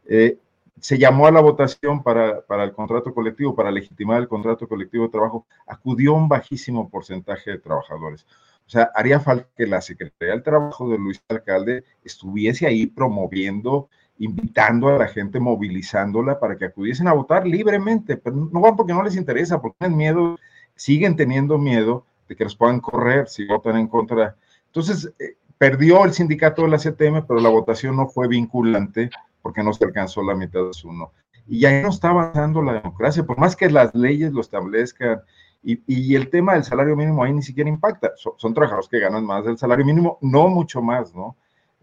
eh, 0.07 0.37
se 0.79 0.97
llamó 0.97 1.27
a 1.27 1.31
la 1.31 1.41
votación 1.41 2.01
para, 2.01 2.41
para, 2.41 2.63
el 2.63 2.73
contrato 2.73 3.13
colectivo, 3.13 3.55
para 3.55 3.71
legitimar 3.71 4.19
el 4.19 4.27
contrato 4.27 4.67
colectivo 4.67 5.05
de 5.05 5.11
trabajo, 5.11 5.45
acudió 5.67 6.13
un 6.13 6.27
bajísimo 6.27 6.89
porcentaje 6.89 7.51
de 7.51 7.59
trabajadores. 7.59 8.25
O 8.65 8.69
sea, 8.71 8.89
haría 8.95 9.19
falta 9.19 9.49
que 9.55 9.67
la 9.67 9.81
Secretaría 9.81 10.33
del 10.33 10.43
Trabajo 10.43 10.89
de 10.89 10.97
Luis 10.97 11.21
Alcalde 11.27 11.83
estuviese 12.03 12.65
ahí 12.65 12.87
promoviendo, 12.87 13.89
invitando 14.17 14.87
a 14.87 14.97
la 14.97 15.07
gente, 15.07 15.39
movilizándola 15.39 16.39
para 16.39 16.57
que 16.57 16.65
acudiesen 16.65 17.09
a 17.09 17.13
votar 17.13 17.45
libremente, 17.45 18.17
pero 18.17 18.35
no 18.35 18.61
van 18.61 18.77
porque 18.77 18.93
no 18.93 19.03
les 19.03 19.17
interesa, 19.17 19.61
porque 19.61 19.77
tienen 19.79 19.97
miedo, 19.97 20.37
siguen 20.73 21.15
teniendo 21.15 21.57
miedo 21.57 22.05
de 22.29 22.35
que 22.35 22.45
los 22.45 22.55
puedan 22.55 22.79
correr 22.79 23.27
si 23.27 23.45
votan 23.45 23.77
en 23.77 23.87
contra 23.87 24.37
entonces, 24.71 25.13
eh, 25.19 25.35
perdió 25.57 26.05
el 26.05 26.13
sindicato 26.13 26.61
de 26.61 26.69
la 26.69 26.77
CTM, 26.77 27.27
pero 27.27 27.41
la 27.41 27.49
votación 27.49 27.97
no 27.97 28.07
fue 28.07 28.29
vinculante 28.29 29.09
porque 29.41 29.61
no 29.61 29.73
se 29.73 29.83
alcanzó 29.83 30.23
la 30.23 30.33
mitad 30.33 30.65
de 30.65 30.73
su 30.73 30.93
no. 30.93 31.11
Y 31.45 31.59
ya 31.59 31.81
no 31.81 31.89
está 31.89 32.11
avanzando 32.11 32.61
la 32.61 32.73
democracia, 32.73 33.23
por 33.23 33.37
más 33.37 33.57
que 33.57 33.69
las 33.69 33.93
leyes 33.93 34.31
lo 34.31 34.39
establezcan. 34.39 35.21
Y, 35.63 36.15
el 36.15 36.29
tema 36.29 36.53
del 36.53 36.63
salario 36.63 36.95
mínimo 36.95 37.23
ahí 37.23 37.33
ni 37.33 37.41
siquiera 37.41 37.69
impacta. 37.69 38.13
Son, 38.15 38.53
trabajadores 38.53 38.89
que 38.89 38.99
ganan 38.99 39.25
más 39.25 39.45
del 39.45 39.57
salario 39.57 39.85
mínimo, 39.85 40.17
no 40.21 40.47
mucho 40.47 40.81
más, 40.81 41.13
¿no? 41.13 41.35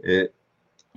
Eh, 0.02 0.32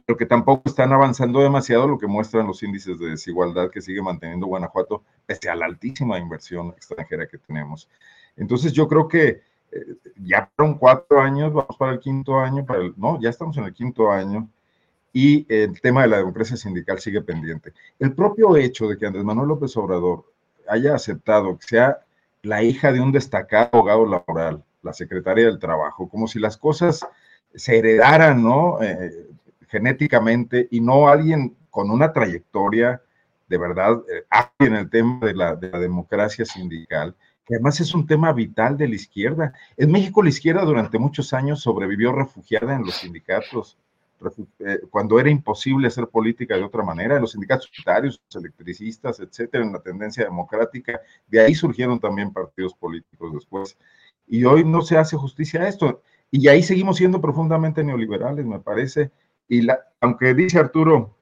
pero 0.05 0.17
que 0.17 0.25
tampoco 0.25 0.63
están 0.65 0.93
avanzando 0.93 1.41
demasiado, 1.41 1.87
lo 1.87 1.97
que 1.97 2.07
muestran 2.07 2.47
los 2.47 2.63
índices 2.63 2.97
de 2.97 3.09
desigualdad 3.09 3.69
que 3.69 3.81
sigue 3.81 4.01
manteniendo 4.01 4.47
Guanajuato, 4.47 5.03
pese 5.25 5.49
a 5.49 5.55
la 5.55 5.65
altísima 5.65 6.17
inversión 6.17 6.69
extranjera 6.69 7.27
que 7.27 7.37
tenemos. 7.37 7.89
Entonces, 8.37 8.71
yo 8.71 8.87
creo 8.87 9.07
que 9.07 9.41
ya 10.23 10.49
fueron 10.55 10.77
cuatro 10.77 11.21
años, 11.21 11.53
vamos 11.53 11.75
para 11.77 11.93
el 11.93 11.99
quinto 11.99 12.39
año, 12.39 12.65
para 12.65 12.81
el, 12.81 12.93
no, 12.97 13.19
ya 13.21 13.29
estamos 13.29 13.57
en 13.57 13.65
el 13.65 13.73
quinto 13.73 14.11
año, 14.11 14.49
y 15.13 15.45
el 15.53 15.79
tema 15.81 16.03
de 16.03 16.07
la 16.07 16.17
democracia 16.17 16.55
sindical 16.55 16.99
sigue 16.99 17.21
pendiente. 17.21 17.73
El 17.99 18.13
propio 18.13 18.55
hecho 18.55 18.87
de 18.87 18.97
que 18.97 19.05
Andrés 19.05 19.25
Manuel 19.25 19.49
López 19.49 19.75
Obrador 19.77 20.25
haya 20.67 20.95
aceptado 20.95 21.57
que 21.57 21.67
sea 21.67 21.99
la 22.43 22.63
hija 22.63 22.91
de 22.91 23.01
un 23.01 23.11
destacado 23.11 23.69
abogado 23.73 24.05
laboral, 24.05 24.63
la 24.83 24.93
secretaria 24.93 25.45
del 25.45 25.59
Trabajo, 25.59 26.09
como 26.09 26.27
si 26.27 26.39
las 26.39 26.57
cosas 26.57 27.05
se 27.53 27.77
heredaran, 27.77 28.41
¿no? 28.41 28.81
Eh, 28.81 29.27
genéticamente 29.67 30.67
y 30.71 30.81
no 30.81 31.07
alguien 31.07 31.55
con 31.69 31.89
una 31.89 32.11
trayectoria 32.11 33.01
de 33.47 33.57
verdad 33.57 34.01
eh, 34.09 34.25
en 34.59 34.75
el 34.75 34.89
tema 34.89 35.25
de 35.25 35.33
la, 35.33 35.55
de 35.55 35.69
la 35.69 35.79
democracia 35.79 36.45
sindical 36.45 37.15
además 37.53 37.79
es 37.79 37.93
un 37.93 38.05
tema 38.05 38.33
vital 38.33 38.77
de 38.77 38.87
la 38.87 38.95
izquierda. 38.95 39.53
En 39.77 39.91
México 39.91 40.23
la 40.23 40.29
izquierda 40.29 40.63
durante 40.63 40.97
muchos 40.97 41.33
años 41.33 41.61
sobrevivió 41.61 42.11
refugiada 42.11 42.75
en 42.75 42.85
los 42.85 42.95
sindicatos, 42.95 43.77
eh, 44.59 44.81
cuando 44.89 45.19
era 45.19 45.29
imposible 45.29 45.87
hacer 45.87 46.07
política 46.07 46.55
de 46.55 46.63
otra 46.63 46.83
manera, 46.83 47.15
en 47.15 47.21
los 47.21 47.31
sindicatos 47.31 47.71
unitarios, 47.75 48.21
electricistas, 48.33 49.19
etcétera, 49.19 49.63
en 49.63 49.73
la 49.73 49.79
tendencia 49.79 50.23
democrática. 50.23 51.01
De 51.27 51.39
ahí 51.39 51.55
surgieron 51.55 51.99
también 51.99 52.31
partidos 52.31 52.73
políticos 52.75 53.33
después. 53.33 53.77
Y 54.27 54.43
hoy 54.43 54.63
no 54.63 54.81
se 54.81 54.97
hace 54.97 55.17
justicia 55.17 55.61
a 55.61 55.67
esto. 55.67 56.01
Y 56.29 56.47
ahí 56.47 56.61
seguimos 56.63 56.97
siendo 56.97 57.19
profundamente 57.19 57.83
neoliberales, 57.83 58.45
me 58.45 58.59
parece. 58.59 59.11
Y 59.47 59.61
la, 59.61 59.79
aunque 59.99 60.33
dice 60.33 60.59
Arturo, 60.59 61.15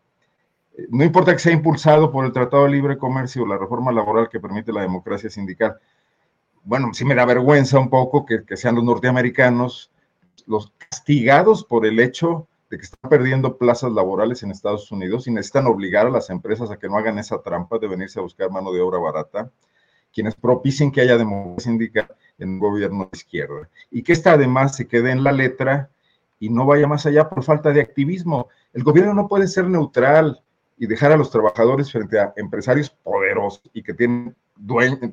eh, 0.77 0.87
no 0.89 1.03
importa 1.03 1.33
que 1.33 1.39
sea 1.39 1.53
impulsado 1.53 2.11
por 2.11 2.25
el 2.25 2.33
Tratado 2.33 2.65
de 2.65 2.71
Libre 2.71 2.97
Comercio 2.97 3.43
o 3.43 3.47
la 3.47 3.57
reforma 3.57 3.91
laboral 3.91 4.29
que 4.29 4.39
permite 4.39 4.73
la 4.73 4.81
democracia 4.81 5.29
sindical, 5.29 5.79
bueno, 6.63 6.93
sí 6.93 7.05
me 7.05 7.15
da 7.15 7.25
vergüenza 7.25 7.79
un 7.79 7.89
poco 7.89 8.25
que, 8.25 8.43
sean 8.55 8.75
los 8.75 8.83
norteamericanos 8.83 9.91
los 10.45 10.71
castigados 10.77 11.63
por 11.63 11.85
el 11.85 11.99
hecho 11.99 12.47
de 12.69 12.77
que 12.77 12.83
están 12.83 13.09
perdiendo 13.09 13.57
plazas 13.57 13.91
laborales 13.91 14.41
en 14.43 14.51
Estados 14.51 14.91
Unidos 14.91 15.27
y 15.27 15.31
necesitan 15.31 15.67
obligar 15.67 16.07
a 16.07 16.09
las 16.09 16.29
empresas 16.29 16.71
a 16.71 16.77
que 16.77 16.87
no 16.87 16.97
hagan 16.97 17.19
esa 17.19 17.41
trampa 17.41 17.77
de 17.77 17.87
venirse 17.87 18.19
a 18.19 18.23
buscar 18.23 18.49
mano 18.49 18.71
de 18.71 18.81
obra 18.81 18.99
barata, 18.99 19.51
quienes 20.13 20.35
propicien 20.35 20.91
que 20.91 21.01
haya 21.01 21.17
democracia 21.17 21.71
sindical 21.71 22.07
en 22.39 22.49
un 22.49 22.59
gobierno 22.59 23.09
de 23.11 23.17
izquierda. 23.17 23.69
Y 23.91 24.01
que 24.01 24.13
esta 24.13 24.33
además 24.33 24.75
se 24.75 24.87
quede 24.87 25.11
en 25.11 25.23
la 25.23 25.31
letra 25.31 25.89
y 26.39 26.49
no 26.49 26.65
vaya 26.65 26.87
más 26.87 27.05
allá 27.05 27.29
por 27.29 27.43
falta 27.43 27.71
de 27.71 27.81
activismo. 27.81 28.47
El 28.73 28.83
gobierno 28.83 29.13
no 29.13 29.27
puede 29.27 29.47
ser 29.47 29.67
neutral 29.67 30.41
y 30.77 30.87
dejar 30.87 31.11
a 31.11 31.17
los 31.17 31.29
trabajadores 31.29 31.91
frente 31.91 32.19
a 32.19 32.33
empresarios 32.37 32.89
poderosos 32.89 33.61
y 33.73 33.83
que 33.83 33.93
tienen 33.93 34.35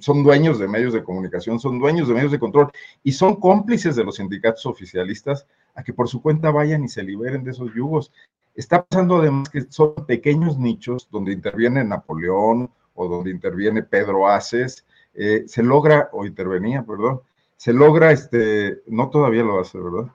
son 0.00 0.22
dueños 0.22 0.58
de 0.58 0.68
medios 0.68 0.92
de 0.92 1.04
comunicación, 1.04 1.60
son 1.60 1.78
dueños 1.78 2.08
de 2.08 2.14
medios 2.14 2.32
de 2.32 2.38
control 2.38 2.70
y 3.02 3.12
son 3.12 3.36
cómplices 3.36 3.96
de 3.96 4.04
los 4.04 4.16
sindicatos 4.16 4.66
oficialistas 4.66 5.46
a 5.74 5.82
que 5.82 5.92
por 5.92 6.08
su 6.08 6.20
cuenta 6.20 6.50
vayan 6.50 6.84
y 6.84 6.88
se 6.88 7.02
liberen 7.02 7.44
de 7.44 7.52
esos 7.52 7.72
yugos. 7.74 8.12
Está 8.54 8.84
pasando 8.84 9.18
además 9.18 9.48
que 9.48 9.62
son 9.68 9.94
pequeños 10.06 10.58
nichos 10.58 11.08
donde 11.10 11.32
interviene 11.32 11.84
Napoleón 11.84 12.70
o 12.94 13.08
donde 13.08 13.30
interviene 13.30 13.82
Pedro 13.82 14.28
Aces, 14.28 14.86
eh, 15.14 15.44
se 15.46 15.62
logra, 15.62 16.08
o 16.12 16.24
intervenía, 16.24 16.82
perdón, 16.82 17.20
se 17.56 17.72
logra, 17.72 18.12
este, 18.12 18.82
no 18.86 19.08
todavía 19.10 19.42
lo 19.42 19.60
hace, 19.60 19.78
¿verdad? 19.78 20.10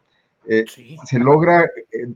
Eh, 0.47 0.65
se 1.05 1.19
logra 1.19 1.65
eh, 1.91 2.07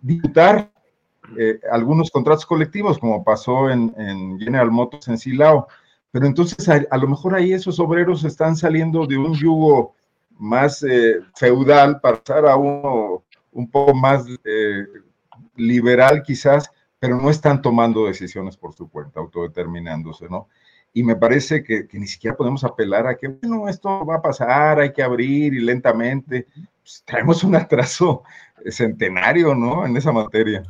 eh, 1.38 1.60
algunos 1.72 2.12
contratos 2.12 2.46
colectivos, 2.46 2.98
como 2.98 3.24
pasó 3.24 3.70
en, 3.70 4.40
General 4.40 4.72
Motors 4.72 5.08
en 5.08 5.18
Silao. 5.18 5.68
Pero 6.16 6.28
entonces 6.28 6.70
a, 6.70 6.98
lo 6.98 7.10
mejor 7.10 7.36
ahí 7.36 7.52
esos 7.52 7.78
obreros 7.78 8.24
están 8.24 8.56
saliendo 8.56 9.06
de 9.06 9.18
un 9.18 9.34
yugo 9.34 9.96
más 10.38 10.82
eh, 10.82 11.20
feudal 11.36 12.00
para 12.00 12.24
pasar 12.24 12.46
a 12.46 12.56
uno 12.56 13.26
un 13.52 13.70
poco 13.70 13.94
más 13.94 14.26
eh, 14.46 14.86
liberal 15.58 16.24
quizás, 16.24 16.72
pero 17.00 17.20
no 17.20 17.30
están 17.30 17.62
tomando 17.62 18.06
decisiones 18.06 18.56
por 18.56 18.74
su 18.74 18.90
cuenta, 18.90 19.20
autodeterminándose, 19.20 20.30
¿no? 20.30 20.48
Y 20.94 21.04
me 21.04 21.18
parece 21.18 21.62
que, 21.62 21.86
ni 21.92 22.08
siquiera 22.08 22.38
podemos 22.38 22.64
apelar 22.64 23.08
a 23.08 23.18
que, 23.18 23.28
bueno, 23.28 23.68
esto 23.68 24.06
va 24.06 24.16
a 24.16 24.22
pasar, 24.22 24.80
hay 24.80 24.94
que 24.94 25.04
abrir 25.04 25.54
y 25.54 25.60
lentamente. 25.60 26.48
Pues, 26.82 27.04
traemos 27.04 27.44
un 27.44 27.56
atraso 27.56 28.24
centenario, 28.70 29.54
¿no? 29.54 29.86
En 29.86 29.98
esa 29.98 30.14
materia. 30.14 30.64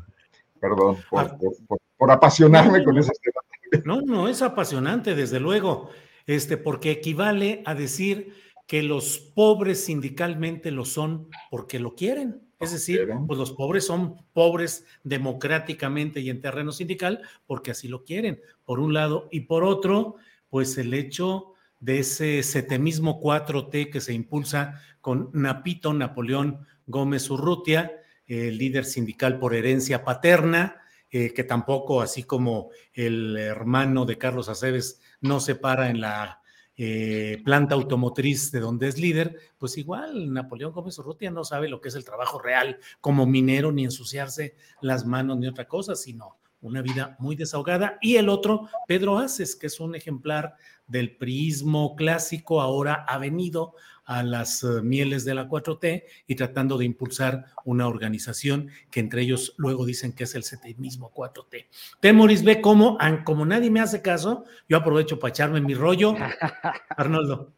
Perdón 0.59 0.97
por, 1.07 2.09
ah. 2.09 2.13
apasionarme 2.15 2.83
con 2.83 2.97
ese 2.97 3.11
tema. 3.21 3.44
No, 3.85 4.01
no, 4.01 4.27
es 4.27 4.41
apasionante, 4.41 5.13
desde 5.13 5.39
luego, 5.39 5.91
este, 6.25 6.57
porque 6.57 6.89
equivale 6.89 7.61
a 7.65 7.75
decir 7.75 8.33
que 8.65 8.81
los 8.81 9.19
pobres 9.19 9.85
sindicalmente 9.85 10.71
lo 10.71 10.85
son 10.85 11.29
porque 11.51 11.79
lo 11.79 11.93
quieren. 11.93 12.41
Es 12.59 12.71
decir, 12.71 13.07
pues 13.27 13.37
los 13.37 13.51
pobres 13.51 13.85
son 13.85 14.15
pobres 14.33 14.87
democráticamente 15.03 16.19
y 16.19 16.31
en 16.31 16.41
terreno 16.41 16.71
sindical 16.71 17.21
porque 17.45 17.71
así 17.71 17.87
lo 17.87 18.03
quieren, 18.03 18.41
por 18.63 18.79
un 18.79 18.95
lado. 18.95 19.27
Y 19.31 19.41
por 19.41 19.63
otro, 19.63 20.15
pues 20.49 20.79
el 20.79 20.95
hecho 20.95 21.53
de 21.79 21.99
ese 21.99 22.41
setemismo 22.41 23.21
4T 23.21 23.91
que 23.91 24.01
se 24.01 24.13
impulsa 24.13 24.81
con 24.99 25.29
Napito 25.33 25.93
Napoleón 25.93 26.65
Gómez 26.87 27.29
Urrutia, 27.29 27.91
el 28.25 28.57
líder 28.57 28.85
sindical 28.85 29.37
por 29.37 29.53
herencia 29.53 30.03
paterna, 30.03 30.81
eh, 31.17 31.33
que 31.33 31.45
tampoco, 31.45 32.01
así 32.01 32.23
como 32.23 32.71
el 32.91 33.37
hermano 33.37 34.03
de 34.03 34.17
Carlos 34.17 34.49
Aceves, 34.49 34.99
no 35.21 35.39
se 35.39 35.55
para 35.55 35.89
en 35.89 36.01
la 36.01 36.41
eh, 36.75 37.41
planta 37.45 37.73
automotriz 37.73 38.51
de 38.51 38.59
donde 38.59 38.89
es 38.89 38.97
líder, 38.99 39.39
pues 39.57 39.77
igual 39.77 40.33
Napoleón 40.33 40.73
Gómez 40.73 40.99
Urrutia 40.99 41.31
no 41.31 41.45
sabe 41.45 41.69
lo 41.69 41.79
que 41.79 41.87
es 41.87 41.95
el 41.95 42.03
trabajo 42.03 42.37
real 42.37 42.79
como 42.99 43.25
minero, 43.25 43.71
ni 43.71 43.85
ensuciarse 43.85 44.57
las 44.81 45.05
manos, 45.05 45.37
ni 45.37 45.47
otra 45.47 45.69
cosa, 45.69 45.95
sino 45.95 46.37
una 46.59 46.81
vida 46.81 47.15
muy 47.17 47.37
desahogada. 47.37 47.97
Y 48.01 48.17
el 48.17 48.27
otro, 48.27 48.67
Pedro 48.85 49.17
Aces, 49.17 49.55
que 49.55 49.67
es 49.67 49.79
un 49.79 49.95
ejemplar 49.95 50.55
del 50.87 51.15
prismo 51.15 51.95
clásico, 51.95 52.61
ahora 52.61 53.05
ha 53.07 53.17
venido 53.17 53.75
a 54.05 54.23
las 54.23 54.63
eh, 54.63 54.81
mieles 54.83 55.25
de 55.25 55.33
la 55.33 55.49
4T 55.49 56.03
y 56.27 56.35
tratando 56.35 56.77
de 56.77 56.85
impulsar 56.85 57.45
una 57.63 57.87
organización 57.87 58.69
que 58.91 58.99
entre 58.99 59.23
ellos 59.23 59.55
luego 59.57 59.85
dicen 59.85 60.13
que 60.13 60.23
es 60.25 60.35
el 60.35 60.43
mismo 60.77 61.11
4T. 61.13 61.65
Temoris 61.99 62.43
ve 62.43 62.61
cómo, 62.61 62.97
como 63.23 63.45
nadie 63.45 63.71
me 63.71 63.81
hace 63.81 64.01
caso, 64.01 64.45
yo 64.69 64.77
aprovecho 64.77 65.19
para 65.19 65.31
echarme 65.31 65.61
mi 65.61 65.73
rollo. 65.73 66.15
Arnoldo. 66.89 67.51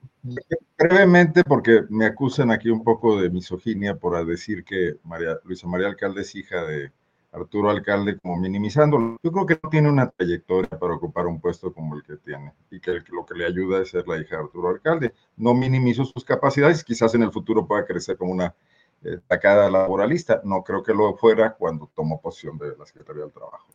Brevemente, 0.78 1.44
porque 1.44 1.84
me 1.90 2.06
acusan 2.06 2.52
aquí 2.52 2.70
un 2.70 2.84
poco 2.84 3.20
de 3.22 3.30
misoginia 3.30 3.96
por 3.96 4.26
decir 4.26 4.64
que 4.64 4.96
María, 5.04 5.38
Luisa 5.44 5.68
María 5.68 5.88
Alcalde 5.88 6.22
es 6.22 6.36
hija 6.36 6.64
de 6.64 6.92
Arturo 7.32 7.70
Alcalde 7.70 8.18
como 8.20 8.38
minimizándolo. 8.38 9.18
Yo 9.22 9.32
creo 9.32 9.46
que 9.46 9.60
no 9.62 9.70
tiene 9.70 9.90
una 9.90 10.10
trayectoria 10.10 10.70
para 10.70 10.94
ocupar 10.94 11.28
un 11.28 11.40
puesto 11.40 11.74
como 11.74 11.96
el 11.96 12.04
que 12.04 12.18
tiene 12.18 12.54
y 12.72 12.80
que 12.80 13.02
lo 13.12 13.26
que 13.26 13.36
le 13.36 13.46
ayuda 13.46 13.82
es 13.82 13.90
ser 13.90 14.08
la 14.08 14.18
hija 14.18 14.38
de 14.38 14.44
Arturo 14.44 14.70
Alcalde. 14.70 15.14
No 15.36 15.54
minimizo 15.54 16.06
sus 16.06 16.24
capacidades, 16.24 16.84
quizás 16.84 17.14
en 17.16 17.24
el 17.24 17.32
futuro 17.32 17.68
pueda 17.68 17.86
crecer 17.86 18.18
como 18.18 18.32
una 18.32 18.56
eh, 19.04 19.20
tacada 19.28 19.70
laboralista. 19.70 20.42
No 20.44 20.64
creo 20.64 20.84
que 20.84 20.94
lo 20.94 21.16
fuera 21.18 21.54
cuando 21.54 21.90
tomó 21.96 22.22
posición 22.22 22.58
de 22.58 22.76
la 22.78 22.86
Secretaría 22.86 23.24
del 23.24 23.32
Trabajo. 23.32 23.68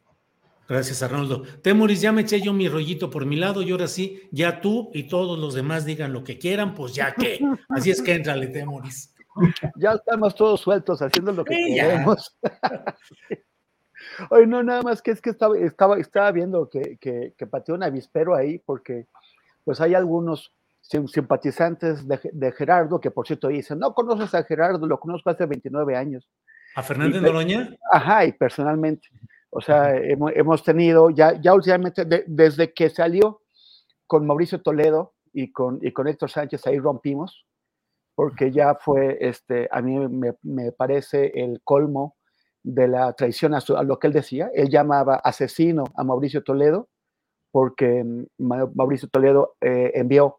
Gracias, 0.68 1.02
Arnoldo. 1.02 1.42
Temoris, 1.60 2.00
ya 2.00 2.12
me 2.12 2.22
eché 2.22 2.40
yo 2.40 2.52
mi 2.52 2.68
rollito 2.68 3.10
por 3.10 3.26
mi 3.26 3.36
lado 3.36 3.62
y 3.62 3.72
ahora 3.72 3.88
sí, 3.88 4.22
ya 4.30 4.60
tú 4.60 4.90
y 4.94 5.02
todos 5.04 5.38
los 5.38 5.54
demás 5.54 5.84
digan 5.84 6.12
lo 6.12 6.24
que 6.24 6.38
quieran, 6.38 6.74
pues 6.74 6.94
ya 6.94 7.14
que. 7.14 7.40
Así 7.68 7.90
es 7.90 8.00
que 8.00 8.14
entrale, 8.14 8.46
Temoris. 8.46 9.11
Ya 9.76 9.92
estamos 9.92 10.34
todos 10.34 10.60
sueltos 10.60 11.00
haciendo 11.00 11.32
lo 11.32 11.44
que 11.44 11.56
queremos. 11.56 12.36
Oye, 14.30 14.46
no, 14.46 14.62
nada 14.62 14.82
más 14.82 15.00
que 15.00 15.12
es 15.12 15.20
que 15.20 15.30
estaba, 15.30 15.56
estaba, 15.56 15.98
estaba 15.98 16.32
viendo 16.32 16.68
que, 16.68 16.98
que, 16.98 17.34
que 17.36 17.46
pateó 17.46 17.74
un 17.74 17.82
avispero 17.82 18.34
ahí, 18.34 18.58
porque 18.58 19.06
pues 19.64 19.80
hay 19.80 19.94
algunos 19.94 20.52
simpatizantes 20.82 22.06
de, 22.06 22.52
Gerardo 22.52 23.00
que 23.00 23.10
por 23.10 23.26
cierto 23.26 23.48
dicen, 23.48 23.78
no 23.78 23.94
conoces 23.94 24.34
a 24.34 24.44
Gerardo, 24.44 24.86
lo 24.86 24.98
conozco 24.98 25.30
hace 25.30 25.46
29 25.46 25.96
años. 25.96 26.28
¿A 26.74 26.82
Fernández 26.82 27.22
Noroña? 27.22 27.70
Ajá, 27.90 28.24
y 28.24 28.32
personalmente. 28.32 29.08
O 29.50 29.60
sea, 29.60 29.94
hemos, 29.94 30.62
tenido, 30.64 31.10
ya, 31.10 31.38
ya 31.40 31.54
últimamente, 31.54 32.04
desde 32.26 32.72
que 32.72 32.88
salió 32.88 33.42
con 34.06 34.26
Mauricio 34.26 34.62
Toledo 34.62 35.12
y 35.32 35.52
con, 35.52 35.78
y 35.82 35.92
con 35.92 36.08
Héctor 36.08 36.30
Sánchez, 36.30 36.66
ahí 36.66 36.78
rompimos, 36.78 37.44
porque 38.14 38.50
ya 38.50 38.74
fue, 38.74 39.18
este, 39.20 39.68
a 39.70 39.80
mí 39.80 39.98
me, 40.08 40.34
me 40.42 40.72
parece 40.72 41.32
el 41.34 41.60
colmo 41.62 42.16
de 42.62 42.88
la 42.88 43.12
traición 43.14 43.54
a, 43.54 43.60
lo 43.82 43.98
que 43.98 44.06
él 44.06 44.12
decía. 44.12 44.50
Él 44.54 44.68
llamaba 44.68 45.16
asesino 45.16 45.84
a 45.96 46.04
Mauricio 46.04 46.42
Toledo 46.42 46.88
porque 47.50 48.04
mm, 48.04 48.24
Mauricio 48.74 49.08
Toledo 49.08 49.56
eh, 49.60 49.92
envió 49.94 50.38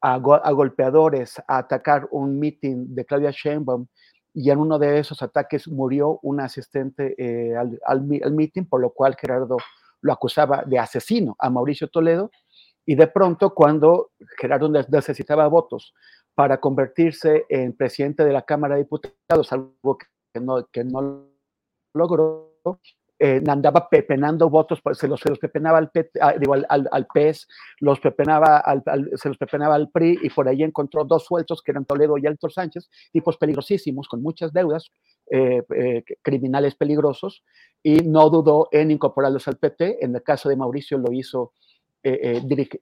a, 0.00 0.18
golpeadores 0.18 1.38
a 1.48 1.58
atacar 1.58 2.08
un 2.10 2.38
meeting 2.38 2.94
de 2.94 3.04
Claudia 3.04 3.30
Sheinbaum 3.30 3.86
y 4.34 4.50
en 4.50 4.58
uno 4.58 4.78
de 4.78 4.98
esos 4.98 5.22
ataques 5.22 5.68
murió 5.68 6.18
un 6.22 6.40
asistente 6.40 7.14
eh, 7.18 7.56
al, 7.56 7.78
al, 7.86 8.32
meeting, 8.32 8.64
por 8.64 8.80
lo 8.80 8.90
cual 8.90 9.16
Gerardo 9.18 9.56
lo 10.02 10.12
acusaba 10.12 10.64
de 10.66 10.78
asesino 10.78 11.36
a 11.38 11.48
Mauricio 11.48 11.88
Toledo. 11.88 12.30
Y 12.84 12.96
de 12.96 13.06
pronto, 13.06 13.54
cuando 13.54 14.10
Gerardo 14.36 14.68
necesitaba 14.68 15.46
votos 15.48 15.94
para 16.34 16.60
convertirse 16.60 17.44
en 17.48 17.76
presidente 17.76 18.24
de 18.24 18.32
la 18.32 18.42
Cámara 18.42 18.74
de 18.74 18.82
Diputados, 18.82 19.52
algo 19.52 19.98
que 20.32 20.40
no, 20.84 21.28
logró, 21.94 22.58
eh, 23.20 23.40
andaba 23.46 23.88
pepenando 23.88 24.50
votos, 24.50 24.80
pues, 24.82 24.98
se 24.98 25.06
los, 25.06 25.20
se 25.20 25.34
pepenaba 25.36 25.78
al, 25.78 25.90
ah, 26.20 26.34
al, 26.90 27.06
PES, 27.06 27.46
los 27.78 28.00
pepenaba 28.00 28.58
al, 28.58 28.82
se 29.14 29.28
los 29.28 29.38
pepenaba 29.38 29.76
al 29.76 29.90
PRI 29.90 30.18
y 30.22 30.30
por 30.30 30.48
ahí 30.48 30.64
encontró 30.64 31.04
dos 31.04 31.24
sueltos 31.24 31.62
que 31.62 31.70
eran 31.70 31.84
Toledo 31.84 32.18
y 32.18 32.26
Alto 32.26 32.50
Sánchez, 32.50 32.90
tipos 33.12 33.36
peligrosísimos, 33.36 34.08
con 34.08 34.20
muchas 34.20 34.52
deudas, 34.52 34.90
eh, 35.30 35.62
eh, 35.76 36.04
criminales 36.22 36.74
peligrosos, 36.74 37.44
y 37.82 37.98
no 37.98 38.28
dudó 38.28 38.68
en 38.72 38.90
incorporarlos 38.90 39.46
al 39.46 39.56
PT. 39.56 40.04
En 40.04 40.16
el 40.16 40.22
caso 40.22 40.48
de 40.48 40.56
Mauricio 40.56 40.98
lo 40.98 41.12
hizo 41.12 41.52
eh, 42.04 42.42
eh 42.46 42.80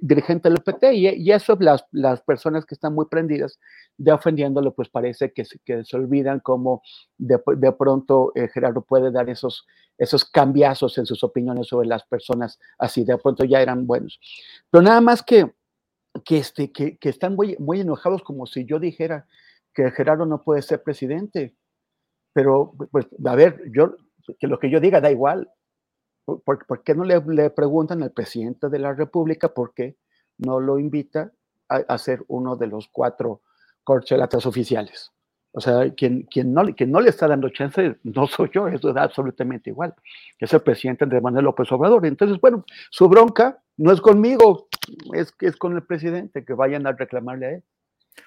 dirigente 0.00 0.48
del 0.48 0.62
PT 0.62 0.94
y, 0.94 1.30
eso 1.32 1.56
las, 1.60 1.84
las 1.90 2.22
personas 2.22 2.64
que 2.64 2.74
están 2.74 2.94
muy 2.94 3.06
prendidas 3.06 3.58
de 3.98 4.12
ofendiéndolo, 4.12 4.72
pues 4.72 4.88
parece 4.88 5.32
que, 5.32 5.44
que 5.64 5.84
se 5.84 5.96
olvidan 5.96 6.40
cómo 6.40 6.82
de, 7.18 7.40
de 7.56 7.72
pronto 7.72 8.32
eh, 8.34 8.48
Gerardo 8.48 8.82
puede 8.82 9.10
dar 9.10 9.28
esos, 9.28 9.66
esos 9.98 10.24
cambiazos 10.24 10.96
en 10.98 11.06
sus 11.06 11.22
opiniones 11.24 11.66
sobre 11.66 11.88
las 11.88 12.04
personas 12.04 12.58
así, 12.78 13.04
de 13.04 13.18
pronto 13.18 13.44
ya 13.44 13.60
eran 13.60 13.86
buenos. 13.86 14.20
Pero 14.70 14.82
nada 14.82 15.00
más 15.00 15.22
que, 15.22 15.52
que, 16.24 16.38
este, 16.38 16.72
que, 16.72 16.96
que 16.96 17.08
están 17.08 17.34
muy, 17.34 17.56
muy 17.58 17.80
enojados 17.80 18.22
como 18.22 18.46
si 18.46 18.64
yo 18.64 18.78
dijera 18.78 19.26
que 19.74 19.90
Gerardo 19.90 20.26
no 20.26 20.42
puede 20.42 20.62
ser 20.62 20.82
presidente. 20.82 21.56
Pero, 22.32 22.74
pues, 22.92 23.08
a 23.24 23.34
ver, 23.34 23.62
yo, 23.74 23.96
que 24.38 24.46
lo 24.46 24.58
que 24.58 24.70
yo 24.70 24.80
diga 24.80 25.00
da 25.00 25.10
igual 25.10 25.50
¿Por, 26.38 26.82
qué 26.82 26.94
no 26.94 27.04
le, 27.04 27.50
preguntan 27.50 28.02
al 28.02 28.12
presidente 28.12 28.68
de 28.68 28.78
la 28.78 28.94
República 28.94 29.52
por 29.52 29.74
qué 29.74 29.96
no 30.38 30.60
lo 30.60 30.78
invita 30.78 31.32
a, 31.68 31.98
ser 31.98 32.24
uno 32.28 32.56
de 32.56 32.66
los 32.66 32.88
cuatro 32.88 33.42
corchelatas 33.84 34.46
oficiales? 34.46 35.12
O 35.52 35.60
sea, 35.60 35.92
quien, 35.94 36.22
quien, 36.22 36.54
no, 36.54 36.64
quien 36.74 36.92
no 36.92 37.00
le 37.00 37.10
está 37.10 37.26
dando 37.26 37.48
chance 37.48 37.96
no 38.04 38.26
soy 38.26 38.50
yo, 38.52 38.68
eso 38.68 38.92
da 38.92 39.02
absolutamente 39.02 39.70
igual, 39.70 39.94
es 40.38 40.52
el 40.52 40.60
presidente 40.60 41.06
de 41.06 41.20
Manuel 41.20 41.44
López 41.46 41.70
Obrador. 41.72 42.06
Entonces, 42.06 42.40
bueno, 42.40 42.64
su 42.90 43.08
bronca 43.08 43.60
no 43.76 43.92
es 43.92 44.00
conmigo, 44.00 44.68
es, 45.14 45.34
es 45.40 45.56
con 45.56 45.74
el 45.74 45.82
presidente, 45.82 46.44
que 46.44 46.52
vayan 46.52 46.86
a 46.86 46.92
reclamarle 46.92 47.46
a 47.46 47.50
él. 47.52 47.64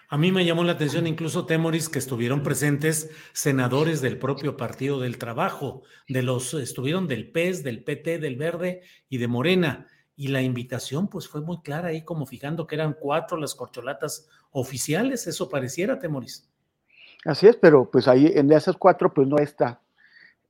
A 0.09 0.17
mí 0.17 0.31
me 0.31 0.45
llamó 0.45 0.63
la 0.63 0.73
atención 0.73 1.07
incluso 1.07 1.45
Temoris 1.45 1.89
que 1.89 1.99
estuvieron 1.99 2.43
presentes 2.43 3.09
senadores 3.33 4.01
del 4.01 4.19
propio 4.19 4.57
Partido 4.57 4.99
del 4.99 5.17
Trabajo, 5.17 5.83
de 6.07 6.21
los 6.21 6.53
estuvieron 6.53 7.07
del 7.07 7.31
PES, 7.31 7.63
del 7.63 7.83
PT, 7.83 8.19
del 8.19 8.35
Verde 8.35 8.81
y 9.09 9.17
de 9.17 9.27
Morena. 9.27 9.87
Y 10.15 10.27
la 10.27 10.41
invitación 10.41 11.07
pues 11.07 11.27
fue 11.27 11.41
muy 11.41 11.61
clara 11.61 11.87
ahí 11.89 12.03
como 12.03 12.25
fijando 12.25 12.67
que 12.67 12.75
eran 12.75 12.95
cuatro 12.99 13.37
las 13.37 13.55
corcholatas 13.55 14.29
oficiales, 14.51 15.25
eso 15.25 15.49
pareciera 15.49 15.97
Temoris. 15.97 16.47
Así 17.25 17.47
es, 17.47 17.55
pero 17.55 17.89
pues 17.89 18.07
ahí 18.07 18.31
en 18.35 18.51
esas 18.51 18.77
cuatro 18.77 19.13
pues 19.13 19.27
no 19.27 19.37
está 19.37 19.81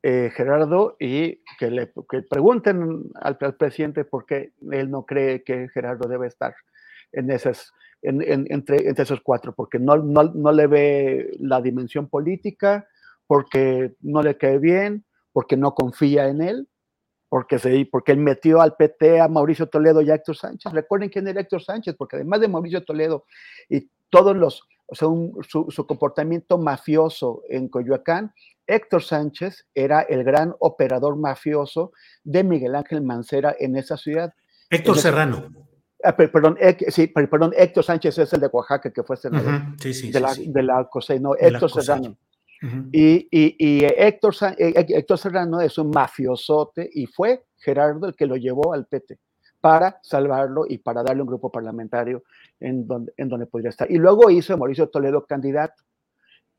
eh, 0.01 0.31
Gerardo 0.35 0.97
y 0.99 1.41
que 1.57 1.71
le 1.71 1.87
pregunten 2.29 3.03
al, 3.15 3.37
al, 3.39 3.55
presidente 3.55 4.03
por 4.03 4.25
qué 4.25 4.51
él 4.71 4.91
no 4.91 5.05
cree 5.05 5.43
que 5.43 5.69
Gerardo 5.69 6.09
debe 6.09 6.27
estar 6.27 6.53
en 7.14 7.32
esas 7.32 7.72
entre, 8.03 8.88
entre 8.88 9.03
esos 9.03 9.22
cuatro, 9.22 9.53
porque 9.53 9.80
no, 9.80 9.97
no, 9.97 10.24
no, 10.24 10.51
le 10.51 10.68
ve 10.68 11.32
la 11.39 11.61
dimensión 11.61 12.09
política, 12.09 12.88
porque 13.28 13.95
no 14.01 14.22
le 14.22 14.38
cae 14.38 14.59
bien, 14.59 15.05
porque 15.32 15.55
no 15.55 15.74
confía 15.74 16.28
en 16.28 16.41
él, 16.41 16.68
porque, 17.30 17.59
se, 17.59 17.88
porque 17.89 18.11
él 18.11 18.20
metió 18.20 18.61
al 18.61 18.76
PT 18.76 19.22
a 19.22 19.28
Mauricio 19.28 19.68
Toledo 19.68 20.01
y 20.01 20.11
a 20.11 20.16
Héctor 20.16 20.36
Sánchez. 20.36 20.72
Recuerden 20.74 21.09
quién 21.09 21.28
era 21.28 21.41
Héctor 21.41 21.64
Sánchez, 21.64 21.95
porque 21.97 22.18
además 22.18 22.41
de 22.41 22.49
Mauricio 22.49 22.84
Toledo 22.84 23.26
y 23.70 23.89
todos 24.09 24.36
los, 24.36 24.61
o 24.86 24.95
sea, 24.95 25.07
su, 25.47 25.68
su, 25.70 25.88
comportamiento 25.88 26.57
mafioso 26.57 27.41
en 27.49 27.70
Coyoacán, 27.70 28.34
Héctor 28.68 29.01
Sánchez 29.01 29.66
era 29.74 30.01
el 30.01 30.24
gran 30.24 30.53
operador 30.59 31.16
mafioso 31.16 31.93
de 32.24 32.43
Miguel 32.43 32.76
Ángel 32.76 33.01
Mancera 33.01 33.55
en 33.59 33.78
esa 33.78 33.97
ciudad. 33.97 34.34
Héctor 34.70 34.97
Serrano. 34.97 35.47
Ah, 36.04 36.16
perdón, 36.16 36.58
sí, 36.89 37.08
perdón, 37.08 37.54
Héctor 37.56 37.84
Sánchez 37.84 38.18
es 38.18 38.34
el 38.34 38.41
de 38.41 38.47
Oaxaca, 38.47 38.91
que 38.91 39.04
fue 39.04 39.16
senador 39.16 39.54
uh 39.54 39.58
-huh. 39.58 39.82
sí, 39.82 39.93
sí, 39.93 40.12
de, 40.12 40.20
la, 40.20 40.34
de 40.36 40.64
la 40.64 40.84
COSEI, 40.89 41.20
no, 41.20 41.36
Héctor 41.36 41.72
Serrano. 41.72 42.18
Uh 42.62 42.66
-huh. 42.66 42.89
y, 42.91 43.28
y, 43.32 43.56
y, 43.58 43.86
Héctor, 43.86 44.34
Héctor 44.58 45.18
Serrano 45.18 45.62
es 45.62 45.78
un 45.78 45.89
mafiosote 45.89 46.89
y 46.93 47.06
fue 47.06 47.45
Gerardo 47.58 48.08
el 48.08 48.16
que 48.16 48.26
lo 48.26 48.36
llevó 48.36 48.74
al 48.74 48.86
PT 48.86 49.18
para 49.62 49.97
salvarlo 50.04 50.66
y 50.68 50.80
para 50.80 51.04
darle 51.04 51.22
un 51.22 51.28
grupo 51.30 51.49
parlamentario 51.49 52.24
en 52.60 52.86
donde, 52.86 53.14
en 53.16 53.30
donde 53.30 53.45
podría 53.45 53.70
estar. 53.70 53.89
Y 53.89 53.97
luego 53.97 54.30
hizo 54.30 54.58
Mauricio 54.58 54.89
Toledo 54.89 55.26
candidato, 55.26 55.84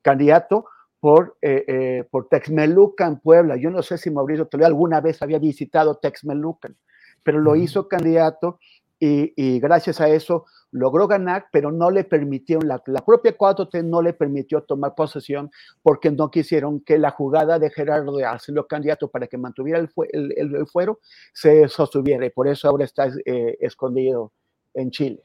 candidato 0.00 0.64
por, 1.00 1.36
eh, 1.42 1.64
eh, 1.68 2.04
por 2.10 2.28
Texmelucan, 2.30 3.20
Puebla. 3.20 3.56
Yo 3.56 3.70
no 3.70 3.82
sé 3.82 3.98
si 3.98 4.10
Mauricio 4.10 4.46
Toledo 4.46 4.68
alguna 4.68 5.02
vez 5.02 5.20
había 5.20 5.38
visitado 5.38 5.96
Texmelucan, 5.96 6.78
pero 7.22 7.40
lo 7.40 7.56
hizo 7.56 7.88
candidato 7.88 8.58
y, 9.06 9.34
y, 9.36 9.60
gracias 9.60 10.00
a 10.00 10.08
eso 10.08 10.46
logró 10.70 11.06
ganar, 11.06 11.48
pero 11.52 11.70
no 11.70 11.90
le 11.90 12.04
permitieron, 12.04 12.66
la, 12.66 12.82
la, 12.86 13.04
propia 13.04 13.36
4T 13.36 13.84
no 13.84 14.00
le 14.00 14.14
permitió 14.14 14.62
tomar 14.62 14.94
posesión 14.94 15.50
porque 15.82 16.10
no 16.10 16.30
quisieron 16.30 16.80
que 16.80 16.98
la 16.98 17.10
jugada 17.10 17.58
de 17.58 17.70
Gerardo 17.70 18.16
de 18.16 18.24
hacerlo 18.24 18.66
candidato 18.66 19.08
para 19.08 19.26
que 19.26 19.36
mantuviera 19.36 19.78
el, 19.78 19.90
el, 20.10 20.32
el, 20.36 20.56
el 20.56 20.66
fuero 20.66 21.00
se 21.34 21.68
sostuviera 21.68 22.24
y 22.24 22.30
por 22.30 22.48
eso 22.48 22.66
ahora 22.66 22.86
está 22.86 23.08
eh, 23.26 23.58
escondido 23.60 24.32
en 24.72 24.90
Chile. 24.90 25.22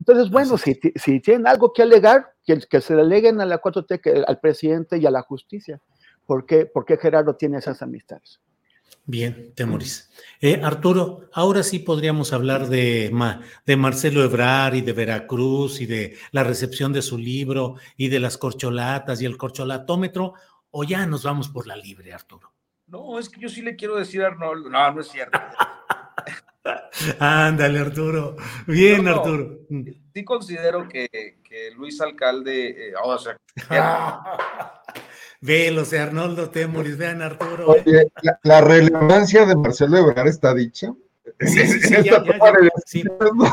Entonces, 0.00 0.30
bueno, 0.30 0.56
si, 0.56 0.80
si, 0.94 1.20
tienen 1.20 1.46
algo 1.46 1.72
que 1.72 1.82
alegar, 1.82 2.32
que, 2.44 2.58
que 2.60 2.80
se 2.80 2.94
le 2.94 3.02
aleguen 3.02 3.42
a 3.42 3.44
la 3.44 3.60
4T, 3.60 4.00
que, 4.00 4.24
al 4.26 4.40
presidente 4.40 4.96
y 4.96 5.04
a 5.04 5.10
la 5.10 5.20
justicia. 5.20 5.80
¿Por 6.24 6.46
qué, 6.46 6.64
¿Por 6.64 6.86
qué 6.86 6.96
Gerardo 6.96 7.36
tiene 7.36 7.58
esas 7.58 7.82
amistades? 7.82 8.40
Bien, 9.04 9.52
Temoris. 9.54 10.10
Eh, 10.40 10.60
Arturo, 10.62 11.30
ahora 11.32 11.62
sí 11.62 11.78
podríamos 11.78 12.34
hablar 12.34 12.68
de, 12.68 13.10
de 13.64 13.76
Marcelo 13.76 14.22
Ebrar 14.22 14.74
y 14.74 14.82
de 14.82 14.92
Veracruz 14.92 15.80
y 15.80 15.86
de 15.86 16.18
la 16.30 16.44
recepción 16.44 16.92
de 16.92 17.00
su 17.00 17.16
libro 17.16 17.76
y 17.96 18.08
de 18.08 18.20
las 18.20 18.36
corcholatas 18.36 19.22
y 19.22 19.24
el 19.24 19.38
corcholatómetro, 19.38 20.34
o 20.70 20.84
ya 20.84 21.06
nos 21.06 21.24
vamos 21.24 21.48
por 21.48 21.66
la 21.66 21.74
libre, 21.74 22.12
Arturo. 22.12 22.52
No, 22.86 23.18
es 23.18 23.30
que 23.30 23.40
yo 23.40 23.48
sí 23.48 23.62
le 23.62 23.76
quiero 23.76 23.96
decir 23.96 24.22
a 24.22 24.26
Arnoldo, 24.26 24.68
no, 24.68 24.92
no 24.92 25.00
es 25.00 25.08
cierto. 25.08 25.38
Ándale, 27.18 27.78
Arturo. 27.78 28.36
Bien, 28.66 29.04
no, 29.04 29.14
Arturo. 29.14 29.60
Sí 30.14 30.24
considero 30.24 30.88
que, 30.88 31.08
que 31.42 31.70
Luis 31.70 32.00
Alcalde, 32.00 32.90
eh, 32.90 32.92
oh, 33.02 33.14
o 33.14 33.18
sea, 33.18 33.36
Velo, 35.40 35.84
sea 35.84 36.04
Arnoldo 36.04 36.50
Temoris, 36.50 36.96
vean 36.96 37.22
Arturo. 37.22 37.68
Oye, 37.68 38.08
la, 38.22 38.38
la, 38.42 38.60
relevancia 38.60 39.46
de 39.46 39.54
Marcelo 39.54 39.98
Ebrard 39.98 40.26
está 40.26 40.52
dicha. 40.52 40.92
Sí, 41.40 41.66
sí, 41.66 41.80
sí, 41.80 41.94
ya, 42.04 42.24
ya, 42.24 42.42
sí. 42.84 43.04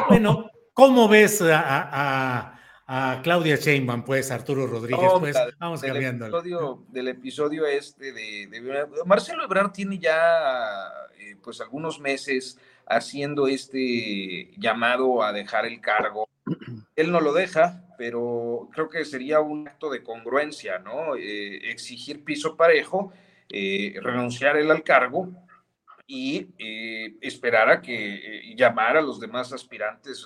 Bueno, 0.09 0.49
¿cómo 0.73 1.07
ves 1.07 1.41
a, 1.43 1.59
a, 1.61 2.59
a, 2.88 3.21
Claudia 3.21 3.57
Sheinbaum, 3.57 4.03
pues, 4.03 4.31
Arturo 4.31 4.65
Rodríguez? 4.65 5.03
No, 5.03 5.19
pues, 5.19 5.36
la, 5.36 5.49
vamos 5.59 5.81
del. 5.81 5.97
Episodio, 5.97 6.83
del 6.89 7.07
episodio 7.09 7.65
este 7.67 8.11
de, 8.11 8.47
de, 8.47 8.88
Marcelo 9.05 9.43
Ebrard 9.43 9.71
tiene 9.71 9.99
ya, 9.99 10.88
eh, 11.19 11.36
pues, 11.43 11.61
algunos 11.61 11.99
meses 11.99 12.57
haciendo 12.88 13.47
este 13.47 14.51
llamado 14.57 15.23
a 15.23 15.33
dejar 15.33 15.65
el 15.67 15.81
cargo. 15.81 16.27
Él 16.95 17.11
no 17.11 17.19
lo 17.19 17.33
deja, 17.33 17.84
pero 17.97 18.69
creo 18.73 18.89
que 18.89 19.05
sería 19.05 19.39
un 19.41 19.67
acto 19.67 19.89
de 19.89 20.03
congruencia, 20.03 20.79
¿no? 20.79 21.15
Eh, 21.15 21.69
exigir 21.69 22.23
piso 22.23 22.55
parejo, 22.55 23.13
eh, 23.49 23.95
renunciar 24.01 24.57
él 24.57 24.71
al 24.71 24.83
cargo 24.83 25.29
y 26.07 26.47
eh, 26.57 27.15
esperar 27.21 27.69
a 27.69 27.81
que 27.81 28.53
llamar 28.55 28.97
a 28.97 29.01
los 29.01 29.19
demás 29.19 29.51
aspirantes 29.53 30.25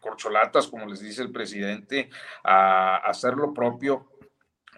corcholatas, 0.00 0.66
como 0.66 0.86
les 0.86 1.00
dice 1.00 1.22
el 1.22 1.32
presidente, 1.32 2.10
a, 2.44 2.96
hacer 2.96 3.34
lo 3.34 3.54
propio 3.54 4.08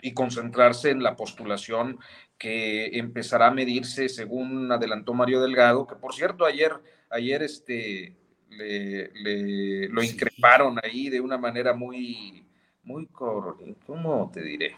y 0.02 0.12
concentrarse 0.12 0.90
en 0.90 1.02
la 1.02 1.16
postulación 1.16 1.98
que 2.38 2.98
empezará 2.98 3.46
a 3.46 3.54
medirse 3.54 4.08
según 4.08 4.70
adelantó 4.70 5.14
Mario 5.14 5.40
Delgado, 5.40 5.86
que 5.86 5.96
por 5.96 6.14
cierto 6.14 6.44
ayer, 6.44 6.72
ayer 7.08 7.42
este, 7.42 8.16
le, 8.56 9.10
le, 9.14 9.88
lo 9.88 10.02
increparon 10.02 10.78
ahí 10.82 11.08
de 11.08 11.20
una 11.20 11.38
manera 11.38 11.74
muy, 11.74 12.44
muy, 12.82 13.06
¿cómo 13.06 14.30
te 14.32 14.42
diré? 14.42 14.76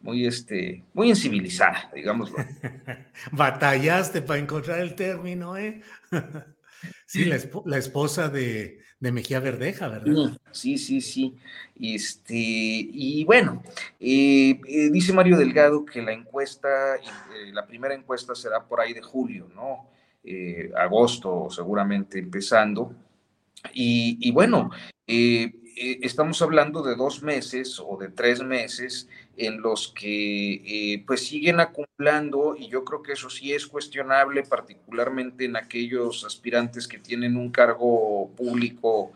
Muy, 0.00 0.26
este, 0.26 0.84
muy 0.94 1.08
incivilizada, 1.08 1.90
digámoslo. 1.94 2.36
Batallaste 3.32 4.22
para 4.22 4.38
encontrar 4.38 4.80
el 4.80 4.94
término, 4.94 5.56
¿eh? 5.56 5.82
sí, 7.06 7.24
la, 7.24 7.36
esp 7.36 7.54
la 7.66 7.78
esposa 7.78 8.28
de, 8.28 8.78
de, 9.00 9.12
Mejía 9.12 9.40
Verdeja, 9.40 9.88
¿verdad? 9.88 10.38
Sí, 10.52 10.78
sí, 10.78 11.00
sí. 11.00 11.36
Este, 11.74 12.34
y 12.36 13.24
bueno, 13.24 13.62
eh, 13.98 14.60
eh, 14.68 14.90
dice 14.90 15.12
Mario 15.12 15.36
Delgado 15.36 15.84
que 15.84 16.00
la 16.00 16.12
encuesta, 16.12 16.96
eh, 16.96 17.52
la 17.52 17.66
primera 17.66 17.94
encuesta 17.94 18.36
será 18.36 18.64
por 18.64 18.80
ahí 18.80 18.92
de 18.92 19.02
julio, 19.02 19.48
¿no? 19.52 19.90
Eh, 20.24 20.70
agosto 20.76 21.48
seguramente 21.48 22.18
empezando. 22.18 22.92
Y, 23.72 24.30
bueno, 24.32 24.70
eh, 25.06 25.52
eh, 25.76 25.98
estamos 26.02 26.42
hablando 26.42 26.82
de 26.82 26.96
dos 26.96 27.22
meses 27.22 27.80
o 27.80 27.96
de 27.96 28.08
tres 28.08 28.42
meses 28.42 29.08
en 29.36 29.60
los 29.60 29.88
que 29.88 31.02
pues 31.06 31.26
siguen 31.26 31.60
acumulando 31.60 32.56
y 32.56 32.68
yo 32.68 32.84
creo 32.84 33.02
que 33.02 33.12
eso 33.12 33.30
sí 33.30 33.52
es 33.52 33.66
cuestionable, 33.66 34.42
particularmente 34.42 35.44
en 35.44 35.56
aquellos 35.56 36.24
aspirantes 36.24 36.86
que 36.86 36.98
tienen 36.98 37.36
un 37.36 37.50
cargo 37.50 38.30
público. 38.36 39.12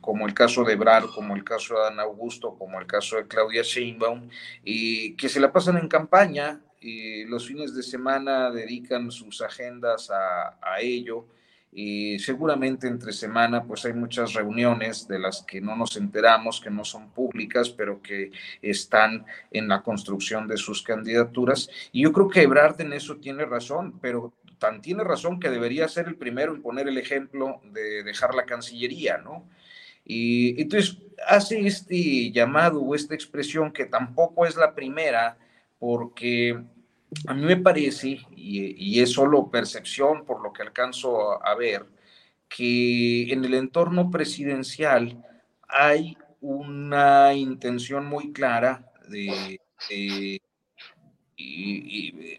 Como 0.00 0.26
el 0.26 0.34
caso 0.34 0.64
de 0.64 0.76
Brar, 0.76 1.06
como 1.14 1.34
el 1.34 1.44
caso 1.44 1.74
de 1.74 1.80
Dan 1.80 2.00
Augusto, 2.00 2.54
como 2.58 2.78
el 2.78 2.86
caso 2.86 3.16
de 3.16 3.26
Claudia 3.26 3.62
Sheinbaum, 3.62 4.28
que 4.64 5.28
se 5.28 5.40
la 5.40 5.52
pasan 5.52 5.78
en 5.78 5.88
campaña, 5.88 6.60
los 6.80 7.46
fines 7.46 7.74
de 7.74 7.82
semana 7.82 8.50
dedican 8.50 9.10
sus 9.10 9.40
agendas 9.42 10.10
a, 10.10 10.58
a 10.62 10.80
ello. 10.80 11.26
Y 11.72 12.18
seguramente 12.18 12.88
entre 12.88 13.12
semana 13.12 13.62
pues 13.62 13.84
hay 13.84 13.92
muchas 13.92 14.32
reuniones 14.34 15.06
de 15.06 15.20
las 15.20 15.42
que 15.42 15.60
no 15.60 15.76
nos 15.76 15.96
enteramos, 15.96 16.60
que 16.60 16.70
no 16.70 16.84
son 16.84 17.10
públicas, 17.10 17.70
pero 17.70 18.02
que 18.02 18.32
están 18.60 19.24
en 19.52 19.68
la 19.68 19.82
construcción 19.82 20.48
de 20.48 20.56
sus 20.56 20.82
candidaturas. 20.82 21.70
Y 21.92 22.02
yo 22.02 22.12
creo 22.12 22.28
que 22.28 22.42
Ebrard 22.42 22.80
en 22.80 22.92
eso 22.92 23.18
tiene 23.18 23.44
razón, 23.44 24.00
pero 24.00 24.32
tan 24.60 24.82
tiene 24.82 25.02
razón 25.02 25.40
que 25.40 25.50
debería 25.50 25.88
ser 25.88 26.06
el 26.06 26.16
primero 26.16 26.54
en 26.54 26.62
poner 26.62 26.86
el 26.86 26.98
ejemplo 26.98 27.60
de 27.72 28.04
dejar 28.04 28.34
la 28.34 28.46
Cancillería, 28.46 29.18
¿no? 29.18 29.48
Y 30.04 30.60
entonces 30.60 30.98
hace 31.26 31.66
este 31.66 32.30
llamado 32.30 32.80
o 32.80 32.94
esta 32.94 33.14
expresión 33.14 33.72
que 33.72 33.86
tampoco 33.86 34.46
es 34.46 34.56
la 34.56 34.74
primera, 34.74 35.38
porque 35.80 36.62
a 37.26 37.34
mí 37.34 37.42
me 37.42 37.56
parece, 37.56 38.20
y, 38.36 38.96
y, 38.96 39.00
es 39.00 39.10
solo 39.12 39.50
percepción 39.50 40.24
por 40.24 40.40
lo 40.42 40.52
que 40.52 40.62
alcanzo 40.62 41.32
a, 41.32 41.50
a 41.50 41.54
ver, 41.56 41.86
que 42.48 43.32
en 43.32 43.44
el 43.44 43.54
entorno 43.54 44.10
presidencial 44.10 45.24
hay 45.66 46.16
una 46.40 47.34
intención 47.34 48.06
muy 48.06 48.32
clara 48.32 48.92
de, 49.08 49.60
de 49.88 50.40
y, 51.36 52.08
y, 52.08 52.38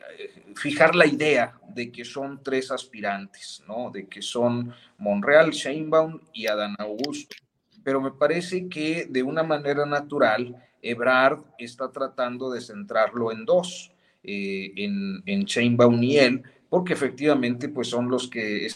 fijar 0.55 0.95
la 0.95 1.07
idea 1.07 1.59
de 1.67 1.91
que 1.91 2.05
son 2.05 2.41
tres 2.43 2.71
aspirantes, 2.71 3.63
¿no? 3.67 3.89
De 3.89 4.07
que 4.07 4.21
son 4.21 4.73
Monreal, 4.97 5.51
Sheinbaum 5.51 6.19
y 6.33 6.47
Adán 6.47 6.75
Augusto. 6.77 7.35
Pero 7.83 7.99
me 7.99 8.11
parece 8.11 8.69
que 8.69 9.07
de 9.09 9.23
una 9.23 9.43
manera 9.43 9.85
natural, 9.85 10.55
Ebrard 10.81 11.39
está 11.57 11.91
tratando 11.91 12.51
de 12.51 12.61
centrarlo 12.61 13.31
en 13.31 13.45
dos, 13.45 13.91
eh, 14.23 14.71
en, 14.75 15.23
en 15.25 15.45
Sheinbaum 15.45 16.01
y 16.03 16.17
él, 16.17 16.43
porque 16.69 16.93
efectivamente 16.93 17.69
pues 17.69 17.89
son 17.89 18.09
los 18.09 18.29
que. 18.29 18.67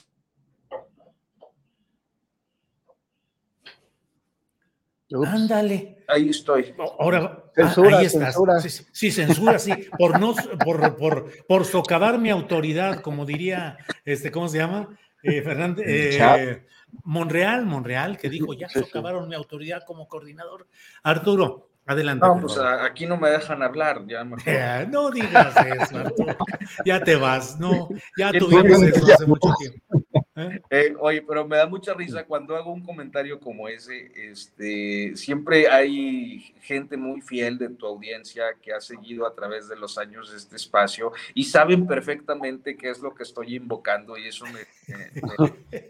Ándale. 5.28 6.04
Ahí 6.08 6.30
estoy. 6.30 6.74
Ahora, 7.00 7.44
censura, 7.56 7.98
ah, 7.98 8.00
ahí 8.00 8.06
está. 8.06 8.26
censura. 8.26 8.60
Sí, 8.60 8.86
sí, 8.92 9.12
censura, 9.12 9.60
sí. 9.60 9.72
Por, 9.98 10.20
no, 10.20 10.36
por, 10.64 10.98
por, 10.98 11.46
por 11.48 11.66
socavar 11.66 12.20
mi 12.20 12.30
autoridad, 12.30 13.02
como 13.02 13.26
diría, 13.26 13.78
este, 14.04 14.32
¿cómo 14.32 14.48
se 14.50 14.58
llama? 14.58 14.90
Eh, 15.24 15.42
Fernández. 15.42 15.86
Eh, 15.88 16.66
Monreal, 17.04 17.66
Monreal, 17.66 18.18
que 18.18 18.30
dijo, 18.30 18.54
ya 18.54 18.70
socavaron 18.70 19.28
mi 19.28 19.36
autoridad 19.36 19.84
como 19.86 20.08
coordinador. 20.08 20.68
Arturo, 21.04 21.70
Adelante. 21.88 22.26
No, 22.26 22.42
pues 22.42 22.58
aquí 22.58 23.06
no 23.06 23.16
me 23.16 23.30
dejan 23.30 23.62
hablar, 23.62 24.04
ya 24.08 24.24
No 24.92 25.12
digas 25.12 25.56
eso, 25.58 26.00
Arturo. 26.00 26.36
Ya 26.84 27.04
te 27.04 27.16
vas, 27.16 27.60
no, 27.60 27.90
ya 28.18 28.32
tuvimos 28.32 28.82
eso 28.82 29.14
hace 29.14 29.26
mucho 29.28 29.54
tiempo. 29.60 30.04
¿Eh? 30.38 30.62
Eh, 30.70 30.94
oye, 31.00 31.22
pero 31.22 31.48
me 31.48 31.56
da 31.56 31.66
mucha 31.66 31.94
risa 31.94 32.26
cuando 32.26 32.58
hago 32.58 32.74
un 32.74 32.84
comentario 32.84 33.40
como 33.40 33.70
ese. 33.70 34.12
Este, 34.16 35.16
siempre 35.16 35.70
hay 35.70 36.54
gente 36.62 36.98
muy 36.98 37.22
fiel 37.22 37.58
de 37.58 37.70
tu 37.70 37.86
audiencia 37.86 38.44
que 38.62 38.74
ha 38.74 38.82
seguido 38.82 39.26
a 39.26 39.34
través 39.34 39.70
de 39.70 39.78
los 39.78 39.98
años 39.98 40.34
este 40.34 40.58
espacio 40.58 41.14
y 41.34 41.46
saben 41.46 41.88
perfectamente 41.88 42.76
qué 42.76 42.90
es 42.90 43.00
lo 43.00 43.14
que 43.14 43.24
estoy 43.24 43.56
invocando 43.56 44.18
y 44.18 44.28
eso 44.28 44.46
me, 44.48 44.85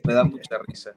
da 0.03 0.23
mucha 0.23 0.57
risa. 0.65 0.95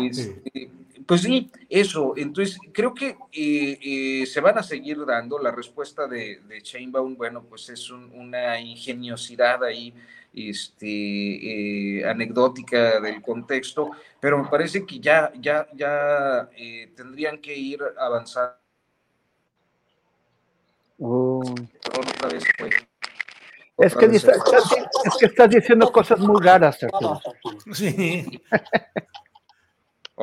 Este, 0.00 0.70
pues 1.06 1.22
sí, 1.22 1.50
eso. 1.68 2.14
Entonces, 2.16 2.58
creo 2.72 2.94
que 2.94 3.16
eh, 3.32 4.26
se 4.26 4.40
van 4.40 4.58
a 4.58 4.62
seguir 4.62 5.04
dando. 5.04 5.38
La 5.38 5.50
respuesta 5.50 6.06
de, 6.06 6.40
de 6.48 6.62
Chainbound, 6.62 7.16
bueno, 7.16 7.44
pues 7.44 7.68
es 7.68 7.90
una 7.90 8.60
ingeniosidad 8.60 9.62
ahí 9.64 9.94
este, 10.36 11.98
eh, 11.98 12.08
anecdótica 12.08 13.00
del 13.00 13.22
contexto, 13.22 13.90
pero 14.20 14.42
me 14.42 14.48
parece 14.48 14.84
que 14.84 15.00
ya, 15.00 15.32
ya, 15.40 15.66
ya 15.74 16.50
eh, 16.56 16.92
tendrían 16.94 17.38
que 17.38 17.56
ir 17.56 17.80
avanzando. 17.98 18.54
Es, 23.78 23.94
que 23.94 24.06
es 24.06 24.24
que 25.18 25.26
estás 25.26 25.50
diciendo 25.50 25.92
cosas 25.92 26.18
muy 26.20 26.42
raras, 26.42 26.82
Arturo. 26.82 27.20
Sí. 27.72 28.42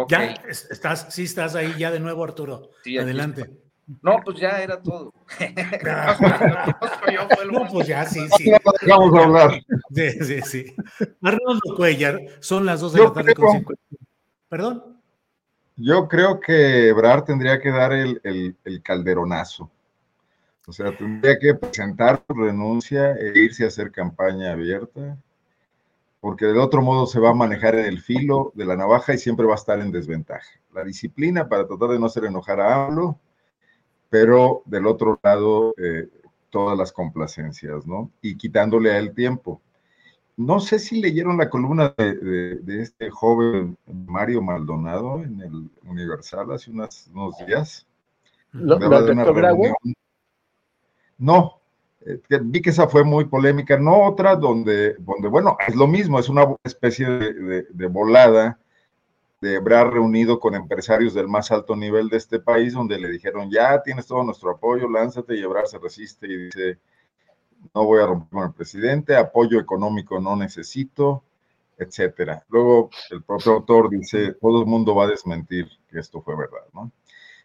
Ya, 0.10 0.34
estás, 0.50 1.14
sí 1.14 1.26
estás 1.26 1.54
ahí 1.54 1.72
ya 1.78 1.92
de 1.92 2.00
nuevo, 2.00 2.24
Arturo. 2.24 2.72
Adelante. 3.00 3.64
No, 4.02 4.18
pues 4.24 4.40
ya 4.40 4.62
era 4.62 4.82
todo. 4.82 5.14
no, 7.52 7.68
pues 7.72 7.88
ya, 7.88 8.06
sí, 8.06 8.26
sí. 8.38 8.52
Vamos 8.88 9.20
a 9.20 9.24
hablar. 9.24 9.62
Sí, 9.94 10.12
sí, 10.24 10.42
sí. 10.42 10.76
Arnoldo 11.22 11.76
Cuellar, 11.76 12.22
son 12.40 12.66
las 12.66 12.80
dos 12.80 12.94
de 12.94 13.04
la 13.04 13.14
tarde 13.14 13.36
con 13.36 13.66
¿Perdón? 14.50 15.02
Yo 15.76 16.08
creo 16.08 16.40
que 16.40 16.90
Ebrard 16.90 17.26
tendría 17.26 17.60
que 17.60 17.72
dar 17.72 17.92
el, 17.92 18.22
el, 18.24 18.84
calderonazo. 18.84 19.70
O 20.68 20.72
sea, 20.72 20.96
tendría 20.96 21.38
que 21.40 21.56
presentar 21.56 22.24
su 22.26 22.34
renuncia 22.34 23.14
e 23.14 23.38
irse 23.38 23.66
a 23.66 23.68
hacer 23.68 23.92
campaña 23.92 24.54
abierta, 24.54 25.18
porque 26.22 26.46
de 26.46 26.60
otro 26.60 26.82
modo 26.82 27.06
se 27.06 27.20
va 27.20 27.32
a 27.32 27.34
manejar 27.34 27.76
en 27.76 27.86
el 27.86 28.00
filo 28.00 28.52
de 28.56 28.66
la 28.66 28.78
navaja 28.78 29.14
y 29.14 29.18
siempre 29.18 29.46
va 29.46 29.54
a 29.54 29.58
estar 29.58 29.80
en 29.80 29.92
desventaja. 29.92 30.50
La 30.74 30.84
disciplina 30.84 31.50
para 31.50 31.68
tratar 31.68 31.90
de 31.90 32.00
no 32.00 32.06
hacer 32.06 32.26
enojar 32.26 32.62
a 32.62 32.86
AMLO 32.86 33.20
pero 34.14 34.62
del 34.66 34.86
otro 34.86 35.20
lado, 35.24 35.74
eh, 35.76 36.08
todas 36.52 36.78
las 36.78 36.92
complacencias, 36.92 37.88
¿no? 37.88 38.12
Y 38.22 38.38
quitándole 38.38 38.92
a 38.92 39.00
él 39.00 39.16
tiempo. 39.16 39.60
No 40.38 40.60
sé 40.60 40.78
si 40.78 41.02
leyeron 41.02 41.36
la 41.36 41.50
columna 41.50 41.96
de, 41.98 42.62
este 42.80 43.10
joven 43.10 43.76
Mario 43.88 44.44
Maldonado 44.44 45.24
en 45.24 45.42
el 45.42 45.72
Universal 45.90 46.52
hace 46.52 46.70
unos 46.70 47.10
días. 47.48 47.88
¿Lo, 48.52 48.78
no, 51.24 51.62
eh, 52.06 52.20
vi 52.42 52.62
que 52.62 52.72
esa 52.72 52.88
fue 52.88 53.04
muy 53.04 53.26
polémica, 53.26 53.78
no 53.78 54.04
otra 54.04 54.36
donde, 54.36 54.96
donde 55.00 55.28
bueno, 55.28 55.58
es 55.68 55.76
lo 55.76 55.88
mismo, 55.88 56.20
es 56.20 56.30
una 56.30 56.46
especie 56.64 57.08
de 57.08 57.88
volada 57.88 58.60
de 59.44 59.56
Ebrard 59.56 59.92
reunido 59.92 60.40
con 60.40 60.56
empresarios 60.56 61.14
del 61.14 61.28
más 61.28 61.52
alto 61.52 61.76
nivel 61.76 62.08
de 62.08 62.16
este 62.16 62.40
país, 62.40 62.74
donde 62.74 62.98
le 62.98 63.10
dijeron, 63.10 63.52
ya 63.52 63.84
tienes 63.84 64.08
todo 64.08 64.24
nuestro 64.24 64.52
apoyo, 64.52 64.90
lánzate, 64.90 65.36
y 65.36 65.42
Ebrard 65.42 65.68
se 65.68 65.80
resiste 65.80 66.28
y 66.28 66.46
dice, 66.46 66.80
no 67.76 67.86
voy 67.86 68.02
a 68.02 68.08
romper 68.08 68.30
con 68.30 68.44
el 68.44 68.54
presidente, 68.54 69.18
apoyo 69.18 69.60
económico 69.60 70.18
no 70.20 70.38
necesito, 70.38 71.24
etcétera. 71.78 72.46
Luego 72.48 72.90
el 73.12 73.22
propio 73.22 73.52
autor 73.52 73.90
dice, 73.90 74.34
todo 74.34 74.62
el 74.62 74.66
mundo 74.66 74.96
va 74.96 75.04
a 75.04 75.08
desmentir 75.08 75.68
que 75.90 76.00
esto 76.00 76.22
fue 76.22 76.38
verdad, 76.38 76.66
¿no? 76.74 76.90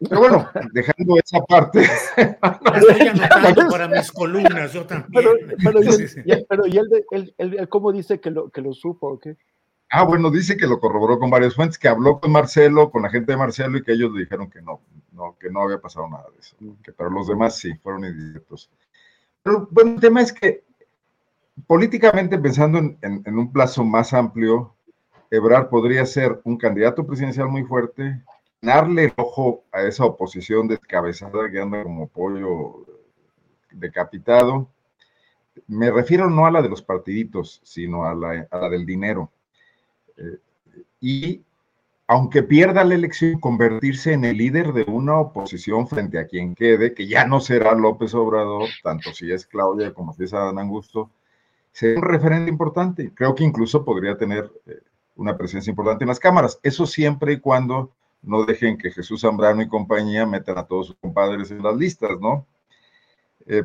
Pero 0.00 0.20
bueno, 0.20 0.48
dejando 0.72 1.16
esa 1.18 1.40
parte. 1.40 1.82
Estoy 2.16 3.08
anotando 3.08 3.68
para 3.68 3.88
mis 3.88 4.12
columnas, 4.12 4.72
yo 4.72 4.86
también. 4.86 5.10
Pero, 5.12 5.32
pero, 6.48 6.66
y, 6.66 6.78
él, 6.78 7.34
él, 7.36 7.68
¿cómo 7.68 7.90
dice 7.92 8.20
que 8.20 8.30
lo, 8.30 8.50
que 8.50 8.60
lo 8.60 8.72
supo 8.72 9.08
o 9.08 9.18
qué? 9.18 9.36
Ah, 9.90 10.04
bueno, 10.04 10.30
dice 10.30 10.56
que 10.56 10.66
lo 10.66 10.80
corroboró 10.80 11.18
con 11.18 11.30
varias 11.30 11.54
fuentes, 11.54 11.78
que 11.78 11.88
habló 11.88 12.20
con 12.20 12.30
Marcelo, 12.30 12.90
con 12.90 13.02
la 13.02 13.10
gente 13.10 13.32
de 13.32 13.38
Marcelo, 13.38 13.78
y 13.78 13.82
que 13.82 13.92
ellos 13.92 14.12
le 14.12 14.20
dijeron 14.20 14.50
que 14.50 14.60
no, 14.60 14.82
no 15.12 15.36
que 15.40 15.50
no 15.50 15.62
había 15.62 15.80
pasado 15.80 16.08
nada 16.08 16.26
de 16.32 16.40
eso, 16.40 16.56
que 16.82 16.92
para 16.92 17.08
los 17.08 17.26
demás 17.26 17.56
sí, 17.56 17.74
fueron 17.82 18.04
idiotos. 18.04 18.70
Pero 19.42 19.66
bueno, 19.70 19.94
el 19.94 20.00
tema 20.00 20.20
es 20.20 20.32
que 20.32 20.64
políticamente, 21.66 22.38
pensando 22.38 22.78
en, 22.78 23.38
un 23.38 23.52
plazo 23.52 23.82
más 23.82 24.12
amplio, 24.12 24.74
Ebrar 25.30 25.68
podría 25.68 26.04
ser 26.06 26.40
un 26.44 26.56
candidato 26.56 27.06
presidencial 27.06 27.48
muy 27.48 27.64
fuerte, 27.64 28.22
darle 28.60 29.04
el 29.04 29.12
ojo 29.16 29.64
a 29.72 29.82
esa 29.82 30.04
oposición 30.04 30.68
descabezada 30.68 31.50
que 31.50 31.60
anda 31.60 31.82
como 31.82 32.08
pollo 32.08 32.86
decapitado. 33.70 34.68
Me 35.66 35.90
refiero 35.90 36.30
no 36.30 36.46
a 36.46 36.50
la 36.50 36.62
de 36.62 36.68
los 36.68 36.82
partiditos, 36.82 37.60
sino 37.64 38.04
a 38.04 38.14
la, 38.14 38.68
del 38.68 38.86
dinero 38.86 39.30
y 41.00 41.42
aunque 42.06 42.42
pierda 42.42 42.84
la 42.84 42.94
elección, 42.94 43.38
convertirse 43.38 44.14
en 44.14 44.24
el 44.24 44.38
líder 44.38 44.72
de 44.72 44.84
una 44.84 45.18
oposición 45.18 45.86
frente 45.86 46.18
a 46.18 46.26
quien 46.26 46.54
quede, 46.54 46.94
que 46.94 47.06
ya 47.06 47.26
no 47.26 47.40
será 47.40 47.74
López 47.74 48.14
Obrador, 48.14 48.68
tanto 48.82 49.12
si 49.12 49.30
es 49.30 49.46
Claudia 49.46 49.92
como 49.92 50.14
si 50.14 50.24
es 50.24 50.32
Adán 50.32 50.58
Augusto, 50.58 51.10
será 51.70 52.00
un 52.00 52.06
referente 52.06 52.50
importante. 52.50 53.12
Creo 53.14 53.34
que 53.34 53.44
incluso 53.44 53.84
podría 53.84 54.16
tener 54.16 54.50
eh, 54.66 54.78
una 55.16 55.36
presencia 55.36 55.70
importante 55.70 56.04
en 56.04 56.08
las 56.08 56.18
cámaras. 56.18 56.58
Eso 56.62 56.86
siempre 56.86 57.34
y 57.34 57.40
cuando 57.40 57.92
no 58.22 58.44
dejen 58.44 58.78
que 58.78 58.90
Jesús 58.90 59.22
Zambrano 59.22 59.62
y 59.62 59.68
compañía 59.68 60.26
metan 60.26 60.58
a 60.58 60.64
todos 60.64 60.88
sus 60.88 60.96
compadres 60.96 61.50
en 61.50 61.62
las 61.62 61.76
listas, 61.76 62.18
¿no? 62.20 62.46
Eh, 63.46 63.64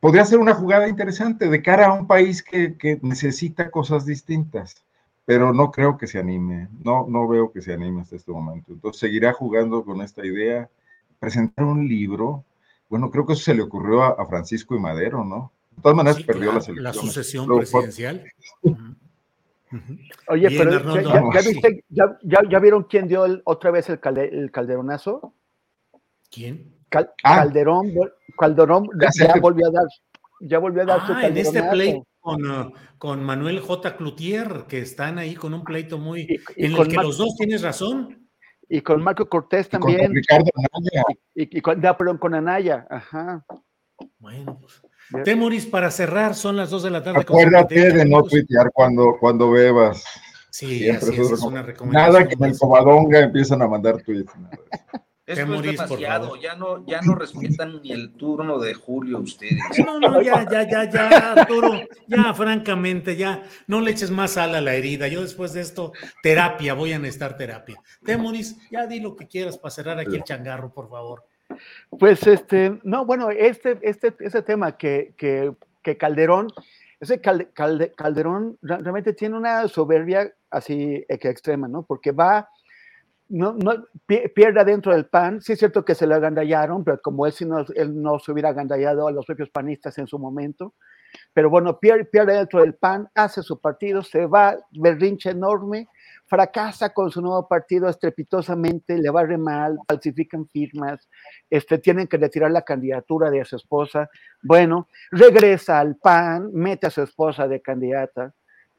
podría 0.00 0.24
ser 0.24 0.38
una 0.38 0.54
jugada 0.54 0.88
interesante 0.88 1.48
de 1.48 1.62
cara 1.62 1.86
a 1.86 1.92
un 1.92 2.06
país 2.06 2.42
que, 2.42 2.76
que 2.76 2.98
necesita 3.02 3.70
cosas 3.70 4.06
distintas 4.06 4.84
pero 5.24 5.52
no 5.52 5.70
creo 5.70 5.96
que 5.96 6.06
se 6.06 6.18
anime, 6.18 6.68
no, 6.82 7.06
no 7.08 7.28
veo 7.28 7.52
que 7.52 7.62
se 7.62 7.72
anime 7.72 8.02
hasta 8.02 8.16
este 8.16 8.32
momento. 8.32 8.72
Entonces 8.72 9.00
seguirá 9.00 9.32
jugando 9.32 9.84
con 9.84 10.02
esta 10.02 10.26
idea, 10.26 10.68
presentar 11.18 11.64
un 11.64 11.88
libro, 11.88 12.44
bueno, 12.88 13.10
creo 13.10 13.24
que 13.24 13.34
eso 13.34 13.42
se 13.42 13.54
le 13.54 13.62
ocurrió 13.62 14.02
a, 14.02 14.26
Francisco 14.26 14.74
y 14.74 14.80
Madero, 14.80 15.24
¿no? 15.24 15.52
De 15.70 15.82
todas 15.82 15.96
maneras 15.96 16.22
perdió 16.22 16.52
la 16.52 16.60
selección. 16.60 16.84
La 16.84 16.92
sucesión 16.92 17.46
presidencial. 17.46 18.24
Oye, 20.28 20.48
pero 20.56 21.30
ya, 21.88 22.58
vieron 22.58 22.84
quién 22.84 23.08
dio 23.08 23.24
otra 23.44 23.70
vez 23.70 23.88
el, 23.88 24.00
calderonazo? 24.50 25.34
¿Quién? 26.30 26.76
Ah. 26.94 27.36
Calderón, 27.36 27.92
Calderón 28.38 28.88
ya, 29.16 29.40
volvió 29.40 29.68
a 29.68 29.70
dar, 29.70 29.86
ya 30.40 30.58
volvió 30.58 30.82
a 30.82 30.84
dar 30.84 31.06
su 31.06 31.12
ah, 31.12 31.26
en 31.26 31.36
este 31.38 31.62
play 31.62 32.02
con, 32.20 32.50
uh, 32.50 32.72
con, 32.98 33.24
Manuel 33.24 33.60
J. 33.60 33.96
Clutier, 33.96 34.64
que 34.68 34.78
están 34.80 35.18
ahí 35.18 35.34
con 35.34 35.54
un 35.54 35.64
pleito 35.64 35.98
muy. 35.98 36.26
en 36.56 36.72
el 36.76 36.88
que 36.88 36.96
los 36.96 37.18
dos 37.18 37.34
tienes 37.36 37.62
razón. 37.62 38.28
Y 38.68 38.80
con 38.80 39.02
Marco 39.02 39.28
Cortés 39.28 39.68
también. 39.68 40.06
con 40.06 40.14
Ricardo 40.14 40.50
Anaya. 40.72 41.04
Y, 41.34 41.60
con, 41.60 41.80
perdón, 41.80 42.18
con 42.18 42.34
Anaya. 42.34 42.86
Ajá. 42.88 43.44
Bueno, 44.18 44.58
pues. 44.60 44.82
Temuris, 45.24 45.66
para 45.66 45.90
cerrar, 45.90 46.34
son 46.34 46.56
las 46.56 46.70
dos 46.70 46.82
de 46.82 46.90
la 46.90 47.02
tarde. 47.02 47.20
Acuérdate 47.20 47.92
de 47.92 48.04
no 48.04 48.22
tuitear 48.22 48.70
cuando, 48.72 49.16
cuando 49.18 49.50
bebas. 49.50 50.04
Sí, 50.50 50.88
así 50.90 51.14
es, 51.14 51.30
es 51.30 51.40
una 51.40 51.62
recomendación. 51.62 52.12
Nada 52.12 52.28
que 52.28 52.34
en 52.34 52.44
el 52.44 52.58
Comadonga 52.58 53.20
empiezan 53.20 53.62
a 53.62 53.68
mandar 53.68 54.02
tweets. 54.02 54.32
Esto 55.24 55.54
es 55.54 55.62
demasiado, 55.62 56.36
ya 56.36 56.56
no, 56.56 56.84
ya 56.84 57.00
no 57.00 57.14
respetan 57.14 57.80
ni 57.80 57.92
el 57.92 58.12
turno 58.14 58.58
de 58.58 58.74
Julio 58.74 59.20
ustedes. 59.20 59.62
No, 59.78 60.00
no, 60.00 60.20
ya, 60.20 60.44
ya, 60.50 60.68
ya, 60.68 60.90
ya, 60.90 61.32
Arturo, 61.32 61.80
ya, 62.08 62.34
francamente, 62.34 63.16
ya, 63.16 63.44
no 63.68 63.80
le 63.80 63.92
eches 63.92 64.10
más 64.10 64.32
sal 64.32 64.54
a 64.56 64.60
la 64.60 64.74
herida. 64.74 65.06
Yo 65.06 65.22
después 65.22 65.52
de 65.52 65.60
esto, 65.60 65.92
terapia, 66.22 66.74
voy 66.74 66.92
a 66.92 66.98
necesitar 66.98 67.36
terapia. 67.36 67.80
Temoris, 68.04 68.56
ya 68.70 68.86
di 68.86 69.00
lo 69.00 69.14
que 69.14 69.28
quieras 69.28 69.56
para 69.56 69.70
cerrar 69.70 69.98
aquí 70.00 70.16
el 70.16 70.24
changarro, 70.24 70.72
por 70.72 70.90
favor. 70.90 71.24
Pues 71.90 72.26
este, 72.26 72.78
no, 72.82 73.04
bueno, 73.04 73.30
este, 73.30 73.78
este, 73.82 74.14
ese 74.20 74.42
tema 74.42 74.76
que, 74.76 75.14
que, 75.16 75.52
que 75.82 75.96
Calderón, 75.96 76.48
ese 77.00 77.20
Calderón 77.20 78.58
realmente 78.62 79.12
tiene 79.12 79.36
una 79.36 79.66
soberbia 79.68 80.32
así 80.50 81.04
extrema, 81.08 81.68
¿no? 81.68 81.82
Porque 81.82 82.12
va 82.12 82.48
no, 83.32 83.54
no, 83.54 83.86
pierde 84.06 84.64
dentro 84.64 84.92
del 84.92 85.06
PAN. 85.06 85.40
Sí 85.40 85.54
es 85.54 85.58
cierto 85.58 85.84
que 85.84 85.94
se 85.94 86.06
le 86.06 86.14
agandallaron, 86.14 86.84
pero 86.84 87.00
como 87.00 87.26
él, 87.26 87.32
si 87.32 87.46
no, 87.46 87.64
él 87.74 88.00
no 88.00 88.18
se 88.18 88.30
hubiera 88.30 88.50
agandallado 88.50 89.08
a 89.08 89.12
los 89.12 89.24
propios 89.24 89.48
panistas 89.48 89.96
en 89.96 90.06
su 90.06 90.18
momento. 90.18 90.74
Pero 91.32 91.48
bueno, 91.48 91.78
pierde, 91.80 92.04
pierde 92.04 92.34
dentro 92.34 92.60
del 92.60 92.74
PAN, 92.74 93.08
hace 93.14 93.42
su 93.42 93.58
partido, 93.58 94.02
se 94.02 94.26
va, 94.26 94.58
berrinche 94.72 95.30
enorme, 95.30 95.88
fracasa 96.32 96.94
con 96.94 97.10
su 97.10 97.20
nuevo 97.20 97.46
partido 97.46 97.90
estrepitosamente, 97.90 98.96
le 98.96 99.10
va 99.10 99.22
mal, 99.36 99.78
falsifican 99.86 100.48
firmas, 100.48 101.06
este, 101.50 101.76
tienen 101.76 102.06
que 102.06 102.16
retirar 102.16 102.50
la 102.50 102.62
candidatura 102.62 103.30
de 103.30 103.44
su 103.44 103.56
esposa. 103.56 104.08
Bueno, 104.42 104.88
regresa 105.10 105.78
al 105.78 105.96
PAN, 105.96 106.48
mete 106.54 106.86
a 106.86 106.90
su 106.90 107.02
esposa 107.02 107.46
de 107.46 107.60
candidata, 107.60 108.32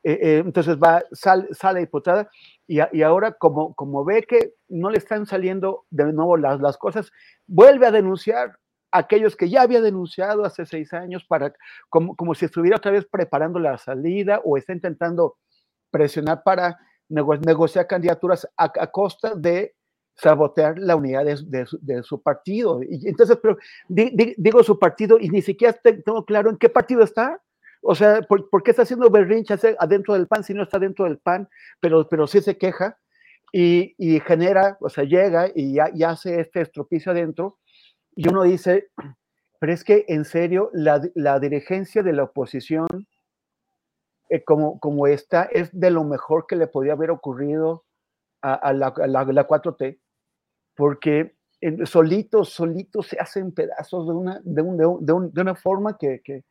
eh, 0.03 0.17
eh, 0.19 0.37
entonces 0.43 0.77
va, 0.79 1.03
sale, 1.11 1.47
sale 1.51 1.81
diputada 1.81 2.27
y, 2.65 2.79
y, 2.91 3.03
ahora 3.03 3.33
como, 3.33 3.75
como 3.75 4.03
ve 4.03 4.23
que 4.23 4.55
no 4.69 4.89
le 4.89 4.97
están 4.97 5.27
saliendo 5.27 5.85
de 5.91 6.11
nuevo 6.11 6.37
las, 6.37 6.59
las 6.59 6.75
cosas, 6.79 7.11
vuelve 7.45 7.85
a 7.85 7.91
denunciar 7.91 8.57
a 8.91 8.97
aquellos 8.97 9.35
que 9.35 9.47
ya 9.47 9.61
había 9.61 9.79
denunciado 9.79 10.43
hace 10.43 10.65
seis 10.65 10.91
años 10.91 11.23
para, 11.23 11.53
como, 11.89 12.15
como 12.15 12.33
si 12.33 12.45
estuviera 12.45 12.77
otra 12.77 12.91
vez 12.91 13.05
preparando 13.05 13.59
la 13.59 13.77
salida 13.77 14.41
o 14.43 14.57
está 14.57 14.73
intentando 14.73 15.37
presionar 15.91 16.41
para 16.41 16.79
negociar 17.09 17.87
candidaturas 17.87 18.47
a, 18.57 18.69
costa 18.87 19.35
de 19.35 19.75
sabotear 20.15 20.77
la 20.77 20.95
unidad 20.95 21.25
de, 21.25 22.03
su, 22.03 22.21
partido. 22.21 22.81
Y 22.83 23.07
entonces, 23.07 23.37
digo 23.87 24.63
su 24.63 24.77
partido 24.77 25.19
y 25.19 25.29
ni 25.29 25.41
siquiera 25.41 25.73
tengo 25.73 26.25
claro 26.25 26.49
en 26.49 26.57
qué 26.57 26.69
partido 26.69 27.03
está. 27.03 27.41
O 27.81 27.95
sea, 27.95 28.21
¿por, 28.21 28.49
¿por, 28.49 28.63
qué 28.63 28.71
está 28.71 28.83
haciendo 28.83 29.09
berrinche 29.09 29.55
adentro 29.77 30.13
del 30.13 30.27
PAN 30.27 30.43
si 30.43 30.53
no 30.53 30.63
está 30.63 30.79
dentro 30.79 31.03
del 31.05 31.17
PAN, 31.17 31.49
pero, 31.81 32.07
pero 32.07 32.27
sí 32.27 32.41
se 32.41 32.57
queja 32.57 32.97
y, 33.51 33.93
y 33.97 34.19
genera, 34.21 34.77
o 34.79 34.89
sea, 34.89 35.03
llega 35.03 35.49
y 35.53 35.73
ya, 35.73 35.91
ya, 35.93 36.11
hace 36.11 36.39
este 36.39 36.61
estropicio 36.61 37.11
adentro 37.11 37.59
y 38.15 38.29
uno 38.29 38.43
dice, 38.43 38.89
pero 39.59 39.73
es 39.73 39.83
que 39.83 40.05
en 40.07 40.25
serio, 40.25 40.69
la, 40.73 41.01
la 41.13 41.39
dirigencia 41.39 42.03
de 42.03 42.13
la 42.13 42.23
oposición 42.23 42.87
eh, 44.33 44.43
como, 44.43 44.79
como 44.79 45.05
esta 45.05 45.43
es 45.43 45.69
de 45.79 45.91
lo 45.91 46.03
mejor 46.03 46.47
que 46.47 46.55
le 46.55 46.65
podía 46.65 46.93
haber 46.93 47.11
ocurrido 47.11 47.85
a, 48.41 48.55
a, 48.55 48.73
la, 48.73 48.87
a 48.87 49.05
la, 49.05 49.23
la, 49.25 49.47
4T, 49.47 49.99
porque 50.75 51.35
solitos, 51.85 52.49
solitos 52.49 53.09
se 53.09 53.19
hacen 53.19 53.51
pedazos 53.51 54.07
de 54.07 54.13
una, 54.13 54.41
de 54.43 54.61
un, 54.63 54.75
de 54.75 54.85
un, 54.87 55.05
de 55.05 55.13
un, 55.13 55.31
de 55.31 55.41
una 55.41 55.53
forma 55.53 55.99
que, 55.99 56.21
que, 56.23 56.45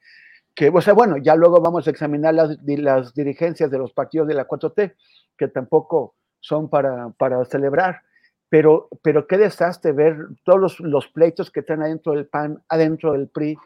que, 0.55 0.69
o 0.69 0.81
sea, 0.81 0.95
bueno, 0.95 1.17
ya 1.17 1.35
luego 1.35 1.61
vamos 1.61 1.89
a 1.89 1.91
examinar 1.91 2.35
las, 2.35 2.57
las 2.65 3.15
dirigencias 3.15 3.69
de 3.69 3.79
los 3.79 3.93
partidos 3.93 4.29
de 4.29 4.35
la 4.35 4.47
4T, 4.47 4.95
que 5.37 5.49
tampoco 5.49 6.15
son 6.39 6.71
para, 6.71 7.11
para 7.19 7.45
celebrar, 7.47 8.03
pero, 8.49 8.91
pero 9.03 9.27
qué 9.27 9.39
desastre 9.39 9.91
ver 9.91 10.19
todos 10.45 10.61
los, 10.61 10.79
los 10.79 11.09
pleitos 11.09 11.51
que 11.51 11.61
están 11.61 11.83
adentro 11.83 12.13
del 12.13 12.29
PAN, 12.29 12.63
adentro 12.69 13.15
del 13.15 13.27
PRI, 13.27 13.59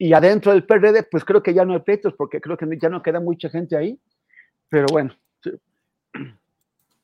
y 0.00 0.14
adentro 0.14 0.52
del 0.52 0.64
PRD, 0.64 1.02
pues 1.02 1.26
creo 1.26 1.42
que 1.42 1.52
ya 1.52 1.66
no 1.66 1.74
hay 1.74 1.80
pleitos, 1.80 2.14
porque 2.16 2.40
creo 2.40 2.56
que 2.56 2.66
ya 2.80 2.88
no 2.88 3.02
queda 3.02 3.20
mucha 3.20 3.50
gente 3.50 3.76
ahí. 3.76 4.00
Pero 4.70 4.86
bueno. 4.90 5.14
Sí. 5.42 5.50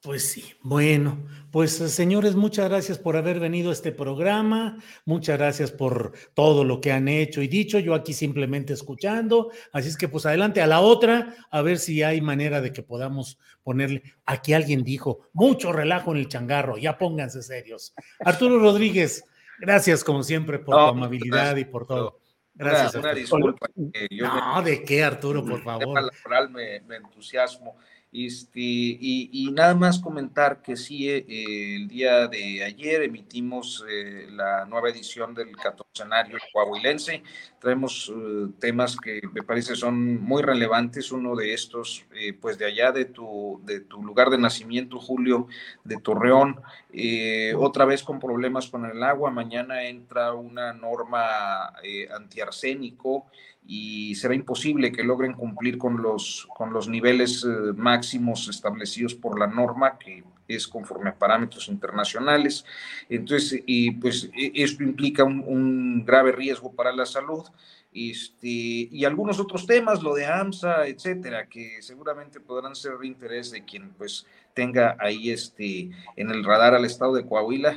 Pues 0.01 0.31
sí, 0.31 0.55
bueno, 0.63 1.19
pues 1.51 1.73
señores, 1.73 2.37
muchas 2.37 2.69
gracias 2.69 2.97
por 2.97 3.17
haber 3.17 3.41
venido 3.41 3.71
a 3.71 3.73
este 3.73 3.91
programa, 3.91 4.79
muchas 5.05 5.37
gracias 5.37 5.73
por 5.73 6.13
todo 6.33 6.63
lo 6.63 6.81
que 6.81 6.93
han 6.93 7.09
hecho 7.09 7.43
y 7.43 7.49
dicho, 7.49 7.81
yo 7.81 7.93
aquí 7.93 8.13
simplemente 8.13 8.73
escuchando, 8.73 9.51
así 9.73 9.89
es 9.89 9.97
que 9.97 10.07
pues 10.07 10.25
adelante 10.25 10.61
a 10.63 10.69
la 10.69 10.81
otra, 10.81 11.35
a 11.51 11.61
ver 11.61 11.79
si 11.79 12.05
hay 12.05 12.21
manera 12.21 12.61
de 12.61 12.73
que 12.73 12.85
podamos 12.85 13.41
ponerle, 13.65 14.05
aquí 14.27 14.53
alguien 14.53 14.85
dijo, 14.85 15.29
mucho 15.33 15.73
relajo 15.73 16.13
en 16.13 16.19
el 16.19 16.29
changarro, 16.29 16.79
ya 16.79 16.97
pónganse 16.99 17.43
serios. 17.43 17.93
Arturo 18.21 18.61
Rodríguez, 18.61 19.25
gracias 19.59 20.05
como 20.05 20.23
siempre 20.23 20.61
por 20.61 20.77
no, 20.77 20.85
tu 20.85 20.91
amabilidad 20.91 21.57
y 21.57 21.65
por 21.65 21.85
todo. 21.85 22.21
Gracias. 22.57 22.95
Una, 22.95 23.11
una 23.11 23.15
disculpa. 23.15 23.67
Yo 24.11 24.27
no, 24.27 24.63
me, 24.63 24.71
¿de 24.71 24.83
qué, 24.83 25.05
Arturo, 25.05 25.45
por 25.45 25.63
favor? 25.63 26.01
Laboral 26.01 26.51
me, 26.51 26.81
me 26.81 26.97
entusiasmo. 26.97 27.77
Este, 28.13 28.61
y, 28.61 29.51
nada 29.53 29.75
más 29.75 29.99
comentar 29.99 30.63
que 30.63 30.77
sí, 30.77 31.09
eh, 31.11 31.25
el 31.77 31.89
día 31.89 32.29
de 32.29 32.65
ayer 32.65 33.03
emitimos 33.03 33.85
eh, 33.89 34.29
la 34.31 34.65
nueva 34.65 34.89
edición 34.89 35.35
del 35.35 35.55
catorcenario 35.57 36.39
coahuilense. 36.53 37.23
Traemos 37.59 38.13
eh, 38.15 38.49
temas 38.61 38.97
que 38.97 39.21
me 39.33 39.43
parece 39.43 39.77
son 39.77 40.23
muy 40.23 40.43
relevantes. 40.43 41.11
Uno 41.11 41.35
de 41.35 41.53
estos, 41.53 42.05
eh, 42.15 42.33
pues 42.33 42.59
de 42.59 42.67
allá 42.67 42.93
de 42.93 43.07
tu, 43.07 43.61
de 43.65 43.81
tu 43.81 44.03
lugar 44.03 44.31
de 44.31 44.39
nacimiento, 44.39 44.99
Julio, 44.99 45.49
de 45.85 45.97
Torreón, 45.97 46.61
eh, 46.93 47.55
otra 47.57 47.85
vez 47.85 48.03
con 48.03 48.19
problemas 48.19 48.69
con 48.69 48.85
el 48.85 49.03
agua. 49.03 49.31
Mañana 49.31 49.85
entra 49.85 50.33
una 50.33 50.73
norma 50.73 51.73
antiarsénico 52.15 53.27
y 53.67 54.15
será 54.15 54.35
imposible 54.35 54.93
que 54.93 55.03
logren 55.03 55.33
cumplir 55.33 55.77
con 55.77 56.01
los, 56.01 56.47
con 56.57 56.73
los 56.73 56.89
niveles 56.89 57.45
eh, 57.45 57.73
máximos 57.75 58.49
establecidos 58.49 59.15
por 59.15 59.39
la 59.39 59.47
norma, 59.47 59.99
que 59.99 60.23
es 60.47 60.69
conforme 60.69 61.11
a 61.11 61.19
parámetros 61.19 61.69
internacionales. 61.69 62.65
Entonces, 63.09 63.63
y 63.67 63.91
pues 63.93 64.31
e, 64.37 64.53
esto 64.55 64.85
implica 64.85 65.25
un, 65.25 65.43
un 65.47 66.05
grave 66.05 66.33
riesgo 66.33 66.73
para 66.73 66.93
la 66.93 67.07
salud. 67.07 67.45
Este, 67.93 68.47
y 68.47 69.05
algunos 69.05 69.41
otros 69.41 69.67
temas, 69.67 70.03
lo 70.03 70.15
de 70.15 70.27
AMSA, 70.27 70.87
etcétera, 70.87 71.47
que 71.49 71.81
seguramente 71.81 72.41
podrán 72.41 72.77
ser 72.77 72.99
de 72.99 73.07
interés 73.07 73.51
de 73.51 73.65
quien 73.65 73.91
pues 73.91 74.27
tenga 74.53 74.97
ahí 75.01 75.31
este 75.31 75.91
en 76.15 76.31
el 76.31 76.45
radar 76.45 76.75
al 76.75 76.85
estado 76.85 77.15
de 77.15 77.27
Coahuila 77.27 77.75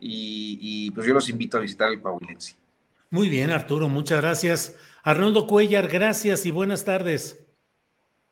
y, 0.00 0.58
y 0.60 0.90
pues 0.92 1.06
yo 1.06 1.14
los 1.14 1.28
invito 1.28 1.58
a 1.58 1.60
visitar 1.60 1.90
el 1.90 2.00
Coahuilense. 2.00 2.54
Muy 3.10 3.28
bien, 3.28 3.50
Arturo, 3.50 3.88
muchas 3.88 4.20
gracias. 4.20 4.76
Arnoldo 5.06 5.46
Cuellar, 5.46 5.86
gracias 5.86 6.46
y 6.46 6.50
buenas 6.50 6.84
tardes. 6.84 7.40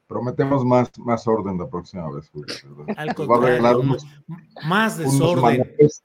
Prometemos 0.08 0.64
más, 0.64 0.90
más 0.98 1.24
orden 1.28 1.56
la 1.56 1.68
próxima 1.68 2.10
vez, 2.10 2.28
Julio. 2.30 2.52
Al 2.96 3.14
contrario, 3.14 3.78
unos, 3.78 4.04
más 4.66 4.98
desorden. 4.98 5.60
Manuales, 5.60 6.02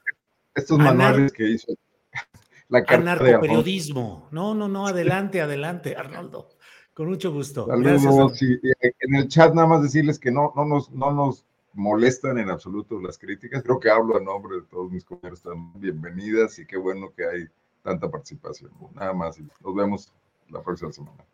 estos 0.53 0.77
manuales 0.77 1.33
que 1.33 1.49
hizo 1.49 1.73
la 2.69 2.85
Anarcoperiodismo. 2.87 4.27
No, 4.29 4.53
no, 4.53 4.67
no, 4.67 4.85
adelante, 4.85 5.41
adelante, 5.41 5.95
Arnoldo. 5.95 6.49
Con 6.93 7.07
mucho 7.07 7.33
gusto. 7.33 7.65
Saludos, 7.65 8.37
sí, 8.37 8.59
en 8.99 9.15
el 9.15 9.27
chat 9.27 9.51
nada 9.55 9.67
más 9.67 9.81
decirles 9.81 10.19
que 10.19 10.29
no, 10.29 10.53
no, 10.55 10.65
nos, 10.65 10.91
no 10.91 11.11
nos 11.11 11.47
molestan 11.73 12.37
en 12.37 12.51
absoluto 12.51 13.01
las 13.01 13.17
críticas. 13.17 13.63
Creo 13.63 13.79
que 13.79 13.89
hablo 13.89 14.17
a 14.17 14.19
nombre 14.19 14.57
de 14.57 14.61
todos 14.67 14.91
mis 14.91 15.03
compañeros. 15.03 15.39
Están 15.39 15.73
bienvenidas 15.81 16.59
y 16.59 16.67
qué 16.67 16.77
bueno 16.77 17.11
que 17.17 17.25
hay 17.25 17.47
tanta 17.81 18.07
participación. 18.07 18.69
Nada 18.93 19.13
más. 19.13 19.39
Nos 19.39 19.73
vemos 19.73 20.13
la 20.51 20.61
próxima 20.61 20.91
semana. 20.91 21.25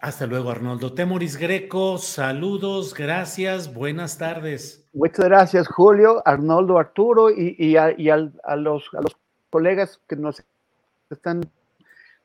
Hasta 0.00 0.26
luego, 0.26 0.50
Arnoldo. 0.50 0.94
Temoris 0.94 1.36
Greco, 1.36 1.98
saludos, 1.98 2.94
gracias, 2.94 3.74
buenas 3.74 4.16
tardes. 4.16 4.88
Muchas 4.92 5.24
gracias, 5.24 5.66
Julio, 5.66 6.22
Arnoldo, 6.24 6.78
Arturo 6.78 7.30
y, 7.30 7.56
y, 7.58 7.76
a, 7.76 7.92
y 7.98 8.08
a, 8.08 8.30
a, 8.44 8.56
los, 8.56 8.88
a, 8.94 9.00
los, 9.00 9.16
colegas 9.50 10.00
que 10.08 10.14
nos 10.14 10.44
están 11.10 11.40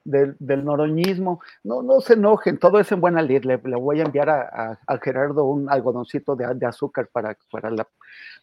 del, 0.04 0.36
del, 0.38 0.64
noroñismo. 0.64 1.42
No, 1.64 1.82
no 1.82 2.00
se 2.00 2.14
enojen, 2.14 2.60
todo 2.60 2.80
es 2.80 2.92
en 2.92 3.02
buena 3.02 3.24
lid. 3.24 3.44
Le, 3.44 3.60
le 3.64 3.76
voy 3.76 4.02
a 4.02 4.04
enviar 4.04 4.30
a, 4.30 4.80
a, 4.86 4.98
Gerardo 5.00 5.46
un 5.46 5.68
algodoncito 5.68 6.36
de, 6.36 6.54
de 6.54 6.66
azúcar 6.68 7.10
para, 7.12 7.36
para, 7.50 7.72
la, 7.72 7.88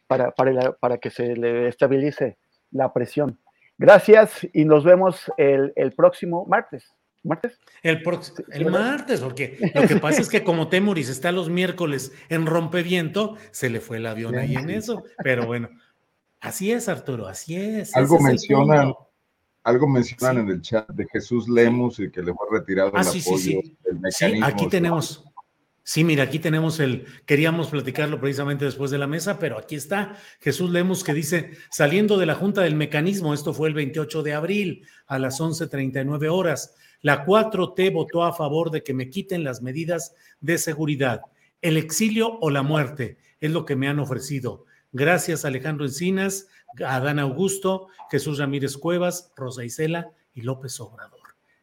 para, 0.07 0.31
para, 0.31 0.51
la, 0.51 0.71
para 0.73 0.97
que 0.97 1.09
se 1.09 1.37
le 1.37 1.69
estabilice 1.69 2.37
la 2.71 2.91
presión. 2.91 3.39
Gracias 3.77 4.45
y 4.51 4.65
nos 4.65 4.83
vemos 4.83 5.31
el, 5.37 5.71
el 5.77 5.93
próximo 5.93 6.45
martes. 6.45 6.91
¿Martes? 7.23 7.59
El, 7.83 8.03
el 8.51 8.71
martes, 8.71 9.19
porque 9.19 9.57
lo 9.75 9.87
que 9.87 9.97
pasa 9.97 10.21
es 10.21 10.29
que 10.29 10.43
como 10.43 10.69
Temuris 10.69 11.09
está 11.09 11.31
los 11.31 11.49
miércoles 11.49 12.11
en 12.29 12.45
rompeviento, 12.45 13.37
se 13.51 13.69
le 13.69 13.79
fue 13.79 13.97
el 13.97 14.07
avión 14.07 14.37
ahí 14.37 14.55
en 14.55 14.69
eso. 14.71 15.03
Pero 15.23 15.45
bueno, 15.45 15.69
así 16.39 16.71
es, 16.71 16.89
Arturo, 16.89 17.27
así 17.27 17.55
es. 17.55 17.95
Algo 17.95 18.19
mencionan, 18.19 18.93
algo 19.63 19.87
mencionan 19.87 20.35
sí. 20.35 20.41
en 20.41 20.49
el 20.49 20.61
chat 20.61 20.89
de 20.89 21.07
Jesús 21.11 21.47
Lemus 21.47 21.99
y 21.99 22.09
que 22.09 22.23
le 22.23 22.33
fue 22.33 22.59
retirado 22.59 22.91
ah, 22.95 23.01
el 23.01 23.05
sí, 23.05 23.21
apoyo 23.21 23.37
sí, 23.37 23.61
sí. 23.63 23.77
del 23.83 23.99
mecanismo. 23.99 24.47
Sí, 24.47 24.53
aquí 24.53 24.67
tenemos. 24.67 25.23
Sí, 25.83 26.03
mira, 26.03 26.23
aquí 26.23 26.37
tenemos 26.37 26.79
el, 26.79 27.05
queríamos 27.25 27.69
platicarlo 27.69 28.19
precisamente 28.19 28.65
después 28.65 28.91
de 28.91 28.99
la 28.99 29.07
mesa, 29.07 29.39
pero 29.39 29.57
aquí 29.57 29.75
está 29.75 30.15
Jesús 30.39 30.69
Lemus 30.69 31.03
que 31.03 31.13
dice, 31.13 31.51
saliendo 31.71 32.17
de 32.17 32.27
la 32.27 32.35
Junta 32.35 32.61
del 32.61 32.75
Mecanismo, 32.75 33.33
esto 33.33 33.51
fue 33.51 33.67
el 33.67 33.73
28 33.73 34.21
de 34.21 34.33
abril 34.33 34.87
a 35.07 35.17
las 35.17 35.41
11.39 35.41 36.31
horas, 36.31 36.75
la 37.01 37.25
4T 37.25 37.93
votó 37.93 38.23
a 38.23 38.33
favor 38.33 38.71
de 38.71 38.83
que 38.83 38.93
me 38.93 39.09
quiten 39.09 39.43
las 39.43 39.61
medidas 39.61 40.15
de 40.39 40.57
seguridad. 40.57 41.21
El 41.61 41.77
exilio 41.77 42.37
o 42.39 42.49
la 42.49 42.63
muerte 42.63 43.17
es 43.39 43.51
lo 43.51 43.65
que 43.65 43.75
me 43.75 43.87
han 43.87 43.99
ofrecido. 43.99 44.65
Gracias 44.91 45.45
Alejandro 45.45 45.85
Encinas, 45.85 46.47
Adán 46.85 47.19
Augusto, 47.19 47.87
Jesús 48.09 48.37
Ramírez 48.39 48.77
Cuevas, 48.77 49.31
Rosa 49.35 49.63
Isela 49.63 50.11
y 50.33 50.41
López 50.41 50.79
Obrador. 50.79 51.19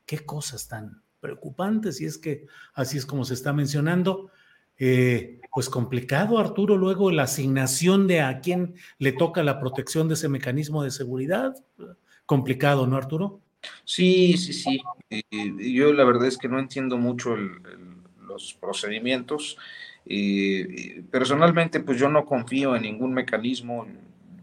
Qué 0.06 0.20
cosas 0.20 0.68
tan 0.68 1.02
preocupantes 1.20 2.00
y 2.00 2.06
es 2.06 2.18
que 2.18 2.46
así 2.74 2.96
es 2.98 3.06
como 3.06 3.24
se 3.24 3.34
está 3.34 3.52
mencionando. 3.52 4.30
Eh, 4.80 5.40
pues 5.52 5.68
complicado, 5.68 6.38
Arturo, 6.38 6.76
luego 6.76 7.10
la 7.10 7.24
asignación 7.24 8.06
de 8.06 8.20
a 8.20 8.40
quién 8.40 8.76
le 8.98 9.12
toca 9.12 9.42
la 9.42 9.58
protección 9.58 10.06
de 10.08 10.14
ese 10.14 10.28
mecanismo 10.28 10.84
de 10.84 10.92
seguridad. 10.92 11.54
Complicado, 12.26 12.86
¿no, 12.86 12.96
Arturo? 12.96 13.40
Sí, 13.84 14.36
sí, 14.36 14.52
sí. 14.52 14.82
Eh, 15.10 15.22
yo 15.72 15.92
la 15.92 16.04
verdad 16.04 16.26
es 16.26 16.38
que 16.38 16.48
no 16.48 16.58
entiendo 16.58 16.98
mucho 16.98 17.34
el, 17.34 17.50
los 18.26 18.54
procedimientos. 18.54 19.56
Eh, 20.06 21.02
personalmente, 21.10 21.80
pues 21.80 21.98
yo 21.98 22.08
no 22.08 22.24
confío 22.24 22.76
en 22.76 22.82
ningún 22.82 23.14
mecanismo, 23.14 23.86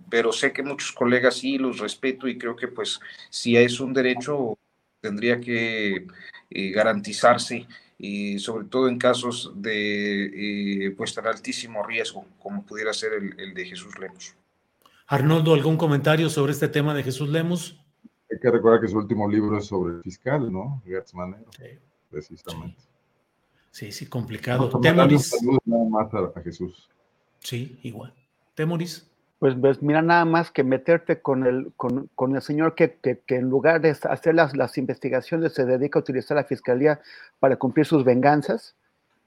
pero 0.09 0.32
sé 0.32 0.51
que 0.51 0.63
muchos 0.63 0.91
colegas 0.91 1.36
sí 1.36 1.57
los 1.57 1.80
respeto 1.80 2.28
y 2.28 2.38
creo 2.38 2.55
que 2.55 2.67
pues 2.67 2.99
si 3.30 3.55
es 3.57 3.80
un 3.80 3.93
derecho 3.93 4.57
tendría 5.01 5.39
que 5.39 6.07
eh, 6.49 6.69
garantizarse 6.71 7.67
y 7.97 8.39
sobre 8.39 8.65
todo 8.65 8.89
en 8.89 8.97
casos 8.97 9.51
de 9.55 10.93
pues 10.97 11.13
tan 11.13 11.28
altísimo 11.28 11.84
riesgo 11.84 12.26
como 12.39 12.65
pudiera 12.65 12.93
ser 12.93 13.13
el, 13.13 13.39
el 13.39 13.53
de 13.53 13.65
Jesús 13.65 13.97
Lemos. 13.99 14.36
Arnoldo, 15.07 15.53
¿algún 15.53 15.78
comentario 15.78 16.30
sobre 16.30 16.51
este 16.51 16.67
tema 16.67 16.93
de 16.95 17.03
Jesús 17.03 17.30
Lemos? 17.30 17.78
Hay 18.32 18.39
que 18.39 18.51
recordar 18.51 18.82
que 18.82 18.88
su 18.88 18.97
último 18.97 19.30
libro 19.30 19.57
es 19.57 19.65
sobre 19.65 19.95
el 19.95 20.01
fiscal, 20.01 20.51
¿no? 20.51 20.82
Gertz 20.86 21.13
Manero, 21.13 21.45
sí. 21.51 21.80
precisamente. 22.09 22.82
Sí, 23.71 23.91
sí, 23.91 24.07
complicado. 24.07 24.69
No, 24.71 24.80
Temoris. 24.80 25.36
Nada 25.65 25.89
más 25.89 26.13
a, 26.13 26.39
a, 26.39 26.41
Jesús. 26.41 26.89
Sí, 27.39 27.80
igual. 27.84 28.13
Temoris. 28.55 29.05
Pues, 29.38 29.53
pues, 29.59 29.82
mira, 29.84 30.01
nada 30.01 30.26
más 30.26 30.49
que 30.49 30.63
meterte 30.63 31.21
con 31.21 31.45
el, 31.45 31.73
con, 31.76 32.09
con 32.15 32.36
el 32.36 32.41
señor 32.41 32.73
que, 32.73 32.95
que, 32.95 33.19
que, 33.19 33.36
en 33.36 33.49
lugar 33.49 33.82
de 33.82 33.89
hacer 33.89 34.34
las, 34.34 34.55
las 34.55 34.78
investigaciones 34.78 35.53
se 35.53 35.65
dedica 35.65 35.99
a 35.99 36.01
utilizar 36.01 36.38
la 36.38 36.45
fiscalía 36.45 37.01
para 37.39 37.57
cumplir 37.57 37.86
sus 37.86 38.05
venganzas, 38.05 38.76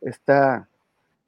está, 0.01 0.67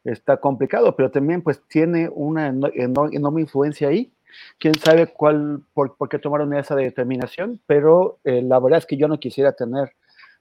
está 0.03 0.39
complicado, 0.39 0.97
pero 0.97 1.11
también 1.11 1.43
pues 1.43 1.63
tiene 1.69 2.09
una 2.09 2.49
enorme, 2.49 3.17
enorme 3.17 3.43
influencia 3.43 3.89
ahí 3.89 4.11
quién 4.59 4.75
sabe 4.75 5.07
cuál, 5.07 5.63
por, 5.73 5.97
por, 5.97 6.09
qué 6.09 6.19
tomaron 6.19 6.55
esa 6.55 6.75
determinación, 6.75 7.61
pero 7.67 8.19
eh, 8.25 8.43
la 8.43 8.59
verdad 8.59 8.79
es 8.79 8.87
que 8.87 8.97
yo 8.97 9.09
no 9.09 9.19
quisiera 9.19 9.53
tener 9.53 9.95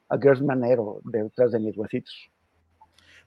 a 0.09 0.17
Gers 0.17 0.41
Manero 0.41 1.01
detrás 1.03 1.51
de 1.51 1.59
mis 1.59 1.77
huesitos. 1.77 2.29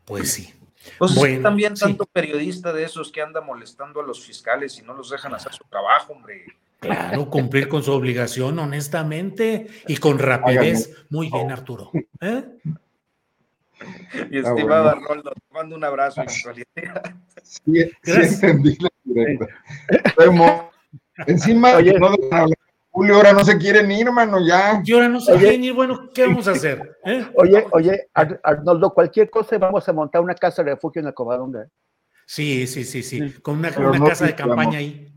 Pues 0.05 0.33
sí. 0.33 0.53
Pues 0.99 1.15
bueno, 1.15 1.43
también 1.43 1.75
tanto 1.75 2.05
sí. 2.05 2.11
periodista 2.13 2.73
de 2.73 2.85
esos 2.85 3.13
que 3.13 3.23
anda 3.23 3.41
molestando 3.41 4.01
a 4.01 4.03
los 4.05 4.25
fiscales 4.25 4.79
y 4.79 4.83
no 4.83 4.95
los 4.95 5.11
dejan 5.11 5.33
hacer 5.35 5.53
su 5.53 5.65
trabajo, 5.65 6.13
hombre. 6.13 6.45
Claro, 6.81 7.31
cumplir 7.31 7.69
con 7.69 7.85
su 7.85 7.93
obligación 7.93 8.59
honestamente 8.59 9.69
y 9.87 9.97
con 9.99 10.19
rapidez. 10.19 11.07
Muy 11.11 11.31
bien, 11.31 11.53
Arturo. 11.53 11.93
¿Eh? 12.21 12.45
Mi 14.29 14.39
estimado 14.39 14.89
ah. 14.89 14.93
Arnoldo, 14.93 15.31
te 15.31 15.55
mando 15.55 15.77
un 15.77 15.85
abrazo. 15.85 16.23
Sí, 16.29 16.65
sí 18.03 18.13
entendí 18.13 18.77
la 18.81 18.91
directa. 19.13 19.47
Encima, 21.27 21.77
Oye, 21.77 21.99
no 21.99 22.15
Julio 22.93 23.15
ahora 23.15 23.33
no 23.33 23.43
se 23.43 23.57
quieren 23.57 23.91
ir, 23.91 24.07
hermano, 24.07 24.39
ya. 24.47 24.83
Y 24.85 24.93
ahora 24.93 25.09
no 25.09 25.19
se 25.19 25.33
oye, 25.33 25.41
quieren 25.41 25.65
ir, 25.65 25.73
bueno, 25.73 26.11
¿qué 26.13 26.27
vamos 26.27 26.47
a 26.47 26.51
hacer? 26.51 26.99
¿Eh? 27.07 27.27
Oye, 27.37 27.67
oye, 27.71 28.09
Ar 28.13 28.39
Arnoldo, 28.43 28.93
cualquier 28.93 29.31
cosa 29.31 29.57
vamos 29.57 29.89
a 29.89 29.95
montar 29.95 30.21
una 30.21 30.35
casa 30.35 30.63
de 30.63 30.73
refugio 30.73 31.01
en 31.01 31.07
el 31.07 31.15
Covadonga. 31.15 31.67
Sí, 32.27 32.67
sí, 32.67 32.85
sí, 32.85 33.03
sí, 33.03 33.33
con 33.41 33.59
una, 33.59 33.71
una 33.79 33.99
no 33.99 34.07
casa 34.07 34.27
de 34.27 34.35
campaña 34.35 34.79
ahí. 34.79 35.11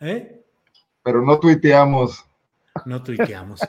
¿Eh? 0.00 0.40
Pero 1.02 1.20
no 1.22 1.40
tuiteamos. 1.40 2.24
No 2.84 3.02
tuiteamos. 3.02 3.60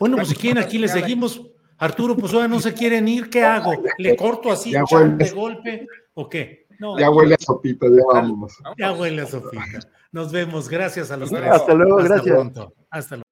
Bueno, 0.00 0.16
pues 0.16 0.28
si 0.28 0.34
quieren, 0.34 0.62
aquí 0.62 0.78
le 0.78 0.88
seguimos. 0.88 1.40
Arturo, 1.78 2.16
pues 2.16 2.32
ahora 2.32 2.48
no 2.48 2.58
se 2.58 2.72
quieren 2.72 3.06
ir, 3.06 3.30
¿qué 3.30 3.44
hago? 3.44 3.74
¿Le 3.98 4.16
corto 4.16 4.50
así 4.50 4.72
de 4.72 5.30
golpe 5.30 5.86
o 6.14 6.28
qué? 6.28 6.63
No, 6.80 6.98
ya 6.98 7.10
huele 7.10 7.34
a 7.34 7.38
sopita, 7.38 7.86
ya 7.88 8.02
vamos. 8.06 8.52
Ya 8.78 8.92
huele 8.92 9.22
a 9.22 9.26
sopita. 9.26 9.80
Nos 10.12 10.32
vemos, 10.32 10.68
gracias 10.68 11.10
a 11.10 11.16
los 11.16 11.30
tres. 11.30 11.50
Hasta 11.50 11.74
luego, 11.74 11.98
Hasta 11.98 12.14
gracias. 12.14 12.34
Pronto. 12.34 12.72
Hasta 12.90 13.16
luego. 13.16 13.24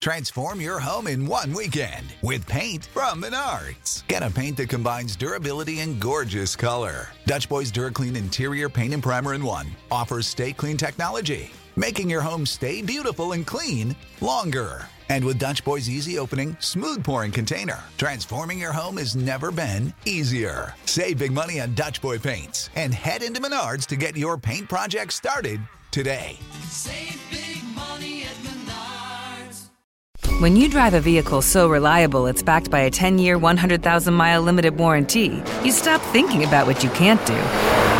Transform 0.00 0.62
your 0.62 0.80
home 0.80 1.06
in 1.08 1.26
one 1.26 1.52
weekend 1.52 2.06
with 2.22 2.46
paint 2.46 2.86
from 2.86 3.20
Menards. 3.20 4.06
Get 4.08 4.22
a 4.22 4.30
paint 4.30 4.56
that 4.56 4.70
combines 4.70 5.14
durability 5.14 5.80
and 5.80 6.00
gorgeous 6.00 6.56
color. 6.56 7.08
Dutch 7.26 7.50
Boys 7.50 7.70
DuraClean 7.70 8.16
Interior 8.16 8.70
Paint 8.70 8.94
and 8.94 9.02
Primer 9.02 9.34
in 9.34 9.44
One 9.44 9.66
offers 9.90 10.26
stay 10.26 10.54
clean 10.54 10.78
technology, 10.78 11.50
making 11.76 12.08
your 12.08 12.22
home 12.22 12.46
stay 12.46 12.80
beautiful 12.80 13.32
and 13.32 13.46
clean 13.46 13.94
longer. 14.22 14.86
And 15.10 15.24
with 15.24 15.40
Dutch 15.40 15.64
Boy's 15.64 15.90
easy 15.90 16.20
opening, 16.20 16.56
smooth 16.60 17.02
pouring 17.02 17.32
container, 17.32 17.80
transforming 17.98 18.60
your 18.60 18.72
home 18.72 18.96
has 18.96 19.16
never 19.16 19.50
been 19.50 19.92
easier. 20.04 20.72
Save 20.84 21.18
big 21.18 21.32
money 21.32 21.60
on 21.60 21.74
Dutch 21.74 22.00
Boy 22.00 22.18
paints 22.18 22.70
and 22.76 22.94
head 22.94 23.24
into 23.24 23.40
Menards 23.40 23.86
to 23.86 23.96
get 23.96 24.16
your 24.16 24.38
paint 24.38 24.68
project 24.68 25.12
started 25.12 25.60
today. 25.90 26.38
Save 26.68 27.20
big 27.28 27.64
money 27.74 28.22
at 28.22 28.36
Menards. 28.46 29.68
When 30.40 30.54
you 30.54 30.68
drive 30.68 30.94
a 30.94 31.00
vehicle 31.00 31.42
so 31.42 31.68
reliable 31.68 32.28
it's 32.28 32.44
backed 32.44 32.70
by 32.70 32.82
a 32.82 32.90
10 32.90 33.18
year, 33.18 33.36
100,000 33.36 34.14
mile 34.14 34.42
limited 34.42 34.78
warranty, 34.78 35.42
you 35.64 35.72
stop 35.72 36.00
thinking 36.12 36.44
about 36.44 36.68
what 36.68 36.84
you 36.84 36.90
can't 36.90 37.26
do 37.26 37.99